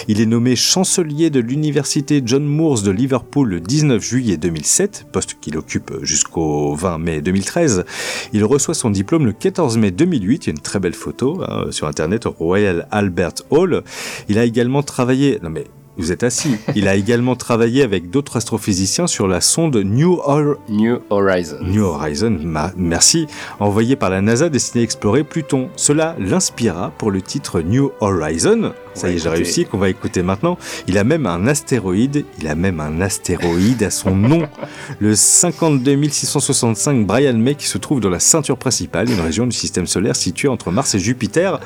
Il 0.09 0.20
est 0.20 0.27
nommé 0.27 0.57
chancelier 0.57 1.31
de 1.31 1.40
l'université 1.40 2.23
John 2.24 2.44
Moores 2.44 2.82
de 2.82 2.90
Liverpool 2.90 3.48
le 3.48 3.61
19 3.61 4.03
juillet 4.03 4.36
2007, 4.36 5.07
poste 5.12 5.36
qu'il 5.40 5.57
occupe 5.57 5.93
jusqu'au 6.03 6.74
20 6.74 6.98
mai 6.98 7.20
2013. 7.20 7.85
Il 8.32 8.44
reçoit 8.44 8.74
son 8.74 8.90
diplôme 8.90 9.27
le 9.27 9.32
14 9.32 9.78
mai 9.78 9.90
2008. 9.90 10.47
Il 10.47 10.48
y 10.48 10.51
a 10.51 10.53
une 10.53 10.61
très 10.61 10.78
belle 10.78 10.94
photo 10.94 11.43
hein, 11.47 11.56
sur 11.70 11.87
internet 11.87 12.27
au 12.27 12.31
Royal 12.31 12.87
Albert 12.91 13.35
Hall. 13.51 13.83
Il 14.28 14.39
a 14.39 14.45
également 14.45 14.83
travaillé. 14.83 15.39
Non 15.43 15.51
mais. 15.51 15.65
Vous 15.98 16.12
êtes 16.12 16.23
assis. 16.23 16.56
Il 16.74 16.89
a 16.89 16.94
également 16.97 17.36
travaillé 17.36 17.82
avec 17.82 18.10
d'autres 18.10 18.36
astrophysiciens 18.36 19.06
sur 19.06 19.27
la 19.27 19.40
sonde 19.40 19.77
New, 19.77 20.20
New 20.68 20.98
Horizon. 21.10 21.56
New 21.62 21.85
Horizon, 21.85 22.39
ma- 22.43 22.73
merci, 22.77 23.27
envoyé 23.60 23.97
par 23.97 24.10
la 24.10 24.20
NASA 24.20 24.48
destiné 24.51 24.82
à 24.82 24.85
explorer 24.85 25.24
Pluton. 25.24 25.70
Cela 25.77 26.14
l'inspira 26.18 26.93
pour 26.98 27.10
le 27.10 27.23
titre 27.23 27.60
New 27.60 27.93
Horizon. 28.01 28.73
Ça 28.94 29.10
y 29.10 29.14
est, 29.16 29.18
j'ai 29.18 29.28
réussi, 29.28 29.64
qu'on 29.66 29.78
va 29.78 29.89
écouter 29.90 30.23
maintenant. 30.23 30.56
Il 30.86 30.97
a 30.98 31.05
même 31.05 31.27
un 31.27 31.47
astéroïde, 31.47 32.24
il 32.40 32.48
a 32.48 32.55
même 32.55 32.81
un 32.81 33.01
astéroïde 33.01 33.82
à 33.82 33.90
son 33.90 34.14
nom. 34.14 34.48
Le 35.01 35.14
52 35.14 36.09
665 36.09 37.06
Brian 37.06 37.35
May 37.35 37.55
qui 37.55 37.66
se 37.66 37.78
trouve 37.78 38.01
dans 38.01 38.09
la 38.10 38.20
ceinture 38.20 38.56
principale, 38.56 39.10
une 39.10 39.20
région 39.20 39.47
du 39.47 39.56
système 39.56 39.86
solaire 39.86 40.16
située 40.16 40.48
entre 40.48 40.70
Mars 40.70 40.94
et 40.94 40.98
Jupiter. 40.98 41.60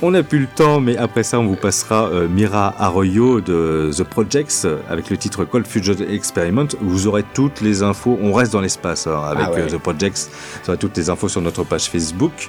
On 0.00 0.12
n'a 0.12 0.22
plus 0.22 0.38
le 0.38 0.46
temps, 0.46 0.78
mais 0.80 0.96
après 0.96 1.24
ça, 1.24 1.40
on 1.40 1.46
vous 1.46 1.56
passera 1.56 2.06
euh, 2.08 2.28
Mira 2.28 2.72
Arroyo 2.78 3.40
de 3.40 3.90
The 3.96 4.04
Projects 4.04 4.64
euh, 4.64 4.78
avec 4.88 5.10
le 5.10 5.16
titre 5.16 5.44
Cold 5.44 5.66
Fusion 5.66 5.96
Experiment. 6.08 6.68
Vous 6.80 7.08
aurez 7.08 7.24
toutes 7.34 7.60
les 7.60 7.82
infos. 7.82 8.16
On 8.22 8.32
reste 8.32 8.52
dans 8.52 8.60
l'espace 8.60 9.08
hein, 9.08 9.20
avec 9.26 9.46
Ah 9.48 9.50
ouais. 9.50 9.60
euh, 9.62 9.66
The 9.66 9.78
Projects. 9.78 10.28
Vous 10.62 10.70
aurez 10.70 10.78
toutes 10.78 10.96
les 10.96 11.10
infos 11.10 11.28
sur 11.28 11.40
notre 11.40 11.64
page 11.64 11.90
Facebook. 11.90 12.48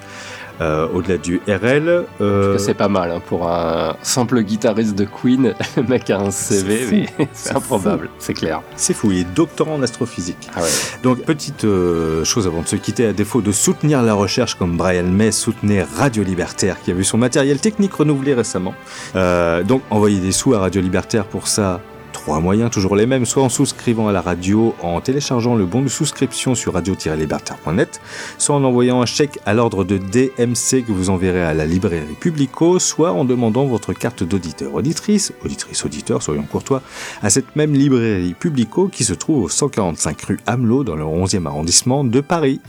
Euh, 0.62 0.88
Au-delà 0.94 1.18
du 1.18 1.42
RL. 1.48 2.06
euh, 2.22 2.58
C'est 2.58 2.74
pas 2.74 2.90
mal 2.90 3.12
hein, 3.12 3.22
pour 3.26 3.50
un 3.50 3.96
simple 4.02 4.42
guitariste 4.42 4.96
de 4.96 5.06
Queen. 5.06 5.54
Le 5.78 5.84
mec 5.84 6.10
a 6.10 6.20
un 6.20 6.32
CV, 6.32 7.08
mais 7.18 7.28
c'est 7.34 7.56
improbable, 7.56 8.10
c'est 8.20 8.34
clair. 8.34 8.62
C'est 8.76 8.94
fou, 8.94 9.12
il 9.12 9.20
est 9.20 9.34
doctorant 9.34 9.76
en 9.76 9.82
astrophysique. 9.84 10.50
Ah 10.56 10.62
ouais. 10.62 10.68
Donc, 11.04 11.22
petite 11.24 11.64
euh, 11.64 12.24
chose 12.26 12.46
avant 12.48 12.62
de 12.62 12.68
se 12.68 12.76
quitter, 12.76 13.06
à 13.06 13.14
défaut 13.14 13.42
de 13.42 13.52
soutenir 13.52 14.02
la 14.04 14.14
recherche 14.14 14.56
comme 14.56 14.76
Brian 14.76 15.04
May 15.04 15.32
soutenait 15.32 15.84
Radio 15.84 16.24
Libertaire, 16.24 16.82
qui 16.82 16.92
a 16.92 16.94
vu 16.94 17.04
son 17.04 17.18
matériel 17.18 17.60
technique 17.60 17.94
renouvelé 17.94 18.34
récemment. 18.34 18.74
Donc, 19.16 19.82
envoyez 19.90 20.20
des 20.20 20.32
sous 20.32 20.54
à 20.54 20.60
Radio 20.60 20.82
Libertaire 20.82 21.26
pour 21.26 21.48
ça. 21.48 21.82
Trois 22.24 22.42
moyens, 22.42 22.70
toujours 22.70 22.98
les 22.98 23.06
mêmes, 23.06 23.26
soit 23.26 23.44
en 23.44 23.50
souscrivant 23.50 24.10
à 24.10 24.12
la 24.12 24.20
radio, 24.20 24.76
en 24.84 25.00
téléchargeant 25.00 25.56
le 25.56 25.66
bon 25.66 25.82
de 25.82 25.88
souscription 25.88 26.54
sur 26.54 26.74
radio-libertaire.net, 26.74 28.02
soit 28.38 28.56
en 28.56 28.64
envoyant 28.66 29.02
un 29.02 29.06
chèque 29.06 29.40
à 29.46 29.54
l'ordre 29.54 29.86
de 29.86 29.98
DMC 29.98 30.84
que 30.86 30.92
vous 30.92 31.10
enverrez 31.10 31.42
à 31.42 31.54
la 31.54 31.66
librairie 31.66 32.16
Publico, 32.20 32.78
soit 32.78 33.14
en 33.14 33.24
demandant 33.24 33.66
votre 33.66 33.94
carte 33.94 34.24
d'auditeur 34.24 34.76
auditrice, 34.76 35.32
auditrice 35.46 35.86
auditeur, 35.86 36.22
soyons 36.22 36.44
courtois, 36.44 36.82
à 37.24 37.30
cette 37.30 37.56
même 37.56 37.74
librairie 37.74 38.36
Publico 38.38 38.90
qui 38.90 39.06
se 39.06 39.14
trouve 39.14 39.46
au 39.46 39.50
145 39.50 40.22
rue 40.24 40.40
Hamelot 40.46 40.84
dans 40.84 40.98
le 40.98 41.06
11e 41.06 41.48
arrondissement 41.48 42.04
de 42.04 42.20
Paris. 42.20 42.60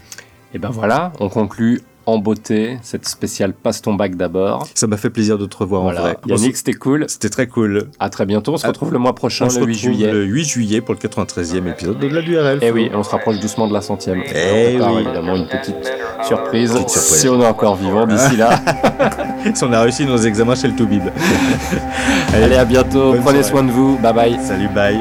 Et 0.55 0.61
ben 0.61 0.71
voilà, 0.71 1.13
on 1.19 1.29
conclut 1.29 1.81
en 2.11 2.19
beauté 2.19 2.79
cette 2.83 3.09
spéciale 3.09 3.53
Passe 3.53 3.83
ton 3.83 3.95
bac 3.95 4.17
d'abord. 4.17 4.67
Ça 4.75 4.87
m'a 4.87 4.97
fait 4.97 5.11
plaisir 5.11 5.39
de 5.39 5.47
te 5.47 5.57
revoir 5.57 5.83
Voilà. 5.83 6.01
en 6.01 6.03
vrai. 6.05 6.17
Yannick, 6.27 6.57
c'était 6.57 6.73
cool. 6.75 7.05
C'était 7.09 7.29
très 7.29 7.47
cool. 7.47 7.89
À 7.99 8.11
très 8.11 8.27
bientôt. 8.27 8.55
On 8.55 8.57
se 8.59 8.67
retrouve 8.67 8.93
le 8.93 8.99
mois 8.99 9.15
prochain, 9.15 9.47
On 9.47 9.49
le 9.49 9.55
8 9.55 9.61
retrouve 9.61 9.75
juillet. 9.77 10.13
Le 10.13 10.25
8 10.25 10.45
juillet 10.45 10.81
pour 10.81 10.95
le 10.95 11.01
93e 11.01 11.69
épisode 11.71 11.99
de 11.99 12.07
la 12.09 12.21
l'URL. 12.21 12.59
Et 12.63 12.71
oui, 12.71 12.91
on 12.95 13.03
se 13.03 13.11
rapproche 13.11 13.39
doucement 13.41 13.67
de 13.69 13.73
la 13.73 13.81
centième. 13.81 14.23
Eh 14.35 14.79
on 14.81 14.95
oui. 14.97 15.03
évidemment 15.03 15.37
une 15.37 15.47
petite 15.47 15.77
surprise, 16.27 16.73
Petite 16.73 16.89
surprise. 16.91 17.21
si 17.21 17.29
on 17.29 17.41
est 17.41 17.47
encore 17.47 17.77
vivant 17.77 18.07
d'ici 18.07 18.37
là. 18.37 18.51
si 19.55 19.65
on 19.65 19.73
a 19.73 19.81
réussi 19.83 20.05
nos 20.07 20.19
examens 20.19 20.55
chez 20.55 20.69
le 20.69 20.75
Toubib. 20.77 21.03
Allez, 22.35 22.57
à 22.57 22.65
bientôt. 22.65 23.13
Bonne 23.13 23.23
Prenez 23.23 23.43
soirée. 23.43 23.51
soin 23.51 23.63
de 23.65 23.71
vous. 23.71 23.99
Bye 23.99 24.13
bye. 24.15 24.39
Salut, 24.43 24.69
bye. 24.69 24.99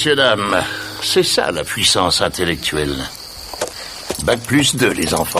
messieurs, 0.00 0.16
dames. 0.16 0.64
C'est 1.02 1.22
ça 1.22 1.50
la 1.50 1.62
puissance 1.62 2.22
intellectuelle. 2.22 2.96
Bac 4.22 4.40
plus 4.40 4.74
deux, 4.74 4.92
les 4.92 5.12
enfants. 5.12 5.39